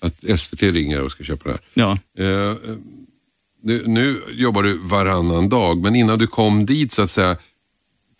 Att 0.00 0.40
SVT 0.40 0.62
ringer 0.62 1.00
och 1.00 1.12
ska 1.12 1.24
köpa 1.24 1.48
det 1.48 1.58
ja. 1.74 1.98
här. 2.18 2.24
Eh, 2.24 2.50
eh, 2.50 2.56
nu, 3.62 3.82
nu 3.86 4.22
jobbar 4.32 4.62
du 4.62 4.78
varannan 4.78 5.48
dag, 5.48 5.82
men 5.82 5.96
innan 5.96 6.18
du 6.18 6.26
kom 6.26 6.66
dit 6.66 6.92
så 6.92 7.02
att 7.02 7.10
säga, 7.10 7.36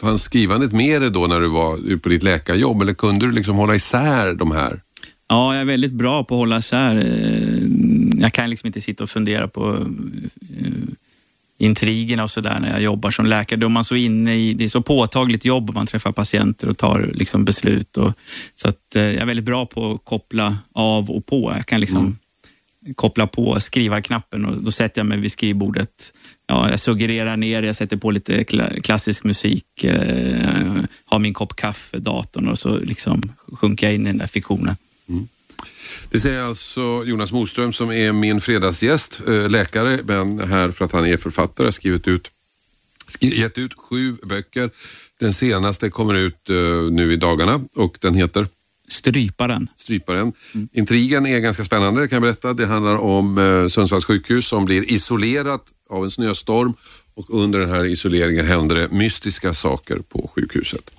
fanns 0.00 0.22
skrivandet 0.22 0.72
med 0.72 1.02
dig 1.02 1.10
då 1.10 1.26
när 1.26 1.40
du 1.40 1.48
var 1.48 1.98
på 1.98 2.08
ditt 2.08 2.22
läkarjobb 2.22 2.82
eller 2.82 2.94
kunde 2.94 3.26
du 3.26 3.32
liksom 3.32 3.56
hålla 3.56 3.74
isär 3.74 4.34
de 4.34 4.52
här? 4.52 4.80
Ja, 5.28 5.54
jag 5.54 5.60
är 5.60 5.66
väldigt 5.66 5.92
bra 5.92 6.24
på 6.24 6.34
att 6.34 6.38
hålla 6.38 6.58
isär. 6.58 6.96
Eh, 6.96 8.22
jag 8.22 8.32
kan 8.32 8.50
liksom 8.50 8.66
inte 8.66 8.80
sitta 8.80 9.04
och 9.04 9.10
fundera 9.10 9.48
på 9.48 9.86
eh, 10.60 10.72
intrigerna 11.58 12.22
och 12.22 12.30
sådär 12.30 12.60
när 12.60 12.70
jag 12.70 12.82
jobbar 12.82 13.10
som 13.10 13.26
läkare. 13.26 13.60
Då 13.60 13.66
är 13.66 13.70
man 13.70 13.84
så 13.84 13.96
inne 13.96 14.36
i, 14.36 14.54
det 14.54 14.64
är 14.64 14.68
så 14.68 14.82
påtagligt 14.82 15.44
jobb 15.44 15.74
man 15.74 15.86
träffar 15.86 16.12
patienter 16.12 16.68
och 16.68 16.78
tar 16.78 17.10
liksom 17.14 17.44
beslut. 17.44 17.96
Och, 17.96 18.12
så 18.54 18.68
att 18.68 18.96
eh, 18.96 19.02
jag 19.02 19.22
är 19.22 19.26
väldigt 19.26 19.44
bra 19.44 19.66
på 19.66 19.92
att 19.92 20.04
koppla 20.04 20.58
av 20.72 21.10
och 21.10 21.26
på. 21.26 21.52
Jag 21.56 21.66
kan 21.66 21.80
liksom 21.80 22.18
koppla 22.94 23.26
på 23.26 23.60
skrivarknappen 23.60 24.44
och 24.44 24.62
då 24.62 24.70
sätter 24.70 25.00
jag 25.00 25.06
mig 25.06 25.18
vid 25.18 25.32
skrivbordet. 25.32 26.12
Ja, 26.46 26.70
jag 26.70 26.80
suggererar 26.80 27.36
ner, 27.36 27.62
jag 27.62 27.76
sätter 27.76 27.96
på 27.96 28.10
lite 28.10 28.44
klassisk 28.82 29.24
musik, 29.24 29.84
eh, 29.84 30.82
har 31.04 31.18
min 31.18 31.34
kopp 31.34 31.56
kaffe, 31.56 31.98
datorn 31.98 32.48
och 32.48 32.58
så 32.58 32.78
liksom 32.78 33.32
sjunker 33.52 33.86
jag 33.86 33.94
in 33.94 34.02
i 34.02 34.04
den 34.04 34.18
där 34.18 34.26
fiktionen. 34.26 34.76
Mm. 35.08 35.28
Det 36.10 36.20
säger 36.20 36.42
alltså 36.42 37.04
Jonas 37.04 37.32
Moström 37.32 37.72
som 37.72 37.92
är 37.92 38.12
min 38.12 38.40
fredagsgäst, 38.40 39.20
eh, 39.28 39.50
läkare, 39.50 39.98
men 40.04 40.48
här 40.48 40.70
för 40.70 40.84
att 40.84 40.92
han 40.92 41.06
är 41.06 41.16
författare, 41.16 41.72
skrivit 41.72 42.08
ut, 42.08 42.30
gett 43.20 43.58
ut 43.58 43.74
sju 43.74 44.16
böcker. 44.22 44.70
Den 45.20 45.34
senaste 45.34 45.90
kommer 45.90 46.14
ut 46.14 46.50
eh, 46.50 46.56
nu 46.90 47.12
i 47.12 47.16
dagarna 47.16 47.60
och 47.76 47.98
den 48.00 48.14
heter 48.14 48.46
Stryparen. 48.88 49.68
Stryparen. 49.76 50.32
Intrigen 50.72 51.26
är 51.26 51.38
ganska 51.38 51.64
spännande 51.64 52.08
kan 52.08 52.16
jag 52.16 52.22
berätta. 52.22 52.52
Det 52.52 52.66
handlar 52.66 52.96
om 52.96 53.38
eh, 53.38 53.68
Sundsvalls 53.68 54.04
sjukhus 54.04 54.46
som 54.46 54.64
blir 54.64 54.90
isolerat 54.92 55.62
av 55.90 56.04
en 56.04 56.10
snöstorm 56.10 56.74
och 57.16 57.42
under 57.42 57.58
den 57.58 57.70
här 57.70 57.84
isoleringen 57.84 58.46
händer 58.46 58.76
det 58.76 58.88
mystiska 58.90 59.54
saker 59.54 59.98
på 60.08 60.30
sjukhuset. 60.34 60.90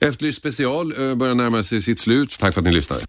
Efterlyst 0.00 0.38
special 0.38 0.92
eh, 0.92 1.14
börjar 1.14 1.34
närma 1.34 1.62
sig 1.62 1.82
sitt 1.82 1.98
slut. 1.98 2.36
Tack 2.38 2.54
för 2.54 2.60
att 2.60 2.66
ni 2.66 2.72
lyssnade. 2.72 3.02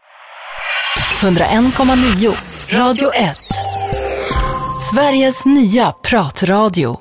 101,9 1.21 2.77
Radio 2.77 3.13
1. 3.13 3.37
Sveriges 4.91 5.45
nya 5.45 5.91
pratradio. 5.91 6.95